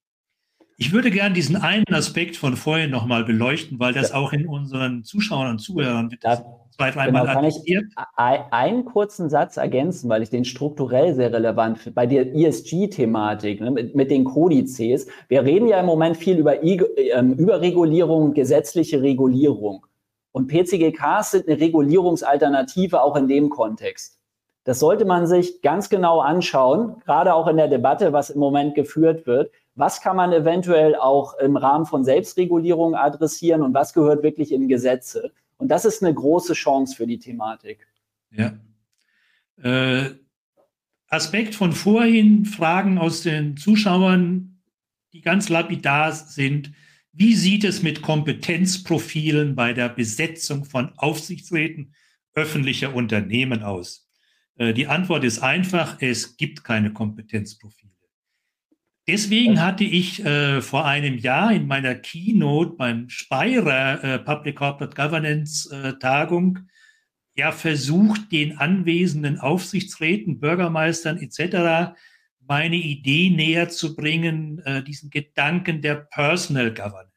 Ich 0.78 0.90
würde 0.90 1.12
gern 1.12 1.32
diesen 1.32 1.54
einen 1.54 1.84
Aspekt 1.92 2.36
von 2.36 2.56
vorhin 2.56 2.90
nochmal 2.90 3.22
beleuchten, 3.22 3.78
weil 3.78 3.92
das 3.92 4.10
auch 4.10 4.32
in 4.32 4.48
unseren 4.48 5.04
Zuschauern 5.04 5.52
und 5.52 5.58
Zuhörern 5.60 6.10
wird 6.10 6.22
zwei, 6.22 6.90
dreimal 6.90 7.22
genau, 7.22 7.34
kann 7.34 7.44
ich 7.44 7.78
einen 8.16 8.84
kurzen 8.84 9.30
Satz 9.30 9.56
ergänzen, 9.56 10.10
weil 10.10 10.24
ich 10.24 10.30
den 10.30 10.44
strukturell 10.44 11.14
sehr 11.14 11.32
relevant 11.32 11.78
finde. 11.78 11.94
Bei 11.94 12.06
der 12.06 12.34
ESG-Thematik 12.34 13.60
ne, 13.60 13.70
mit, 13.70 13.94
mit, 13.94 14.10
den 14.10 14.24
Kodizes. 14.24 15.06
Wir 15.28 15.44
reden 15.44 15.68
ja 15.68 15.78
im 15.78 15.86
Moment 15.86 16.16
viel 16.16 16.38
über 16.38 16.64
I 16.64 16.80
äh, 16.96 17.20
Überregulierung, 17.20 18.34
gesetzliche 18.34 19.02
Regulierung. 19.02 19.86
Und 20.32 20.48
PCGKs 20.48 21.32
sind 21.32 21.48
eine 21.48 21.60
Regulierungsalternative 21.60 23.02
auch 23.02 23.16
in 23.16 23.28
dem 23.28 23.50
Kontext. 23.50 24.18
Das 24.64 24.80
sollte 24.80 25.04
man 25.04 25.26
sich 25.26 25.62
ganz 25.62 25.88
genau 25.88 26.20
anschauen, 26.20 27.00
gerade 27.04 27.34
auch 27.34 27.46
in 27.46 27.56
der 27.56 27.68
Debatte, 27.68 28.12
was 28.12 28.30
im 28.30 28.38
Moment 28.38 28.74
geführt 28.74 29.26
wird 29.26 29.50
was 29.78 30.00
kann 30.00 30.16
man 30.16 30.32
eventuell 30.32 30.96
auch 30.96 31.38
im 31.38 31.56
Rahmen 31.56 31.86
von 31.86 32.04
Selbstregulierung 32.04 32.96
adressieren 32.96 33.62
und 33.62 33.74
was 33.74 33.94
gehört 33.94 34.24
wirklich 34.24 34.50
in 34.50 34.66
Gesetze. 34.66 35.32
Und 35.56 35.68
das 35.68 35.84
ist 35.84 36.02
eine 36.02 36.12
große 36.12 36.54
Chance 36.54 36.96
für 36.96 37.06
die 37.06 37.20
Thematik. 37.20 37.86
Ja. 38.32 38.58
Äh, 39.62 40.16
Aspekt 41.08 41.54
von 41.54 41.72
vorhin, 41.72 42.44
Fragen 42.44 42.98
aus 42.98 43.22
den 43.22 43.56
Zuschauern, 43.56 44.60
die 45.12 45.20
ganz 45.20 45.48
lapidar 45.48 46.10
sind. 46.10 46.72
Wie 47.20 47.34
sieht 47.34 47.64
es 47.64 47.82
mit 47.82 48.00
Kompetenzprofilen 48.00 49.56
bei 49.56 49.72
der 49.72 49.88
Besetzung 49.88 50.64
von 50.64 50.92
Aufsichtsräten 50.98 51.92
öffentlicher 52.32 52.94
Unternehmen 52.94 53.64
aus? 53.64 54.08
Äh, 54.54 54.72
die 54.72 54.86
Antwort 54.86 55.24
ist 55.24 55.40
einfach, 55.40 55.96
es 56.00 56.36
gibt 56.36 56.62
keine 56.62 56.92
Kompetenzprofile. 56.92 57.90
Deswegen 59.08 59.60
hatte 59.60 59.82
ich 59.82 60.24
äh, 60.24 60.62
vor 60.62 60.86
einem 60.86 61.18
Jahr 61.18 61.52
in 61.52 61.66
meiner 61.66 61.96
Keynote 61.96 62.76
beim 62.76 63.08
Speyerer 63.08 64.04
äh, 64.04 64.18
Public 64.20 64.54
Corporate 64.54 64.94
Governance 64.94 65.74
äh, 65.74 65.98
Tagung 65.98 66.60
ja 67.34 67.50
versucht, 67.50 68.30
den 68.30 68.58
anwesenden 68.58 69.40
Aufsichtsräten, 69.40 70.38
Bürgermeistern 70.38 71.18
etc. 71.18 71.96
meine 72.46 72.76
Idee 72.76 73.30
näher 73.30 73.70
zu 73.70 73.96
bringen, 73.96 74.60
äh, 74.60 74.84
diesen 74.84 75.10
Gedanken 75.10 75.82
der 75.82 75.96
Personal 75.96 76.72
Governance. 76.72 77.07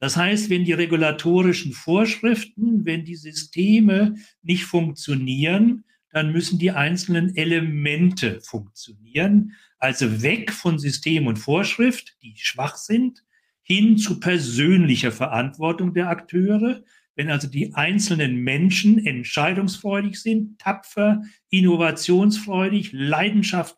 Das 0.00 0.16
heißt, 0.16 0.50
wenn 0.50 0.64
die 0.64 0.72
regulatorischen 0.72 1.72
Vorschriften, 1.72 2.84
wenn 2.84 3.04
die 3.04 3.16
Systeme 3.16 4.14
nicht 4.42 4.64
funktionieren, 4.64 5.84
dann 6.10 6.32
müssen 6.32 6.58
die 6.58 6.70
einzelnen 6.70 7.34
Elemente 7.36 8.40
funktionieren. 8.40 9.52
Also 9.78 10.22
weg 10.22 10.52
von 10.52 10.78
System 10.78 11.26
und 11.26 11.38
Vorschrift, 11.38 12.16
die 12.22 12.34
schwach 12.36 12.76
sind, 12.76 13.24
hin 13.62 13.98
zu 13.98 14.20
persönlicher 14.20 15.10
Verantwortung 15.10 15.92
der 15.94 16.08
Akteure. 16.08 16.84
Wenn 17.16 17.30
also 17.30 17.48
die 17.48 17.74
einzelnen 17.74 18.36
Menschen 18.36 19.04
entscheidungsfreudig 19.04 20.20
sind, 20.20 20.58
tapfer, 20.58 21.22
innovationsfreudig, 21.50 22.90
Leidenschaft 22.92 23.76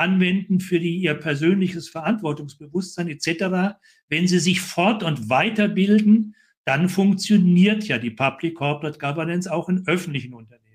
anwenden 0.00 0.60
für 0.60 0.80
die, 0.80 0.96
ihr 0.96 1.14
persönliches 1.14 1.88
Verantwortungsbewusstsein 1.88 3.08
etc., 3.08 3.76
wenn 4.08 4.26
sie 4.26 4.38
sich 4.38 4.60
fort- 4.60 5.02
und 5.02 5.28
weiterbilden, 5.28 6.34
dann 6.64 6.88
funktioniert 6.88 7.84
ja 7.84 7.98
die 7.98 8.10
Public 8.10 8.56
Corporate 8.56 8.98
Governance 8.98 9.50
auch 9.50 9.68
in 9.68 9.86
öffentlichen 9.86 10.34
Unternehmen. 10.34 10.68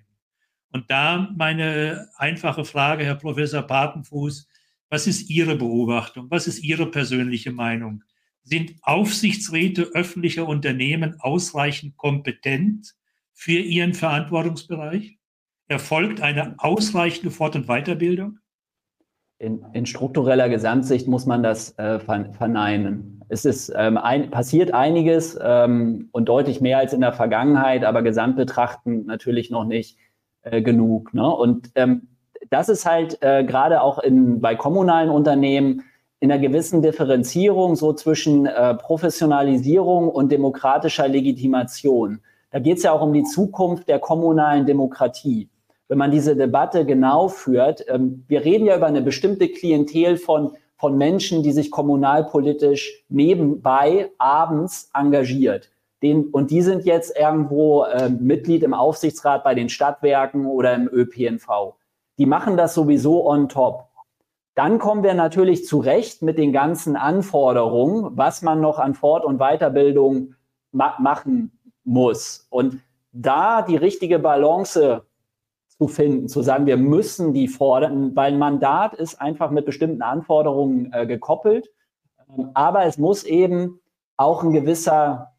Und 0.71 0.89
da 0.89 1.32
meine 1.38 2.09
einfache 2.17 2.65
Frage, 2.65 3.05
Herr 3.05 3.15
Professor 3.15 3.61
Papenfuß, 3.61 4.47
was 4.89 5.07
ist 5.07 5.30
Ihre 5.30 5.55
Beobachtung? 5.55 6.30
Was 6.30 6.47
ist 6.47 6.63
Ihre 6.63 6.89
persönliche 6.89 7.51
Meinung? 7.51 8.03
Sind 8.43 8.76
Aufsichtsräte 8.82 9.91
öffentlicher 9.93 10.47
Unternehmen 10.47 11.19
ausreichend 11.19 11.95
kompetent 11.97 12.95
für 13.34 13.59
ihren 13.59 13.93
Verantwortungsbereich? 13.93 15.17
Erfolgt 15.67 16.21
eine 16.21 16.55
ausreichende 16.57 17.32
Fort- 17.32 17.55
und 17.55 17.67
Weiterbildung? 17.67 18.39
In, 19.40 19.66
in, 19.74 19.86
struktureller 19.86 20.50
Gesamtsicht 20.50 21.08
muss 21.08 21.26
man 21.26 21.44
das 21.44 21.78
äh, 21.78 22.00
verneinen. 22.00 23.22
Es 23.30 23.46
ist 23.46 23.74
ähm, 23.76 23.98
ein, 23.98 24.30
passiert 24.30 24.74
einiges 24.74 25.38
ähm, 25.42 26.10
und 26.12 26.30
deutlich 26.30 26.62
mehr 26.62 26.78
als 26.78 26.94
in 26.94 27.02
der 27.02 27.14
Vergangenheit, 27.14 27.84
aber 27.84 28.04
gesamtbetrachtend 28.04 29.06
natürlich 29.08 29.50
noch 29.50 29.66
nicht 29.66 29.98
äh, 30.44 30.62
genug. 30.62 31.14
Ne? 31.14 31.28
Und 31.28 31.72
ähm, 31.76 32.08
das 32.50 32.70
ist 32.70 32.86
halt 32.86 33.18
äh, 33.22 33.44
gerade 33.44 33.82
auch 33.82 34.00
in, 34.00 34.40
bei 34.40 34.56
kommunalen 34.56 35.10
Unternehmen 35.10 35.84
in 36.20 36.32
einer 36.32 36.40
gewissen 36.40 36.82
Differenzierung 36.82 37.76
so 37.76 37.92
zwischen 37.94 38.46
äh, 38.46 38.76
Professionalisierung 38.76 40.08
und 40.08 40.32
demokratischer 40.32 41.08
Legitimation. 41.08 42.22
Da 42.52 42.60
geht 42.60 42.78
es 42.78 42.84
ja 42.84 42.94
auch 42.94 43.02
um 43.02 43.14
die 43.14 43.24
Zukunft 43.24 43.90
der 43.90 44.00
kommunalen 44.00 44.66
Demokratie 44.66 45.50
wenn 45.88 45.98
man 45.98 46.12
diese 46.12 46.36
Debatte 46.36 46.86
genau 46.86 47.28
führt. 47.28 47.86
Ähm, 47.88 48.26
wir 48.28 48.44
reden 48.44 48.66
ja 48.66 48.78
über 48.78 48.88
eine 48.88 49.02
bestimmte 49.02 49.50
Klientel 49.50 50.18
von, 50.18 50.52
von 50.78 50.98
Menschen, 50.98 51.44
die 51.44 51.52
sich 51.52 51.72
kommunalpolitisch 51.72 53.04
nebenbei 53.10 54.12
abends 54.18 54.90
engagiert. 54.94 55.70
Den, 56.02 56.26
und 56.26 56.52
die 56.52 56.62
sind 56.62 56.84
jetzt 56.84 57.18
irgendwo 57.18 57.84
äh, 57.84 58.10
Mitglied 58.10 58.64
im 58.64 58.74
Aufsichtsrat 58.74 59.44
bei 59.44 59.56
den 59.56 59.70
Stadtwerken 59.70 60.46
oder 60.46 60.74
im 60.76 60.90
ÖPNV. 60.92 61.76
Die 62.18 62.26
machen 62.26 62.58
das 62.58 62.74
sowieso 62.74 63.26
on 63.26 63.48
top. 63.48 63.88
Dann 64.56 64.78
kommen 64.78 65.02
wir 65.02 65.14
natürlich 65.14 65.66
zurecht 65.66 66.22
mit 66.22 66.38
den 66.38 66.52
ganzen 66.52 66.96
Anforderungen, 66.96 68.12
was 68.18 68.42
man 68.42 68.62
noch 68.62 68.78
an 68.78 68.94
Fort- 68.94 69.26
und 69.26 69.40
Weiterbildung 69.40 70.36
ma 70.72 70.96
machen 71.00 71.58
muss. 71.84 72.48
Und 72.50 72.80
da 73.12 73.62
die 73.62 73.78
richtige 73.78 74.20
Balance 74.20 75.04
zu 75.84 75.88
finden, 75.90 76.30
zu 76.30 76.42
sagen, 76.42 76.66
wir 76.66 76.78
müssen 76.78 77.34
die 77.34 77.50
fordern, 77.50 78.16
weil 78.16 78.32
ein 78.32 78.40
Mandat 78.40 78.94
ist 78.94 79.20
einfach 79.20 79.52
mit 79.52 79.66
bestimmten 79.66 80.02
Anforderungen 80.02 80.92
äh, 80.94 81.06
gekoppelt. 81.06 81.72
Ähm, 82.30 82.52
aber 82.54 82.86
es 82.86 82.98
muss 82.98 83.24
eben 83.26 83.82
auch 84.16 84.44
ein 84.44 84.54
gewisser 84.54 85.34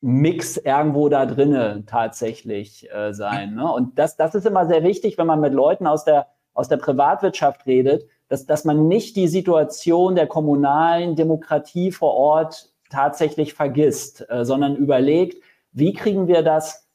Mix 0.00 0.56
irgendwo 0.56 1.10
da 1.10 1.26
drinnen 1.26 1.84
tatsächlich 1.84 2.90
äh, 2.90 3.12
sein. 3.12 3.56
Ne? 3.56 3.70
Und 3.70 3.98
das, 3.98 4.16
das 4.16 4.34
ist 4.34 4.46
immer 4.46 4.64
sehr 4.64 4.82
wichtig, 4.82 5.18
wenn 5.18 5.26
man 5.26 5.40
mit 5.40 5.52
Leuten 5.52 5.86
aus 5.86 6.04
der, 6.04 6.28
aus 6.54 6.68
der 6.68 6.78
Privatwirtschaft 6.78 7.66
redet, 7.66 8.04
dass, 8.28 8.46
dass 8.46 8.64
man 8.64 8.88
nicht 8.88 9.16
die 9.16 9.28
Situation 9.28 10.14
der 10.14 10.28
kommunalen 10.28 11.14
Demokratie 11.14 11.92
vor 11.92 12.14
Ort 12.14 12.70
tatsächlich 12.88 13.52
vergisst, 13.52 14.24
äh, 14.30 14.46
sondern 14.46 14.76
überlegt, 14.76 15.42
wie 15.72 15.92
kriegen 15.92 16.26
wir 16.26 16.42
das 16.42 16.89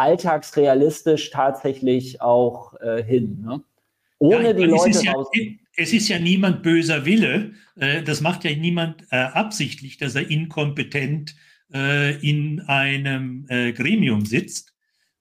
alltagsrealistisch 0.00 1.30
tatsächlich 1.30 2.22
auch 2.22 2.74
äh, 2.80 3.02
hin. 3.02 3.42
Ne? 3.42 3.62
Ohne 4.18 4.44
ja, 4.44 4.52
die 4.52 4.64
Leute 4.64 5.04
ja, 5.04 5.14
Es 5.76 5.92
ist 5.92 6.08
ja 6.08 6.18
niemand 6.18 6.62
böser 6.62 7.04
Wille. 7.04 7.52
Äh, 7.76 8.02
das 8.02 8.20
macht 8.20 8.44
ja 8.44 8.54
niemand 8.54 9.04
äh, 9.10 9.16
absichtlich, 9.16 9.98
dass 9.98 10.14
er 10.14 10.30
inkompetent 10.30 11.34
äh, 11.72 12.16
in 12.26 12.60
einem 12.62 13.46
äh, 13.48 13.72
Gremium 13.72 14.24
sitzt, 14.24 14.72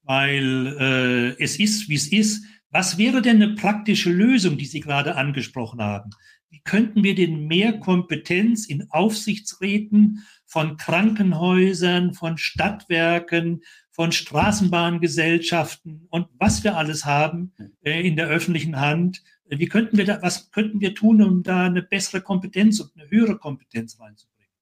weil 0.04 1.36
äh, 1.38 1.44
es 1.44 1.60
ist, 1.60 1.90
wie 1.90 1.96
es 1.96 2.12
ist. 2.12 2.46
Was 2.72 2.98
wäre 2.98 3.22
denn 3.22 3.42
eine 3.42 3.56
praktische 3.56 4.12
Lösung, 4.12 4.58
die 4.58 4.66
Sie 4.66 4.80
gerade 4.80 5.16
angesprochen 5.16 5.82
haben? 5.82 6.12
Wie 6.50 6.62
könnten 6.64 7.04
wir 7.04 7.16
denn 7.16 7.48
mehr 7.48 7.80
Kompetenz 7.80 8.66
in 8.66 8.90
Aufsichtsräten 8.90 10.24
von 10.46 10.78
Krankenhäusern, 10.78 12.14
von 12.14 12.38
Stadtwerken, 12.38 13.62
von 14.00 14.14
Straßenbahngesellschaften 14.14 16.08
und 16.10 16.28
was 16.40 16.64
wir 16.64 16.78
alles 16.78 17.04
haben 17.04 17.52
äh, 17.84 18.08
in 18.08 18.16
der 18.16 18.30
öffentlichen 18.30 18.80
Hand. 18.80 19.22
Wie 19.50 19.66
könnten 19.66 19.98
wir 19.98 20.06
da, 20.06 20.22
was 20.22 20.52
könnten 20.52 20.80
wir 20.80 20.96
tun, 20.96 21.22
um 21.22 21.44
da 21.44 21.66
eine 21.66 21.82
bessere 21.82 22.22
Kompetenz 22.22 22.80
und 22.80 22.92
eine 22.96 23.10
höhere 23.10 23.38
Kompetenz 23.38 24.00
reinzubringen? 24.00 24.54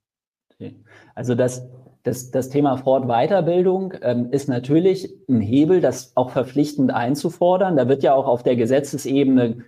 Okay. 0.52 0.76
Also 1.14 1.36
das, 1.36 1.68
das, 2.02 2.32
das 2.32 2.50
Thema 2.50 2.78
Fortweiterbildung 2.78 3.94
ähm, 4.02 4.32
ist 4.32 4.50
natürlich 4.50 5.14
ein 5.30 5.40
Hebel, 5.40 5.82
das 5.82 6.18
auch 6.18 6.32
verpflichtend 6.32 6.90
einzufordern. 6.90 7.78
Da 7.78 7.88
wird 7.88 8.02
ja 8.02 8.16
auch 8.16 8.26
auf 8.26 8.42
der 8.42 8.56
Gesetzesebene 8.56 9.64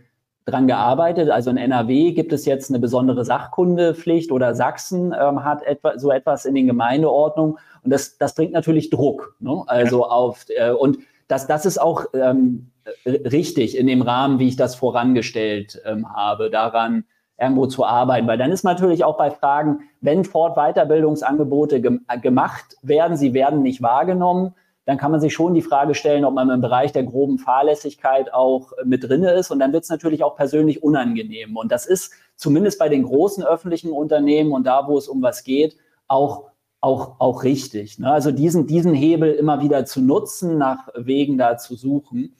dran 0.50 0.68
gearbeitet. 0.68 1.30
Also 1.30 1.50
in 1.50 1.58
NRW 1.58 2.12
gibt 2.12 2.34
es 2.34 2.46
jetzt 2.46 2.70
eine 2.70 2.80
besondere 2.80 3.26
Sachkundepflicht 3.26 4.32
oder 4.32 4.56
Sachsen 4.56 5.14
ähm, 5.20 5.44
hat 5.44 5.64
etwa, 5.64 5.98
so 5.98 6.12
etwas 6.12 6.46
in 6.46 6.56
den 6.56 6.68
Gemeindeordnungen. 6.68 7.58
Und 7.84 7.92
das, 7.92 8.18
das 8.18 8.36
bringt 8.36 8.54
natürlich 8.54 8.90
Druck. 8.90 9.36
Ne? 9.40 9.64
Also 9.68 10.02
ja. 10.02 10.08
auf, 10.08 10.46
äh, 10.50 10.72
und 10.72 11.00
das, 11.28 11.48
das 11.48 11.66
ist 11.66 11.80
auch 11.80 12.06
ähm, 12.14 12.72
richtig 13.06 13.78
in 13.78 13.88
dem 13.88 14.02
Rahmen, 14.02 14.40
wie 14.40 14.48
ich 14.48 14.56
das 14.56 14.76
vorangestellt 14.76 15.82
ähm, 15.86 16.14
habe, 16.14 16.50
daran 16.50 17.06
irgendwo 17.40 17.68
zu 17.68 17.86
arbeiten. 17.86 18.28
Weil 18.28 18.38
dann 18.38 18.52
ist 18.52 18.64
natürlich 18.64 19.04
auch 19.04 19.18
bei 19.18 19.32
Fragen, 19.32 19.82
wenn 20.02 20.26
Fort-Weiterbildungsangebote 20.26 21.82
gem 21.82 22.02
gemacht 22.22 22.76
werden, 22.82 23.16
sie 23.16 23.34
werden 23.34 23.62
nicht 23.62 23.82
wahrgenommen, 23.82 24.56
dann 24.90 24.98
kann 24.98 25.12
man 25.12 25.22
sich 25.22 25.36
schon 25.36 25.54
die 25.54 25.62
Frage 25.62 25.94
stellen, 25.94 26.26
ob 26.26 26.34
man 26.34 26.50
im 26.50 26.62
Bereich 26.62 26.92
der 26.92 27.04
groben 27.04 27.38
Fahrlässigkeit 27.38 28.34
auch 28.34 28.72
mit 28.84 29.04
drinne 29.04 29.34
ist. 29.34 29.52
Und 29.52 29.60
dann 29.60 29.72
wird 29.72 29.84
es 29.84 29.92
natürlich 29.92 30.24
auch 30.24 30.36
persönlich 30.36 30.82
unangenehm. 30.82 31.58
Und 31.58 31.72
das 31.72 31.86
ist 31.86 32.12
zumindest 32.36 32.80
bei 32.80 32.90
den 32.90 33.04
großen 33.04 33.44
öffentlichen 33.44 33.92
Unternehmen 33.92 34.52
und 34.52 34.66
da, 34.66 34.88
wo 34.88 34.98
es 34.98 35.08
um 35.08 35.22
was 35.22 35.44
geht, 35.44 35.78
auch 36.08 36.50
auch, 36.82 37.20
auch 37.20 37.44
richtig. 37.44 38.00
Ne? 38.00 38.12
Also 38.12 38.32
diesen, 38.32 38.66
diesen 38.66 38.96
Hebel 38.96 39.34
immer 39.34 39.62
wieder 39.62 39.86
zu 39.86 40.02
nutzen, 40.02 40.58
nach 40.58 40.88
Wegen 40.96 41.38
da 41.38 41.58
zu 41.58 41.76
suchen. 41.76 42.36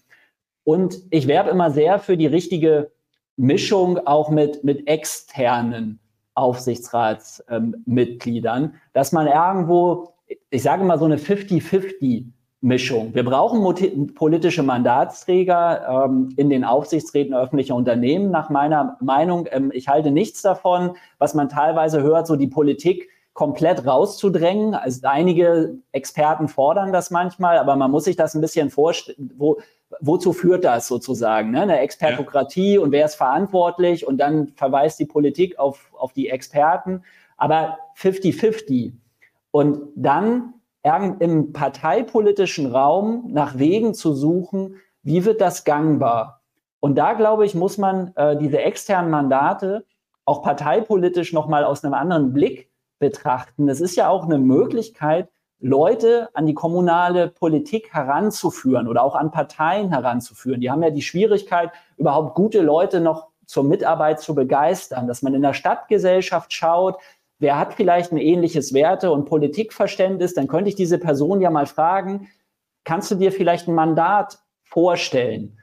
Und 0.64 0.98
ich 1.12 1.28
werbe 1.28 1.52
immer 1.52 1.70
sehr 1.70 2.00
für 2.00 2.18
die 2.18 2.26
richtige 2.26 2.90
Mischung 3.36 4.00
auch 4.08 4.30
mit, 4.30 4.64
mit 4.64 4.88
externen 4.88 6.00
Aufsichtsratsmitgliedern, 6.34 8.64
ähm, 8.64 8.74
dass 8.94 9.12
man 9.12 9.28
irgendwo, 9.28 10.14
ich 10.50 10.64
sage 10.64 10.86
mal 10.86 10.98
so 10.98 11.06
eine 11.06 11.18
50-50 11.18 12.32
Mischung. 12.62 13.16
Wir 13.16 13.24
brauchen 13.24 14.14
politische 14.16 14.64
Mandatsträger 14.64 16.06
ähm, 16.06 16.30
in 16.36 16.50
den 16.50 16.66
Aufsichtsräten 16.66 17.34
öffentlicher 17.34 17.74
Unternehmen, 17.74 18.32
nach 18.32 18.50
meiner 18.50 18.98
Meinung. 19.00 19.48
Ähm, 19.52 19.72
ich 19.74 19.88
halte 19.88 20.12
nichts 20.12 20.42
davon, 20.42 20.98
was 21.20 21.34
man 21.34 21.48
teilweise 21.48 22.04
hört, 22.04 22.28
so 22.28 22.36
die 22.36 22.48
Politik 22.48 23.10
komplett 23.34 23.86
rauszudrängen. 23.86 24.76
Also 24.76 25.08
einige 25.08 25.78
Experten 25.94 26.50
fordern 26.50 26.92
das 26.92 27.12
manchmal, 27.12 27.58
aber 27.58 27.78
man 27.78 27.92
muss 27.92 28.04
sich 28.04 28.18
das 28.18 28.36
ein 28.36 28.42
bisschen 28.42 28.70
vorstellen, 28.70 29.32
wo, 29.38 29.60
wozu 30.02 30.34
führt 30.34 30.66
das 30.66 30.88
sozusagen? 30.88 31.52
Ne? 31.52 31.62
Eine 31.62 31.80
Expertokratie 31.80 32.76
ja. 32.76 32.82
und 32.82 32.92
wer 32.92 33.06
ist 33.06 33.16
verantwortlich 33.16 34.06
und 34.06 34.18
dann 34.18 34.50
verweist 34.58 35.00
die 35.00 35.06
Politik 35.06 35.58
auf, 35.58 35.94
auf 35.98 36.12
die 36.12 36.28
Experten, 36.28 37.04
aber 37.38 37.78
50-50. 37.98 38.92
Und 39.52 39.80
dann 39.96 40.56
im 40.84 41.52
parteipolitischen 41.54 42.72
Raum 42.72 43.26
nach 43.32 43.58
Wegen 43.58 43.94
zu 43.94 44.14
suchen, 44.14 44.76
wie 45.04 45.26
wird 45.26 45.42
das 45.42 45.64
gangbar? 45.64 46.42
Und 46.80 46.96
da, 46.96 47.14
glaube 47.14 47.46
ich, 47.46 47.56
muss 47.56 47.78
man 47.78 48.14
äh, 48.16 48.38
diese 48.38 48.60
externen 48.60 49.12
Mandate 49.12 49.86
auch 50.26 50.42
parteipolitisch 50.42 51.34
nochmal 51.34 51.64
aus 51.64 51.84
einem 51.84 51.94
anderen 51.94 52.34
Blick 52.34 52.70
betrachten. 53.00 53.68
Es 53.68 53.82
ist 53.82 53.96
ja 53.96 54.10
auch 54.10 54.26
eine 54.26 54.38
Möglichkeit, 54.38 55.30
Leute 55.60 56.30
an 56.34 56.46
die 56.46 56.54
kommunale 56.54 57.28
Politik 57.28 57.94
heranzuführen 57.94 58.88
oder 58.88 59.04
auch 59.04 59.16
an 59.16 59.32
Parteien 59.32 59.90
heranzuführen. 59.90 60.62
Die 60.62 60.72
haben 60.72 60.84
ja 60.84 60.90
die 60.90 61.02
Schwierigkeit, 61.02 61.72
überhaupt 61.98 62.36
gute 62.36 62.62
Leute 62.62 63.02
noch 63.02 63.28
zur 63.46 63.64
Mitarbeit 63.64 64.22
zu 64.22 64.36
begeistern, 64.36 65.08
dass 65.08 65.22
man 65.22 65.34
in 65.34 65.42
der 65.42 65.54
Stadtgesellschaft 65.54 66.54
schaut, 66.54 66.98
wer 67.40 67.58
hat 67.58 67.74
vielleicht 67.74 68.12
ein 68.12 68.18
ähnliches 68.18 68.74
Werte- 68.74 69.12
und 69.12 69.26
Politikverständnis, 69.26 70.34
dann 70.34 70.48
könnte 70.48 70.70
ich 70.70 70.76
diese 70.76 71.00
Person 71.00 71.42
ja 71.42 71.50
mal 71.50 71.66
fragen, 71.66 72.28
kannst 72.84 73.10
du 73.12 73.16
dir 73.16 73.32
vielleicht 73.32 73.68
ein 73.68 73.76
Mandat 73.76 74.40
vorstellen? 74.64 75.58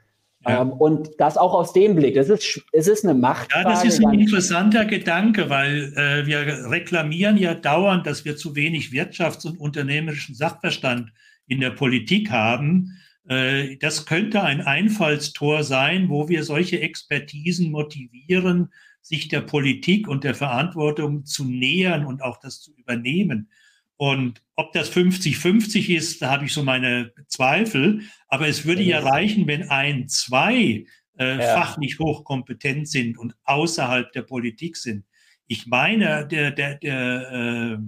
Ja. 0.45 0.61
Ähm, 0.61 0.71
und 0.71 1.09
das 1.17 1.37
auch 1.37 1.53
aus 1.53 1.73
dem 1.73 1.95
Blick. 1.95 2.15
Es 2.15 2.29
ist, 2.29 2.61
es 2.71 2.87
ist 2.87 3.03
eine 3.03 3.13
Macht. 3.13 3.51
Ja, 3.53 3.63
das 3.63 3.83
ist 3.83 4.03
ein 4.05 4.19
interessanter 4.19 4.85
Gedanke, 4.85 5.49
weil 5.49 5.93
äh, 5.95 6.25
wir 6.25 6.69
reklamieren 6.69 7.37
ja 7.37 7.53
dauernd, 7.53 8.05
dass 8.05 8.23
wir 8.23 8.37
zu 8.37 8.55
wenig 8.55 8.89
wirtschafts- 8.89 9.47
und 9.47 9.59
unternehmerischen 9.59 10.35
Sachverstand 10.35 11.11
in 11.47 11.59
der 11.59 11.71
Politik 11.71 12.31
haben. 12.31 12.97
Äh, 13.27 13.77
das 13.77 14.05
könnte 14.05 14.43
ein 14.43 14.61
Einfallstor 14.61 15.63
sein, 15.63 16.09
wo 16.09 16.29
wir 16.29 16.43
solche 16.43 16.79
Expertisen 16.81 17.71
motivieren, 17.71 18.71
sich 19.07 19.29
der 19.29 19.41
Politik 19.41 20.07
und 20.07 20.23
der 20.23 20.35
Verantwortung 20.35 21.25
zu 21.25 21.45
nähern 21.45 22.05
und 22.05 22.21
auch 22.21 22.37
das 22.37 22.61
zu 22.61 22.73
übernehmen. 22.75 23.49
Und 23.95 24.41
ob 24.55 24.73
das 24.73 24.91
50-50 24.91 25.95
ist, 25.95 26.21
da 26.21 26.31
habe 26.31 26.45
ich 26.45 26.53
so 26.53 26.61
meine 26.61 27.13
Zweifel. 27.27 28.01
Aber 28.27 28.47
es 28.47 28.65
würde 28.65 28.83
ja 28.83 28.99
reichen, 28.99 29.47
wenn 29.47 29.69
ein, 29.69 30.07
zwei 30.09 30.85
äh, 31.17 31.39
ja. 31.39 31.55
fachlich 31.55 31.97
hochkompetent 31.99 32.87
sind 32.87 33.17
und 33.17 33.35
außerhalb 33.45 34.11
der 34.11 34.23
Politik 34.23 34.75
sind. 34.75 35.05
Ich 35.47 35.65
meine, 35.67 36.27
der, 36.27 36.51
der, 36.51 36.75
der, 36.75 37.79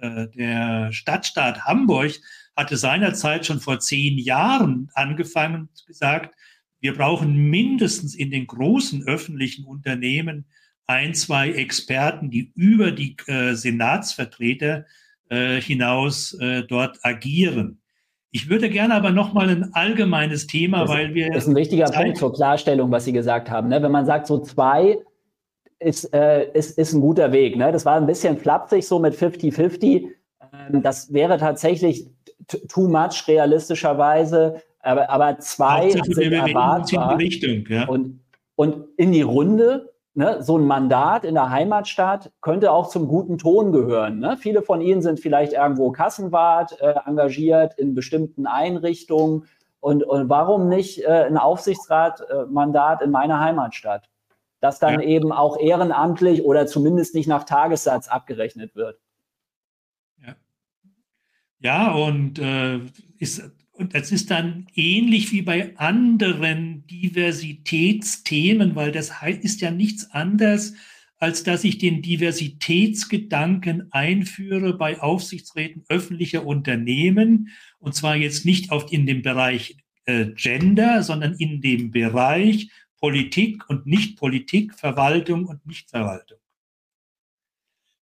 äh, 0.00 0.06
äh 0.06 0.28
der 0.30 0.92
Stadtstaat 0.92 1.64
Hamburg 1.64 2.14
hatte 2.56 2.78
seinerzeit 2.78 3.44
schon 3.44 3.60
vor 3.60 3.78
zehn 3.78 4.18
Jahren 4.18 4.88
angefangen 4.94 5.68
und 5.68 5.86
gesagt, 5.86 6.34
Wir 6.80 6.94
brauchen 6.94 7.50
mindestens 7.50 8.14
in 8.14 8.30
den 8.30 8.46
großen 8.46 9.06
öffentlichen 9.06 9.64
Unternehmen 9.64 10.46
ein, 10.86 11.14
zwei 11.14 11.50
Experten, 11.50 12.30
die 12.30 12.52
über 12.54 12.92
die 12.92 13.16
äh, 13.26 13.54
Senatsvertreter 13.54 14.84
äh, 15.28 15.60
hinaus 15.60 16.34
äh, 16.34 16.62
dort 16.62 16.98
agieren. 17.02 17.80
Ich 18.30 18.50
würde 18.50 18.68
gerne 18.68 18.94
aber 18.94 19.10
noch 19.10 19.32
mal 19.32 19.48
ein 19.48 19.72
allgemeines 19.72 20.46
Thema, 20.46 20.82
das 20.82 20.90
weil 20.90 21.14
wir. 21.14 21.30
Das 21.30 21.44
ist 21.44 21.48
ein 21.48 21.56
wichtiger 21.56 21.86
Zeit 21.86 22.04
Punkt 22.04 22.18
zur 22.18 22.32
Klarstellung, 22.34 22.90
was 22.90 23.04
Sie 23.04 23.12
gesagt 23.12 23.50
haben. 23.50 23.68
Ne? 23.68 23.82
Wenn 23.82 23.90
man 23.90 24.04
sagt, 24.04 24.26
so 24.26 24.38
zwei 24.40 24.98
ist, 25.78 26.12
äh, 26.12 26.50
ist, 26.52 26.78
ist 26.78 26.92
ein 26.92 27.00
guter 27.00 27.32
Weg. 27.32 27.56
Ne? 27.56 27.72
Das 27.72 27.84
war 27.84 27.96
ein 27.96 28.06
bisschen 28.06 28.36
flapsig, 28.38 28.86
so 28.86 28.98
mit 28.98 29.14
50-50. 29.14 30.08
Ähm, 30.52 30.82
das 30.82 31.12
wäre 31.12 31.38
tatsächlich 31.38 32.06
too 32.68 32.88
much 32.88 33.26
realistischerweise. 33.26 34.62
Aber, 34.86 35.10
aber 35.10 35.38
zwei 35.38 35.90
Hauptsache, 35.90 36.14
sind 36.14 36.32
erwartbar. 36.32 37.18
Richtung, 37.18 37.64
ja. 37.68 37.88
und, 37.88 38.20
und 38.54 38.86
in 38.96 39.12
die 39.12 39.22
Runde 39.22 39.92
ne, 40.16 40.42
so 40.42 40.58
ein 40.58 40.66
Mandat 40.66 41.24
in 41.24 41.34
der 41.34 41.50
Heimatstadt 41.50 42.32
könnte 42.40 42.72
auch 42.72 42.88
zum 42.88 43.06
guten 43.06 43.38
Ton 43.38 43.70
gehören. 43.70 44.18
Ne? 44.18 44.36
Viele 44.38 44.62
von 44.62 44.80
Ihnen 44.80 45.02
sind 45.02 45.20
vielleicht 45.20 45.52
irgendwo 45.52 45.92
Kassenwart 45.92 46.80
äh, 46.80 46.94
engagiert 47.04 47.78
in 47.78 47.94
bestimmten 47.94 48.46
Einrichtungen. 48.46 49.44
Und, 49.80 50.02
und 50.02 50.28
warum 50.28 50.68
nicht 50.68 51.04
äh, 51.04 51.26
ein 51.26 51.36
Aufsichtsratmandat 51.36 53.02
in 53.02 53.10
meiner 53.10 53.40
Heimatstadt? 53.40 54.08
Das 54.60 54.78
dann 54.78 54.94
ja. 54.94 55.06
eben 55.06 55.32
auch 55.32 55.60
ehrenamtlich 55.60 56.42
oder 56.42 56.66
zumindest 56.66 57.14
nicht 57.14 57.28
nach 57.28 57.44
Tagessatz 57.44 58.08
abgerechnet 58.08 58.74
wird. 58.74 58.98
Ja, 60.16 60.34
ja 61.58 61.92
und 61.92 62.38
äh, 62.38 62.80
ist 63.18 63.50
und 63.76 63.94
das 63.94 64.10
ist 64.10 64.30
dann 64.30 64.66
ähnlich 64.74 65.32
wie 65.32 65.42
bei 65.42 65.76
anderen 65.76 66.86
Diversitätsthemen, 66.86 68.74
weil 68.74 68.90
das 68.90 69.12
ist 69.42 69.60
ja 69.60 69.70
nichts 69.70 70.10
anderes, 70.10 70.74
als 71.18 71.42
dass 71.44 71.64
ich 71.64 71.78
den 71.78 72.00
Diversitätsgedanken 72.02 73.92
einführe 73.92 74.74
bei 74.74 75.00
Aufsichtsräten 75.00 75.84
öffentlicher 75.88 76.46
Unternehmen. 76.46 77.50
Und 77.78 77.94
zwar 77.94 78.16
jetzt 78.16 78.46
nicht 78.46 78.70
auf, 78.70 78.90
in 78.92 79.06
dem 79.06 79.22
Bereich 79.22 79.76
äh, 80.06 80.26
Gender, 80.34 81.02
sondern 81.02 81.34
in 81.34 81.60
dem 81.60 81.90
Bereich 81.90 82.70
Politik 82.98 83.68
und 83.68 83.86
Nicht-Politik, 83.86 84.74
Verwaltung 84.74 85.44
und 85.46 85.66
Nichtverwaltung. 85.66 86.38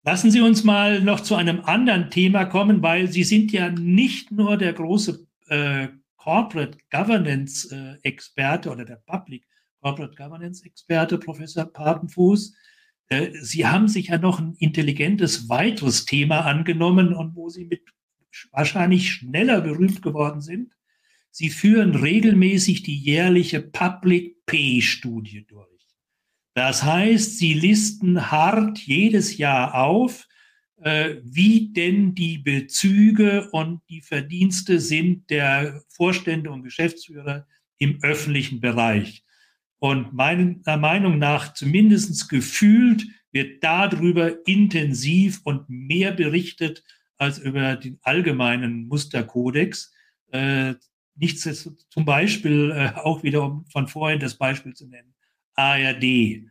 Lassen 0.05 0.31
Sie 0.31 0.41
uns 0.41 0.63
mal 0.65 1.01
noch 1.01 1.21
zu 1.21 1.35
einem 1.35 1.61
anderen 1.63 2.11
Thema 2.11 2.45
kommen, 2.45 2.83
weil 2.83 3.11
Sie 3.11 3.25
sind 3.25 3.53
ja 3.53 3.71
nicht 3.71 4.31
nur 4.31 4.57
der 4.57 4.73
große 4.73 5.27
äh, 5.49 5.89
Corporate 6.17 6.79
Governance 6.91 7.71
äh, 7.71 7.99
Experte 8.07 8.71
oder 8.71 8.85
der 8.85 9.03
Public 9.07 9.45
Corporate 9.83 10.15
Governance 10.17 10.65
Experte, 10.65 11.19
Professor 11.19 11.67
Papenfuß. 11.67 12.55
Äh, 13.09 13.33
Sie 13.43 13.67
haben 13.67 13.89
sich 13.89 14.09
ja 14.09 14.19
noch 14.19 14.41
ein 14.41 14.55
intelligentes 14.59 15.49
weiteres 15.49 16.07
Thema 16.07 16.41
angenommen 16.47 17.13
und 17.13 17.37
wo 17.37 17.51
Sie 17.51 17.67
mit 17.67 17.83
wahrscheinlich 18.51 19.11
schneller 19.11 19.61
berühmt 19.61 20.03
geworden 20.03 20.41
sind. 20.41 20.73
Sie 21.31 21.51
führen 21.51 21.95
regelmäßig 21.95 22.83
die 22.83 22.99
jährliche 22.99 23.61
Public 23.61 24.45
Pay 24.47 24.81
Studie 24.83 25.45
durch. 25.47 25.69
Das 26.55 26.85
heißt, 26.85 27.39
Sie 27.39 27.55
listen 27.55 28.31
hart 28.31 28.79
jedes 28.79 29.37
Jahr 29.37 29.75
auf, 29.75 30.27
wie 30.77 31.73
denn 31.73 32.15
die 32.15 32.39
Bezüge 32.39 33.49
und 33.53 33.81
die 33.89 34.01
Verdienste 34.01 34.81
sind 34.81 35.31
der 35.31 35.83
Vorstände 35.89 36.51
und 36.51 36.63
Geschäftsführer 36.63 37.47
im 37.79 37.99
öffentlichen 38.03 38.61
Bereich. 38.61 39.25
Und 39.79 40.13
meiner 40.15 40.79
Meinung 40.79 41.19
nach, 41.19 41.55
zumindest 41.55 42.29
gefühlt, 42.29 43.07
wird 43.33 43.63
darüber 43.63 44.47
intensiv 44.47 45.41
und 45.45 45.69
mehr 45.69 46.13
berichtet 46.13 46.83
als 47.19 47.39
über 47.39 47.77
den 47.77 47.99
allgemeinen 48.03 48.87
Musterkodex. 48.89 49.93
Äh, 50.31 50.75
nichts 51.17 51.69
zum 51.91 52.05
Beispiel, 52.05 52.71
äh, 52.71 52.99
auch 52.99 53.23
wieder 53.23 53.43
um 53.43 53.67
von 53.67 53.89
vorhin 53.89 54.21
das 54.21 54.37
Beispiel 54.37 54.73
zu 54.73 54.87
nennen, 54.89 55.15
ARD. 55.55 56.47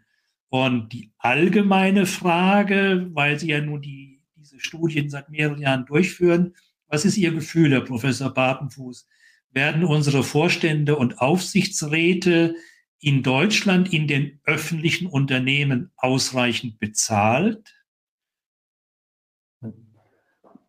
Und 0.50 0.90
die 0.94 1.12
allgemeine 1.18 2.06
Frage, 2.06 3.10
weil 3.14 3.40
Sie 3.40 3.50
ja 3.50 3.62
nun 3.62 3.82
die 3.82 4.13
diese 4.54 4.64
Studien 4.64 5.10
seit 5.10 5.30
mehreren 5.30 5.62
Jahren 5.62 5.86
durchführen. 5.86 6.56
Was 6.88 7.06
ist 7.06 7.18
Ihr 7.18 7.34
Gefühl, 7.34 7.72
Herr 7.72 7.82
Professor 7.82 8.34
Bartenfuß? 8.34 9.08
Werden 9.52 9.84
unsere 9.84 10.24
Vorstände 10.24 10.96
und 10.96 11.20
Aufsichtsräte 11.20 12.56
in 13.00 13.24
Deutschland 13.24 13.92
in 13.94 14.08
den 14.08 14.40
öffentlichen 14.46 15.08
Unternehmen 15.08 15.92
ausreichend 15.98 16.80
bezahlt? 16.80 17.74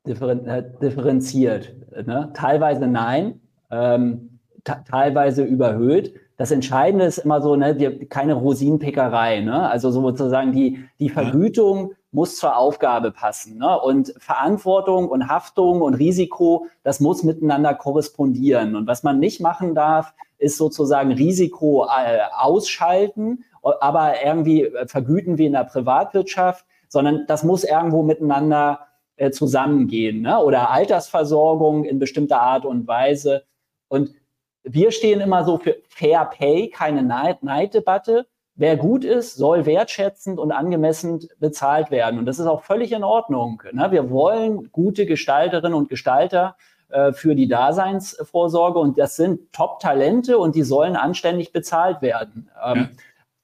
Äh, 0.07 0.63
differenziert. 0.83 1.75
Ne? 2.07 2.31
Teilweise 2.35 2.87
nein, 2.87 3.41
ähm, 3.71 4.41
teilweise 4.65 5.45
überhöht. 5.45 6.15
Das 6.37 6.51
Entscheidende 6.51 7.07
ist 7.07 7.19
immer 7.19 7.41
so, 7.41 7.55
ne, 7.57 7.79
wir, 7.79 8.07
keine 8.09 8.35
Rosinenpickerei. 8.35 9.41
Ne? 9.41 9.69
Also 9.69 9.91
sozusagen 9.91 10.53
die, 10.53 10.85
die 10.99 11.09
Vergütung 11.09 11.95
muss 12.15 12.37
zur 12.37 12.57
Aufgabe 12.57 13.11
passen. 13.11 13.59
Ne? 13.59 13.81
Und 13.81 14.15
Verantwortung 14.19 15.09
und 15.09 15.29
Haftung 15.29 15.83
und 15.83 15.95
Risiko, 15.95 16.67
das 16.85 17.01
muss 17.01 17.25
miteinander 17.25 17.75
korrespondieren. 17.75 18.77
Und 18.77 18.87
was 18.87 19.03
man 19.03 19.19
nicht 19.19 19.41
machen 19.41 19.75
darf, 19.75 20.15
ist 20.39 20.57
sozusagen 20.57 21.13
Risiko 21.13 21.87
äh, 21.87 22.21
ausschalten, 22.39 23.45
aber 23.63 24.25
irgendwie 24.25 24.63
äh, 24.63 24.87
vergüten 24.87 25.39
wie 25.39 25.47
in 25.47 25.53
der 25.55 25.65
Privatwirtschaft, 25.65 26.65
sondern 26.89 27.27
das 27.27 27.43
muss 27.43 27.65
irgendwo 27.65 28.05
miteinander 28.05 28.87
äh, 29.17 29.33
zusammengehen. 29.33 30.23
Ne? 30.23 30.39
Oder 30.39 30.71
Altersversorgung 30.71 31.85
in 31.85 31.99
bestimmter 31.99 32.41
Art 32.41 32.65
und 32.65 32.87
Weise. 32.87 33.45
Und 33.89 34.15
wir 34.63 34.93
stehen 34.93 35.21
immer 35.21 35.45
so 35.45 35.59
für 35.59 35.77
Fair 35.89 36.25
Pay, 36.27 36.71
keine 36.71 37.03
Neiddebatte. 37.03 38.27
Wer 38.57 38.77
gut 38.77 39.05
ist, 39.05 39.35
soll 39.35 39.67
wertschätzend 39.67 40.39
und 40.39 40.53
angemessen 40.53 41.27
bezahlt 41.41 41.91
werden. 41.91 42.21
Und 42.21 42.27
das 42.27 42.39
ist 42.39 42.47
auch 42.47 42.63
völlig 42.63 42.93
in 42.93 43.03
Ordnung. 43.03 43.63
Ne? 43.73 43.91
Wir 43.91 44.11
wollen 44.11 44.71
gute 44.71 45.07
Gestalterinnen 45.07 45.75
und 45.75 45.89
Gestalter 45.89 46.57
äh, 46.89 47.13
für 47.13 47.35
die 47.35 47.49
Daseinsvorsorge 47.49 48.79
und 48.79 48.97
das 48.97 49.17
sind 49.17 49.53
Top-Talente 49.53 50.39
und 50.39 50.55
die 50.55 50.63
sollen 50.63 50.95
anständig 50.95 51.53
bezahlt 51.53 52.01
werden. 52.01 52.49
Ähm, 52.65 52.77
ja. 52.77 52.89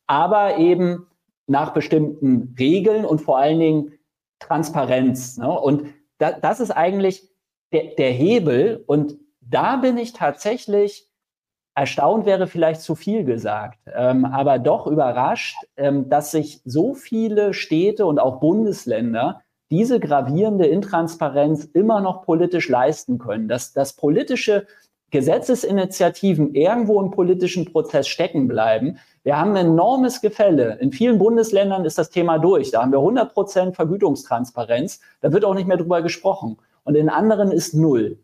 Aber 0.06 0.58
eben 0.58 1.08
nach 1.48 1.72
bestimmten 1.72 2.54
Regeln 2.56 3.04
und 3.04 3.20
vor 3.20 3.38
allen 3.38 3.58
Dingen 3.58 3.92
Transparenz. 4.38 5.38
Ne? 5.38 5.50
Und 5.50 5.88
da, 6.18 6.30
das 6.30 6.60
ist 6.60 6.70
eigentlich 6.70 7.28
der, 7.72 7.94
der 7.98 8.12
Hebel. 8.12 8.84
Und 8.86 9.16
da 9.40 9.76
bin 9.76 9.98
ich 9.98 10.12
tatsächlich 10.12 11.09
erstaunt 11.80 12.26
wäre 12.26 12.46
vielleicht 12.46 12.82
zu 12.82 12.94
viel 12.94 13.24
gesagt, 13.24 13.78
ähm, 13.94 14.26
aber 14.26 14.58
doch 14.58 14.86
überrascht, 14.86 15.56
ähm, 15.78 16.10
dass 16.10 16.30
sich 16.30 16.60
so 16.66 16.92
viele 16.92 17.54
Städte 17.54 18.04
und 18.04 18.18
auch 18.18 18.38
Bundesländer 18.38 19.40
diese 19.70 19.98
gravierende 19.98 20.66
Intransparenz 20.66 21.64
immer 21.64 22.02
noch 22.02 22.22
politisch 22.26 22.68
leisten 22.68 23.16
können, 23.16 23.48
dass, 23.48 23.72
dass 23.72 23.94
politische 23.94 24.66
Gesetzesinitiativen 25.10 26.54
irgendwo 26.54 27.00
im 27.00 27.10
politischen 27.12 27.64
Prozess 27.72 28.06
stecken 28.08 28.46
bleiben. 28.46 28.98
Wir 29.22 29.38
haben 29.38 29.52
ein 29.52 29.66
enormes 29.68 30.20
Gefälle. 30.20 30.76
In 30.80 30.92
vielen 30.92 31.18
Bundesländern 31.18 31.86
ist 31.86 31.96
das 31.96 32.10
Thema 32.10 32.38
durch. 32.38 32.72
Da 32.72 32.82
haben 32.82 32.92
wir 32.92 32.98
100 32.98 33.32
Prozent 33.32 33.74
Vergütungstransparenz. 33.74 35.00
Da 35.22 35.32
wird 35.32 35.46
auch 35.46 35.54
nicht 35.54 35.66
mehr 35.66 35.78
drüber 35.78 36.02
gesprochen. 36.02 36.58
Und 36.84 36.94
in 36.94 37.08
anderen 37.08 37.50
ist 37.50 37.72
null. 37.72 38.18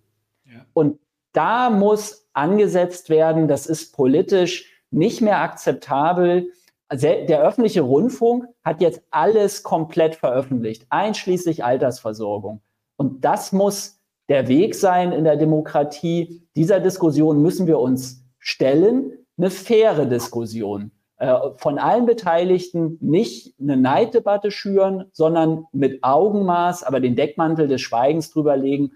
Ja. 0.44 0.60
Und 0.74 0.98
da 1.32 1.70
muss 1.70 2.25
angesetzt 2.36 3.10
werden. 3.10 3.48
Das 3.48 3.66
ist 3.66 3.94
politisch 3.94 4.70
nicht 4.90 5.20
mehr 5.20 5.40
akzeptabel. 5.40 6.52
Der 6.92 7.42
öffentliche 7.42 7.80
Rundfunk 7.80 8.46
hat 8.62 8.80
jetzt 8.80 9.02
alles 9.10 9.62
komplett 9.62 10.14
veröffentlicht, 10.14 10.86
einschließlich 10.90 11.64
Altersversorgung. 11.64 12.60
Und 12.96 13.24
das 13.24 13.52
muss 13.52 14.00
der 14.28 14.48
Weg 14.48 14.74
sein 14.74 15.12
in 15.12 15.24
der 15.24 15.36
Demokratie. 15.36 16.48
Dieser 16.54 16.80
Diskussion 16.80 17.42
müssen 17.42 17.66
wir 17.66 17.78
uns 17.80 18.24
stellen. 18.38 19.12
Eine 19.36 19.50
faire 19.50 20.06
Diskussion. 20.06 20.92
Äh, 21.18 21.34
von 21.56 21.78
allen 21.78 22.06
Beteiligten 22.06 22.98
nicht 23.00 23.54
eine 23.60 23.76
Neiddebatte 23.76 24.50
schüren, 24.50 25.06
sondern 25.12 25.66
mit 25.72 26.02
Augenmaß, 26.04 26.82
aber 26.82 27.00
den 27.00 27.16
Deckmantel 27.16 27.68
des 27.68 27.80
Schweigens 27.80 28.30
drüber 28.30 28.56
legen, 28.56 28.92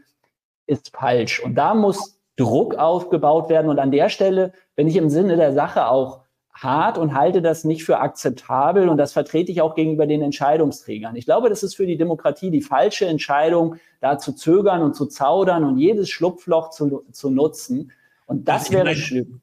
ist 0.67 0.95
falsch. 0.95 1.43
Und 1.43 1.55
da 1.55 1.75
muss 1.75 2.20
Druck 2.41 2.75
aufgebaut 2.75 3.51
werden. 3.51 3.71
Und 3.71 3.79
an 3.79 3.91
der 3.91 4.09
Stelle 4.09 4.53
bin 4.75 4.89
ich 4.89 4.97
im 4.97 5.11
Sinne 5.11 5.37
der 5.37 5.53
Sache 5.53 5.87
auch 5.89 6.23
hart 6.53 6.99
und 6.99 7.15
halte 7.15 7.43
das 7.43 7.65
nicht 7.65 7.85
für 7.85 7.99
akzeptabel. 7.99 8.89
Und 8.89 8.97
das 8.97 9.13
vertrete 9.13 9.53
ich 9.53 9.61
auch 9.61 9.75
gegenüber 9.75 10.07
den 10.07 10.23
Entscheidungsträgern. 10.23 11.17
Ich 11.17 11.27
glaube, 11.27 11.49
das 11.49 11.63
ist 11.63 11.75
für 11.75 11.87
die 11.87 11.97
Demokratie 11.97 12.51
die 12.51 12.63
falsche 12.63 13.07
Entscheidung, 13.07 13.77
da 14.01 14.19
zu 14.19 14.33
zögern 14.33 14.83
und 14.83 14.95
zu 14.97 15.07
zaudern 15.07 15.65
und 15.65 15.79
jedes 15.79 16.11
Schlupfloch 16.11 16.71
zu, 16.71 17.05
zu 17.13 17.31
nutzen. 17.31 17.93
Und 18.27 18.49
das 18.49 18.71
wäre 18.71 18.95
schlimm. 18.95 19.41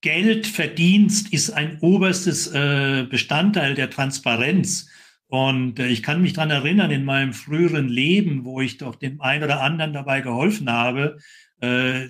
Geld, 0.00 0.46
Verdienst 0.46 1.32
ist 1.32 1.50
ein 1.50 1.78
oberstes 1.80 2.52
äh, 2.52 3.06
Bestandteil 3.08 3.74
der 3.74 3.88
Transparenz. 3.88 4.88
Und 5.28 5.78
äh, 5.78 5.86
ich 5.86 6.02
kann 6.02 6.20
mich 6.20 6.32
daran 6.32 6.50
erinnern, 6.50 6.90
in 6.90 7.04
meinem 7.04 7.32
früheren 7.32 7.88
Leben, 7.88 8.44
wo 8.44 8.60
ich 8.60 8.78
doch 8.78 8.96
dem 8.96 9.20
einen 9.20 9.44
oder 9.44 9.60
anderen 9.60 9.92
dabei 9.92 10.20
geholfen 10.20 10.70
habe. 10.70 11.18
Äh, 11.60 12.08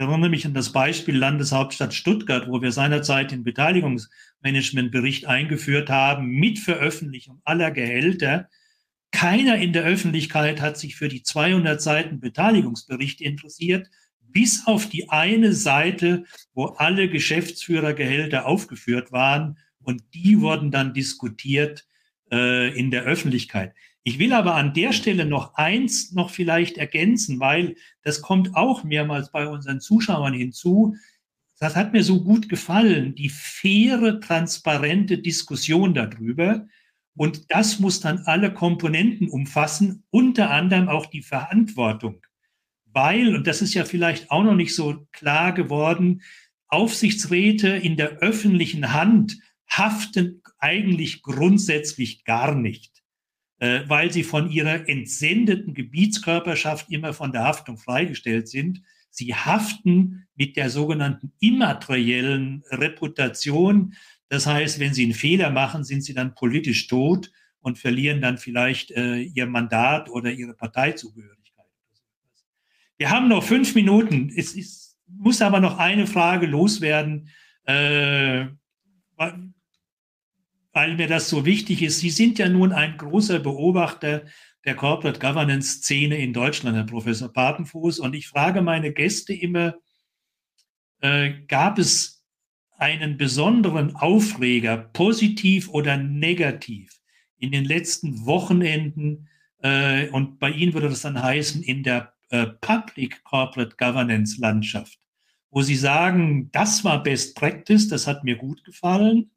ich 0.00 0.06
erinnere 0.06 0.30
mich 0.30 0.46
an 0.46 0.54
das 0.54 0.72
Beispiel 0.72 1.14
Landeshauptstadt 1.14 1.92
Stuttgart, 1.92 2.48
wo 2.48 2.62
wir 2.62 2.72
seinerzeit 2.72 3.32
den 3.32 3.44
Beteiligungsmanagementbericht 3.44 5.26
eingeführt 5.26 5.90
haben 5.90 6.26
mit 6.26 6.58
Veröffentlichung 6.58 7.42
aller 7.44 7.70
Gehälter. 7.70 8.48
Keiner 9.10 9.56
in 9.56 9.74
der 9.74 9.84
Öffentlichkeit 9.84 10.62
hat 10.62 10.78
sich 10.78 10.96
für 10.96 11.08
die 11.08 11.22
200 11.22 11.82
Seiten 11.82 12.18
Beteiligungsbericht 12.18 13.20
interessiert, 13.20 13.90
bis 14.22 14.66
auf 14.66 14.88
die 14.88 15.10
eine 15.10 15.52
Seite, 15.52 16.24
wo 16.54 16.64
alle 16.64 17.10
Geschäftsführergehälter 17.10 18.46
aufgeführt 18.46 19.12
waren. 19.12 19.58
Und 19.82 20.02
die 20.14 20.40
wurden 20.40 20.70
dann 20.70 20.94
diskutiert 20.94 21.86
äh, 22.32 22.74
in 22.74 22.90
der 22.90 23.02
Öffentlichkeit. 23.02 23.74
Ich 24.02 24.18
will 24.18 24.32
aber 24.32 24.54
an 24.54 24.72
der 24.72 24.92
Stelle 24.92 25.26
noch 25.26 25.54
eins 25.54 26.12
noch 26.12 26.30
vielleicht 26.30 26.78
ergänzen, 26.78 27.38
weil 27.38 27.76
das 28.02 28.22
kommt 28.22 28.56
auch 28.56 28.82
mehrmals 28.82 29.30
bei 29.30 29.46
unseren 29.46 29.80
Zuschauern 29.80 30.32
hinzu. 30.32 30.96
Das 31.58 31.76
hat 31.76 31.92
mir 31.92 32.02
so 32.02 32.24
gut 32.24 32.48
gefallen, 32.48 33.14
die 33.14 33.28
faire, 33.28 34.20
transparente 34.20 35.18
Diskussion 35.18 35.92
darüber. 35.92 36.66
Und 37.14 37.52
das 37.52 37.78
muss 37.78 38.00
dann 38.00 38.20
alle 38.20 38.54
Komponenten 38.54 39.28
umfassen, 39.28 40.04
unter 40.08 40.50
anderem 40.50 40.88
auch 40.88 41.04
die 41.04 41.22
Verantwortung. 41.22 42.22
Weil, 42.86 43.36
und 43.36 43.46
das 43.46 43.60
ist 43.60 43.74
ja 43.74 43.84
vielleicht 43.84 44.30
auch 44.30 44.42
noch 44.42 44.54
nicht 44.54 44.74
so 44.74 45.06
klar 45.12 45.52
geworden, 45.52 46.22
Aufsichtsräte 46.68 47.68
in 47.68 47.96
der 47.96 48.18
öffentlichen 48.18 48.94
Hand 48.94 49.38
haften 49.68 50.42
eigentlich 50.58 51.22
grundsätzlich 51.22 52.24
gar 52.24 52.54
nicht, 52.54 52.89
äh, 53.60 53.82
weil 53.86 54.10
sie 54.10 54.24
von 54.24 54.50
ihrer 54.50 54.88
entsendeten 54.88 55.74
Gebietskörperschaft 55.74 56.90
immer 56.90 57.12
von 57.12 57.30
der 57.30 57.44
Haftung 57.44 57.76
freigestellt 57.76 58.48
sind. 58.48 58.82
Sie 59.10 59.34
haften 59.34 60.26
mit 60.34 60.56
der 60.56 60.70
sogenannten 60.70 61.32
immateriellen 61.40 62.64
Reputation. 62.70 63.94
Das 64.28 64.46
heißt, 64.46 64.80
wenn 64.80 64.94
sie 64.94 65.04
einen 65.04 65.14
Fehler 65.14 65.50
machen, 65.50 65.84
sind 65.84 66.02
sie 66.02 66.14
dann 66.14 66.34
politisch 66.34 66.86
tot 66.86 67.30
und 67.60 67.78
verlieren 67.78 68.22
dann 68.22 68.38
vielleicht 68.38 68.92
äh, 68.92 69.18
ihr 69.18 69.46
Mandat 69.46 70.08
oder 70.08 70.30
ihre 70.30 70.54
Parteizugehörigkeit. 70.54 71.66
Wir 72.96 73.10
haben 73.10 73.28
noch 73.28 73.44
fünf 73.44 73.74
Minuten. 73.74 74.32
Es 74.34 74.54
ist, 74.54 74.98
muss 75.06 75.42
aber 75.42 75.60
noch 75.60 75.76
eine 75.78 76.06
Frage 76.06 76.46
loswerden. 76.46 77.28
Äh, 77.64 78.46
weil 80.72 80.96
mir 80.96 81.08
das 81.08 81.28
so 81.28 81.44
wichtig 81.44 81.82
ist. 81.82 82.00
Sie 82.00 82.10
sind 82.10 82.38
ja 82.38 82.48
nun 82.48 82.72
ein 82.72 82.96
großer 82.96 83.40
Beobachter 83.40 84.24
der 84.64 84.74
Corporate 84.74 85.18
Governance 85.18 85.78
Szene 85.78 86.18
in 86.18 86.32
Deutschland, 86.32 86.76
Herr 86.76 86.84
Professor 86.84 87.32
Papenfuß. 87.32 87.98
Und 87.98 88.14
ich 88.14 88.28
frage 88.28 88.62
meine 88.62 88.92
Gäste 88.92 89.32
immer, 89.32 89.74
äh, 91.00 91.32
gab 91.48 91.78
es 91.78 92.24
einen 92.76 93.16
besonderen 93.16 93.96
Aufreger, 93.96 94.76
positiv 94.76 95.68
oder 95.70 95.96
negativ, 95.96 96.90
in 97.38 97.52
den 97.52 97.64
letzten 97.64 98.26
Wochenenden? 98.26 99.28
Äh, 99.62 100.08
und 100.10 100.38
bei 100.38 100.50
Ihnen 100.50 100.72
würde 100.72 100.88
das 100.88 101.02
dann 101.02 101.22
heißen, 101.22 101.62
in 101.62 101.82
der 101.82 102.12
äh, 102.28 102.46
Public 102.46 103.24
Corporate 103.24 103.76
Governance 103.76 104.40
Landschaft, 104.40 104.98
wo 105.50 105.62
Sie 105.62 105.74
sagen, 105.74 106.50
das 106.52 106.84
war 106.84 107.02
Best 107.02 107.34
Practice, 107.34 107.88
das 107.88 108.06
hat 108.06 108.24
mir 108.24 108.36
gut 108.36 108.62
gefallen 108.64 109.30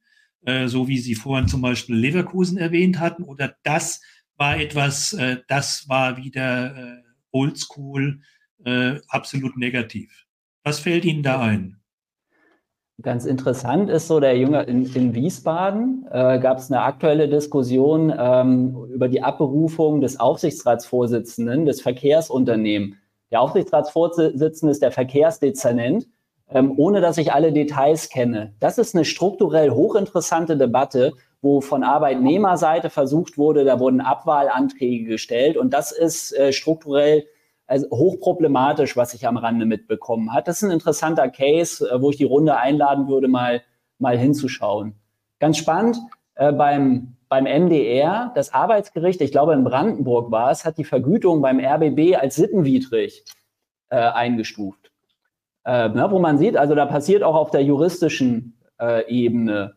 äh, 0.46 0.68
so 0.68 0.88
wie 0.88 0.98
Sie 0.98 1.16
vorhin 1.16 1.48
zum 1.48 1.62
Beispiel 1.62 1.96
Leverkusen 1.96 2.58
erwähnt 2.58 3.00
hatten, 3.00 3.24
oder 3.24 3.56
das 3.64 4.02
war 4.38 4.58
etwas, 4.58 5.14
äh, 5.14 5.38
das 5.48 5.88
war 5.88 6.18
wieder 6.18 6.76
äh, 6.76 7.02
oldschool, 7.32 8.22
äh, 8.66 8.96
absolut 9.08 9.58
negativ. 9.58 10.26
Was 10.64 10.80
fällt 10.80 11.06
Ihnen 11.06 11.24
da 11.24 11.42
ein? 11.42 11.80
Ganz 13.02 13.26
interessant 13.26 13.90
ist 13.90 14.08
so, 14.08 14.20
der 14.20 14.38
Junge 14.38 14.64
in, 14.64 14.86
in 14.94 15.16
Wiesbaden 15.16 16.06
äh, 16.12 16.40
gab 16.40 16.60
es 16.60 16.72
eine 16.72 16.82
aktuelle 16.82 17.28
Diskussion 17.28 18.14
ähm, 18.16 18.78
über 18.94 19.08
die 19.08 19.24
Abberufung 19.24 20.00
des 20.00 20.20
Aufsichtsratsvorsitzenden 20.20 21.66
des 21.66 21.82
Verkehrsunternehmens. 21.82 22.96
Der 23.32 23.42
Aufsichtsratsvorsitzende 23.42 24.72
ist 24.72 24.84
der 24.84 24.92
Verkehrsdezernent 24.92 26.08
ähm, 26.54 26.74
ohne 26.78 27.02
dass 27.02 27.18
ich 27.18 27.34
alle 27.34 27.52
Details 27.52 28.10
kenne. 28.10 28.54
Das 28.60 28.78
ist 28.78 28.96
eine 28.96 29.06
strukturell 29.06 29.72
hochinteressante 29.72 30.56
Debatte, 30.56 31.14
wo 31.42 31.60
von 31.60 31.84
Arbeitnehmerseite 31.84 32.90
versucht 32.90 33.38
wurde, 33.38 33.66
da 33.66 33.80
wurden 33.80 34.00
Abwahlanträge 34.00 35.06
gestellt 35.06 35.58
und 35.58 35.74
das 35.74 35.92
ist 35.92 36.32
äh, 36.34 36.54
strukturell 36.54 37.26
also 37.66 37.90
hochproblematisch, 37.90 38.96
was 38.96 39.14
ich 39.14 39.26
am 39.26 39.38
Rande 39.38 39.66
mitbekommen 39.66 40.34
hat. 40.34 40.48
Das 40.48 40.58
ist 40.58 40.64
ein 40.64 40.72
interessanter 40.72 41.30
Case, 41.30 41.90
äh, 41.90 42.02
wo 42.02 42.12
ich 42.12 42.18
die 42.18 42.24
Runde 42.24 42.56
einladen 42.58 43.08
würde, 43.08 43.28
mal, 43.28 43.62
mal 43.98 44.18
hinzuschauen. 44.18 44.96
Ganz 45.40 45.58
spannend, 45.58 45.98
äh, 46.36 46.52
beim, 46.52 47.18
beim 47.30 47.46
MDR, 47.46 48.32
das 48.36 48.54
Arbeitsgericht, 48.54 49.22
ich 49.22 49.32
glaube 49.32 49.54
in 49.54 49.64
Brandenburg 49.64 50.32
war 50.32 50.52
es, 50.52 50.66
hat 50.66 50.78
die 50.78 50.84
Vergütung 50.84 51.42
beim 51.42 51.60
RBB 51.60 52.16
als 52.16 52.36
sittenwidrig 52.36 53.26
äh, 53.90 53.96
eingestuft 53.96 54.83
äh, 55.66 55.90
ne, 55.90 56.08
wo 56.10 56.20
man 56.20 56.38
sieht, 56.38 56.58
also 56.58 56.76
da 56.76 56.86
passiert 56.86 57.24
auch 57.24 57.36
auf 57.36 57.52
der 57.52 57.64
juristischen 57.64 58.58
äh, 58.80 59.08
Ebene 59.08 59.76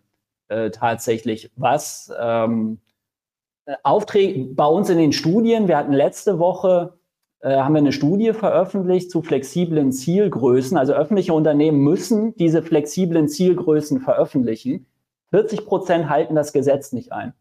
äh, 0.49 0.71
tatsächlich 0.71 1.51
was. 1.57 2.13
Ähm, 2.19 2.81
Aufträge 3.83 4.55
bei 4.55 4.67
uns 4.67 4.91
in 4.91 4.99
den 4.99 5.13
Studien, 5.13 5.67
wir 5.67 5.77
hatten 5.77 5.93
letzte 5.93 6.39
Woche, 6.39 6.95
äh, 7.41 7.57
haben 7.57 7.75
wir 7.75 7.81
eine 7.81 7.93
Studie 7.93 8.33
veröffentlicht 8.33 9.11
zu 9.11 9.23
flexiblen 9.23 9.93
Zielgrößen. 9.93 10.77
Also 10.77 10.93
öffentliche 10.93 11.33
Unternehmen 11.33 11.81
müssen 11.81 12.35
diese 12.37 12.63
flexiblen 12.63 13.29
Zielgrößen 13.29 14.01
veröffentlichen. 14.01 14.87
40 15.31 15.67
Prozent 15.67 16.09
halten 16.09 16.35
das 16.35 16.53
Gesetz 16.53 16.93
nicht 16.93 17.13
ein. 17.13 17.35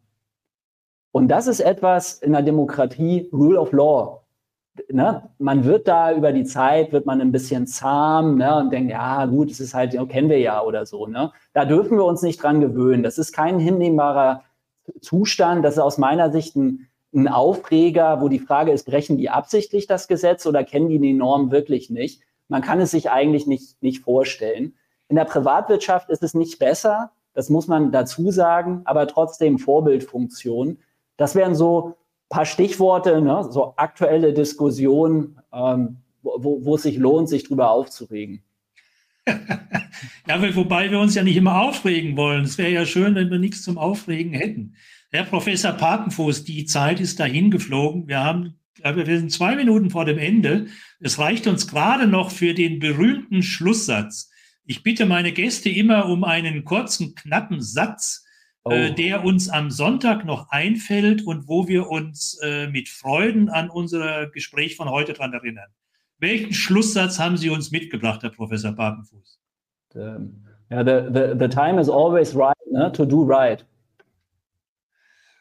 Und 1.12 1.30
das 1.30 1.48
ist 1.48 1.60
etwas 1.62 2.20
in 2.20 2.34
der 2.34 2.42
Demokratie, 2.42 3.30
Rule 3.32 3.60
of 3.60 3.72
Law 3.72 4.25
ne, 4.90 5.30
man 5.38 5.66
wird 5.66 5.88
da 5.88 6.14
über 6.14 6.32
die 6.32 6.44
Zeit, 6.44 6.92
wird 6.92 7.06
man 7.06 7.22
ein 7.22 7.32
bisschen 7.32 7.68
zahm 7.68 8.38
ne, 8.38 8.58
und 8.58 8.72
denkt, 8.72 8.92
ja 8.92 9.26
gut, 9.26 9.52
es 9.52 9.60
ist 9.60 9.74
halt, 9.74 9.94
ja, 9.94 10.06
kennen 10.06 10.30
wir 10.30 10.40
ja 10.40 10.62
oder 10.62 10.86
so. 10.86 11.08
Ne. 11.08 11.32
Da 11.54 11.66
dürfen 11.66 11.98
wir 11.98 12.06
uns 12.06 12.22
nicht 12.22 12.42
dran 12.42 12.62
gewöhnen. 12.62 13.04
Das 13.04 13.18
ist 13.18 13.34
kein 13.34 13.60
hinnehmbarer 13.60 14.44
Zustand. 15.02 15.64
Das 15.64 15.76
ist 15.76 15.80
aus 15.80 15.98
meiner 15.98 16.32
Sicht 16.32 16.56
ein, 16.56 16.88
ein 17.14 17.28
Aufreger, 17.28 18.22
wo 18.22 18.30
die 18.30 18.40
Frage 18.40 18.72
ist, 18.72 18.86
brechen 18.86 19.18
die 19.18 19.30
absichtlich 19.30 19.88
das 19.88 20.08
Gesetz 20.08 20.46
oder 20.46 20.64
kennen 20.64 20.90
die 20.90 21.00
die 21.00 21.14
Norm 21.14 21.52
wirklich 21.52 21.90
nicht? 21.90 22.22
Man 22.48 22.62
kann 22.62 22.80
es 22.82 22.92
sich 22.92 23.10
eigentlich 23.10 23.48
nicht, 23.48 23.82
nicht 23.82 24.04
vorstellen. 24.04 24.76
In 25.08 25.16
der 25.16 25.26
Privatwirtschaft 25.26 26.10
ist 26.10 26.24
es 26.24 26.34
nicht 26.34 26.60
besser, 26.60 27.12
das 27.34 27.50
muss 27.50 27.68
man 27.68 27.92
dazu 27.92 28.32
sagen, 28.32 28.82
aber 28.86 29.08
trotzdem 29.08 29.60
Vorbildfunktion. 29.60 30.80
Das 31.18 31.36
wären 31.36 31.54
so 31.54 31.96
paar 32.30 32.46
Stichworte, 32.46 33.22
ne? 33.22 33.48
so 33.50 33.76
aktuelle 33.78 34.34
Diskussionen, 34.34 35.40
ähm, 35.54 35.98
wo, 36.22 36.64
wo 36.64 36.76
es 36.76 36.84
sich 36.84 36.98
lohnt, 36.98 37.30
sich 37.30 37.44
drüber 37.44 37.70
aufzuregen. 37.70 38.44
ja, 40.28 40.56
wobei 40.56 40.92
wir 40.92 41.00
uns 41.00 41.16
ja 41.16 41.24
nicht 41.24 41.38
immer 41.38 41.62
aufregen 41.62 42.16
wollen. 42.18 42.44
Es 42.44 42.58
wäre 42.58 42.72
ja 42.72 42.86
schön, 42.86 43.16
wenn 43.16 43.32
wir 43.32 43.40
nichts 43.40 43.64
zum 43.64 43.78
Aufregen 43.78 44.34
hätten. 44.34 44.76
Herr 45.12 45.24
Professor 45.24 45.72
Papenfuß, 45.72 46.44
die 46.44 46.66
Zeit 46.66 47.00
ist 47.00 47.20
dahin 47.20 47.50
geflogen. 47.50 48.08
Wir 48.08 48.24
haben, 48.24 48.60
wir 48.84 49.06
sind 49.06 49.32
zwei 49.32 49.56
Minuten 49.56 49.90
vor 49.90 50.06
dem 50.06 50.18
Ende. 50.18 50.68
Es 51.00 51.18
reicht 51.18 51.48
uns 51.48 51.68
gerade 51.68 52.08
noch 52.08 52.32
für 52.32 52.54
den 52.54 52.80
berühmten 52.80 53.42
Schlusssatz. 53.42 54.30
Ich 54.66 54.84
bitte 54.84 55.06
meine 55.06 55.32
Gäste 55.32 55.70
immer 55.70 56.08
um 56.08 56.24
einen 56.24 56.66
kurzen, 56.66 57.16
knappen 57.16 57.62
Satz, 57.62 58.25
äh, 58.66 58.90
oh. 58.90 58.94
der 58.94 59.24
uns 59.24 59.50
am 59.50 59.70
Sonntag 59.72 60.26
noch 60.26 60.50
einfällt 60.50 61.26
und 61.26 61.48
wo 61.48 61.68
wir 61.68 61.90
uns 61.90 62.40
äh, 62.44 62.68
mit 62.68 62.90
Freuden 62.90 63.50
an 63.50 63.70
unser 63.70 64.28
Gespräch 64.28 64.76
von 64.76 64.90
heute 64.90 65.14
dran 65.14 65.34
erinnern. 65.34 65.70
Welchen 66.18 66.54
Schlusssatz 66.54 67.20
haben 67.20 67.38
Sie 67.38 67.50
uns 67.50 67.72
mitgebracht, 67.72 68.24
Herr 68.24 68.32
Professor 68.32 68.72
Papenfuß? 68.72 69.40
Ja, 69.94 70.84
the, 70.84 71.14
the, 71.14 71.40
the 71.40 71.48
time 71.48 71.80
is 71.80 71.90
always 71.90 72.36
right, 72.36 72.56
ne? 72.72 72.92
to 72.92 73.06
do 73.06 73.24
right. 73.24 73.64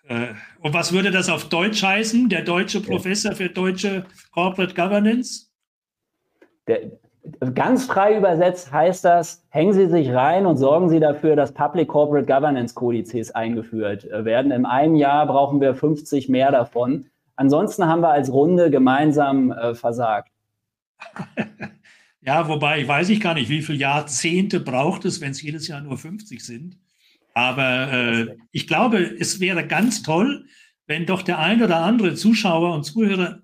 Äh, 0.06 0.34
und 0.60 0.74
was 0.74 0.92
würde 0.92 1.10
das 1.10 1.30
auf 1.30 1.48
Deutsch 1.48 1.82
heißen, 1.82 2.28
der 2.28 2.42
deutsche 2.42 2.80
Professor 2.80 3.32
für 3.32 3.48
deutsche 3.48 4.04
Corporate 4.32 4.74
Governance? 4.74 5.46
Der, 6.66 6.90
Ganz 7.54 7.86
frei 7.86 8.18
übersetzt 8.18 8.70
heißt 8.70 9.04
das, 9.04 9.44
hängen 9.48 9.72
Sie 9.72 9.88
sich 9.88 10.10
rein 10.10 10.44
und 10.44 10.58
sorgen 10.58 10.90
Sie 10.90 11.00
dafür, 11.00 11.36
dass 11.36 11.54
Public 11.54 11.88
Corporate 11.88 12.26
Governance 12.26 12.74
Kodizes 12.74 13.30
eingeführt 13.30 14.06
werden. 14.10 14.52
In 14.52 14.66
einem 14.66 14.94
Jahr 14.94 15.26
brauchen 15.26 15.60
wir 15.60 15.74
50 15.74 16.28
mehr 16.28 16.52
davon. 16.52 17.06
Ansonsten 17.36 17.86
haben 17.86 18.02
wir 18.02 18.10
als 18.10 18.30
Runde 18.30 18.70
gemeinsam 18.70 19.50
äh, 19.52 19.74
versagt. 19.74 20.30
Ja, 22.26 22.48
wobei, 22.48 22.88
weiß 22.88 23.10
ich 23.10 23.20
gar 23.20 23.34
nicht, 23.34 23.50
wie 23.50 23.60
viele 23.60 23.76
Jahrzehnte 23.76 24.58
braucht 24.58 25.04
es, 25.04 25.20
wenn 25.20 25.32
es 25.32 25.42
jedes 25.42 25.68
Jahr 25.68 25.82
nur 25.82 25.98
50 25.98 26.42
sind. 26.42 26.78
Aber 27.34 27.92
äh, 27.92 28.36
ich 28.50 28.66
glaube, 28.66 28.98
es 28.98 29.40
wäre 29.40 29.66
ganz 29.66 30.02
toll, 30.02 30.46
wenn 30.86 31.04
doch 31.04 31.20
der 31.20 31.38
ein 31.38 31.62
oder 31.62 31.80
andere 31.80 32.14
Zuschauer 32.14 32.74
und 32.74 32.84
Zuhörer 32.84 33.40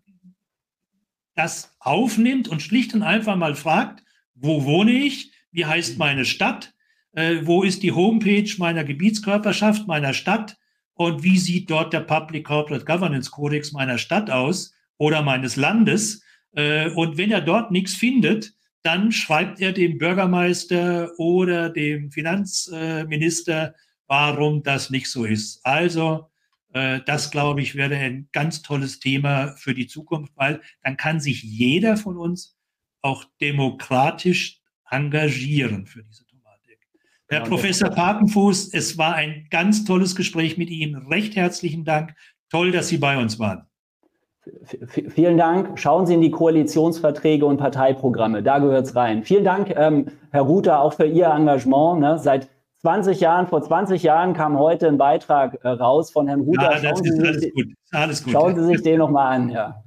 das 1.35 1.70
aufnimmt 1.81 2.49
und 2.49 2.63
schlicht 2.63 2.95
und 2.95 3.03
einfach 3.03 3.37
mal 3.37 3.55
fragt, 3.55 4.05
wo 4.35 4.65
wohne 4.65 4.93
ich? 4.93 5.33
Wie 5.51 5.67
heißt 5.67 5.99
meine 5.99 6.25
Stadt? 6.25 6.73
Äh, 7.13 7.41
wo 7.43 7.63
ist 7.63 7.83
die 7.83 7.93
Homepage 7.93 8.51
meiner 8.59 8.85
Gebietskörperschaft, 8.85 9.89
meiner 9.89 10.15
Stadt? 10.15 10.57
Und 10.95 11.23
wie 11.23 11.39
sieht 11.39 11.71
dort 11.71 11.93
der 11.93 12.01
Public 12.01 12.47
Corporate 12.47 12.85
Governance 12.85 13.31
Codex 13.31 13.73
meiner 13.73 13.99
Stadt 13.99 14.31
aus 14.31 14.73
oder 14.99 15.23
meines 15.23 15.57
Landes? 15.57 16.23
Äh, 16.53 16.91
und 16.91 17.17
wenn 17.17 17.33
er 17.33 17.41
dort 17.41 17.71
nichts 17.71 17.95
findet, 17.95 18.53
dann 18.83 19.13
schreibt 19.13 19.61
er 19.61 19.73
dem 19.73 19.99
Bürgermeister 19.99 21.11
oder 21.19 21.69
dem 21.71 22.11
Finanzminister, 22.11 23.75
warum 24.07 24.63
das 24.63 24.91
nicht 24.91 25.11
so 25.11 25.25
ist. 25.25 25.61
Also 25.65 26.30
das, 26.73 27.31
glaube 27.31 27.63
ich, 27.63 27.75
wäre 27.75 27.97
ein 27.97 28.29
ganz 28.33 28.63
tolles 28.63 29.01
Thema 29.01 29.55
für 29.57 29.75
die 29.75 29.87
Zukunft, 29.87 30.33
weil 30.37 30.61
dann 30.83 30.97
kann 30.97 31.21
sich 31.21 31.43
jeder 31.43 31.97
von 31.97 32.17
uns 32.17 32.57
auch 33.03 33.25
demokratisch 33.41 34.61
engagieren 34.89 35.87
für 35.87 36.03
diese 36.03 36.25
Thematik. 36.27 36.79
Herr 37.29 37.41
genau, 37.41 37.51
Professor 37.51 37.91
Papenfuß, 37.91 38.73
es 38.75 38.99
war 38.99 39.15
ein 39.15 39.47
ganz 39.51 39.85
tolles 39.85 40.15
Gespräch 40.15 40.59
mit 40.59 40.71
Ihnen. 40.71 41.07
Recht 41.07 41.37
herzlichen 41.37 41.85
Dank. 41.85 42.15
Toll, 42.51 42.73
dass 42.73 42.89
Sie 42.89 42.99
bei 42.99 43.19
uns 43.19 43.39
waren. 43.39 43.67
Vielen 45.11 45.37
Dank. 45.37 45.79
Schauen 45.79 46.07
Sie 46.07 46.15
in 46.15 46.23
die 46.23 46.31
Koalitionsverträge 46.31 47.45
und 47.45 47.59
Parteiprogramme. 47.59 48.43
Da 48.43 48.59
gehört 48.59 48.87
es 48.87 48.97
rein. 48.97 49.23
Vielen 49.23 49.45
Dank, 49.45 49.71
ähm, 49.77 50.07
Herr 50.31 50.43
Ruther, 50.43 50.81
auch 50.81 50.95
für 50.95 51.07
Ihr 51.07 51.27
Engagement. 51.27 52.01
Ne? 52.01 52.19
Seit 52.19 52.49
20 52.81 53.21
Jahren, 53.21 53.47
vor 53.47 53.63
20 53.63 54.03
Jahren 54.03 54.33
kam 54.33 54.59
heute 54.59 54.89
ein 54.89 54.97
Beitrag 54.97 55.59
äh, 55.63 55.69
raus 55.69 56.11
von 56.11 56.27
Herrn 56.27 56.41
Ruther. 56.41 56.81
Ja, 56.83 56.91
das 56.91 57.01
ist 57.01 57.21
alles 57.21 57.53
gut. 57.53 57.67
Alles 57.91 58.25
gut. 58.25 58.33
Schauen 58.33 58.57
Sie 58.57 58.67
sich 58.67 58.83
den 58.83 58.99
nochmal 58.99 59.37
an. 59.37 59.51
Ja, 59.51 59.83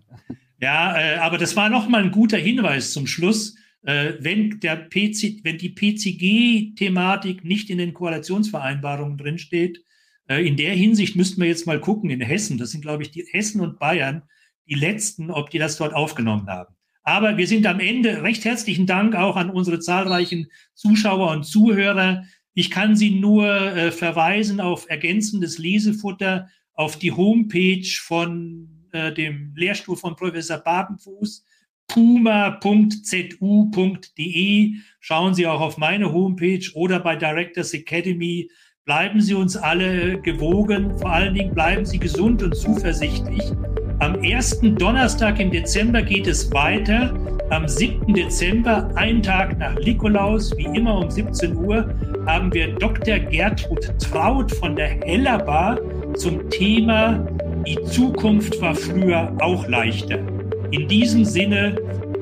ja 0.60 0.98
äh, 0.98 1.18
aber 1.18 1.38
das 1.38 1.56
war 1.56 1.70
nochmal 1.70 2.04
ein 2.04 2.12
guter 2.12 2.38
Hinweis 2.38 2.94
zum 2.94 3.08
Schluss. 3.08 3.56
Äh, 3.82 4.14
wenn, 4.20 4.60
der 4.60 4.76
PC, 4.76 5.44
wenn 5.44 5.58
die 5.58 5.70
PCG-Thematik 5.70 7.44
nicht 7.44 7.70
in 7.70 7.80
den 7.80 7.94
Koalitionsvereinbarungen 7.94 9.18
drinsteht, 9.18 9.84
äh, 10.28 10.48
in 10.48 10.56
der 10.56 10.74
Hinsicht 10.74 11.16
müssten 11.16 11.42
wir 11.42 11.48
jetzt 11.48 11.66
mal 11.66 11.80
gucken 11.80 12.12
in 12.12 12.22
Hessen. 12.22 12.60
Das 12.60 12.72
sind, 12.72 12.82
glaube 12.82 13.04
ich, 13.04 13.12
die 13.12 13.26
Hessen 13.32 13.60
und 13.60 13.80
Bayern 13.80 14.22
die 14.68 14.76
letzten, 14.76 15.32
ob 15.32 15.50
die 15.50 15.60
das 15.60 15.78
dort 15.78 15.94
aufgenommen 15.94 16.48
haben. 16.48 16.76
Aber 17.04 17.38
wir 17.38 17.48
sind 17.48 17.66
am 17.66 17.80
Ende. 17.80 18.24
Recht 18.24 18.46
herzlichen 18.46 18.86
Dank 18.86 19.16
auch 19.16 19.36
an 19.36 19.50
unsere 19.50 19.80
zahlreichen 19.80 20.48
Zuschauer 20.74 21.32
und 21.32 21.44
Zuhörer. 21.44 22.24
Ich 22.56 22.70
kann 22.70 22.96
Sie 22.96 23.20
nur 23.20 23.48
äh, 23.48 23.92
verweisen 23.92 24.62
auf 24.62 24.88
ergänzendes 24.90 25.58
Lesefutter 25.58 26.50
auf 26.76 26.98
die 26.98 27.12
Homepage 27.12 27.88
von 28.02 28.70
äh, 28.92 29.12
dem 29.12 29.54
Lehrstuhl 29.56 29.98
von 29.98 30.16
Professor 30.16 30.58
Babenfuß, 30.58 31.44
puma.zu.de. 31.88 32.72
Schauen 35.00 35.34
Sie 35.34 35.48
auch 35.48 35.62
auf 35.62 35.78
meine 35.78 36.14
Homepage 36.14 36.70
oder 36.76 37.00
bei 37.00 37.16
Directors 37.16 37.74
Academy. 37.74 38.52
Bleiben 38.86 39.20
Sie 39.22 39.34
uns 39.34 39.56
alle 39.56 40.22
gewogen. 40.22 40.98
Vor 41.00 41.12
allen 41.12 41.34
Dingen 41.34 41.54
bleiben 41.54 41.86
Sie 41.86 41.98
gesund 41.98 42.44
und 42.44 42.56
zuversichtlich. 42.56 43.42
Am 44.00 44.22
ersten 44.22 44.76
Donnerstag 44.76 45.40
im 45.40 45.50
Dezember 45.52 46.02
geht 46.02 46.28
es 46.28 46.52
weiter. 46.52 47.33
Am 47.50 47.68
7. 47.68 48.14
Dezember, 48.14 48.90
ein 48.96 49.22
Tag 49.22 49.58
nach 49.60 49.76
Nikolaus, 49.76 50.56
wie 50.58 50.66
immer 50.78 51.00
um 51.00 51.10
17 51.10 51.56
Uhr, 51.58 51.94
haben 52.26 52.54
wir 52.54 52.74
Dr. 52.76 53.20
Gertrud 53.20 53.94
Traut 54.00 54.52
von 54.52 54.76
der 54.76 54.88
Hellerbar 54.88 55.80
zum 56.16 56.50
Thema 56.50 57.26
Die 57.66 57.82
Zukunft 57.84 58.60
war 58.62 58.76
früher 58.76 59.32
auch 59.40 59.68
leichter. 59.68 60.20
In 60.72 60.88
diesem 60.88 61.26
Sinne, 61.26 61.76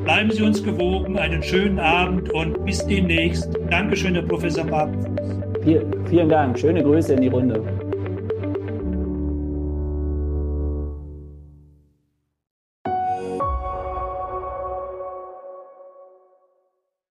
bleiben 0.03 0.32
Sie 0.32 0.43
uns 0.43 0.63
gewogen, 0.63 1.17
einen 1.17 1.41
schönen 1.41 1.80
Abend 1.80 2.32
und 2.34 2.65
bis 2.65 2.86
demnächst. 2.86 3.49
Dankeschön, 3.69 4.15
Herr 4.15 4.24
Professor 4.24 4.65
Papenfuß. 4.65 5.41
Vielen 6.09 6.30
Dank. 6.30 6.59
Schöne 6.59 6.84
Grüße 6.84 7.13
in 7.13 7.22
die 7.22 7.28
Runde. 7.28 7.63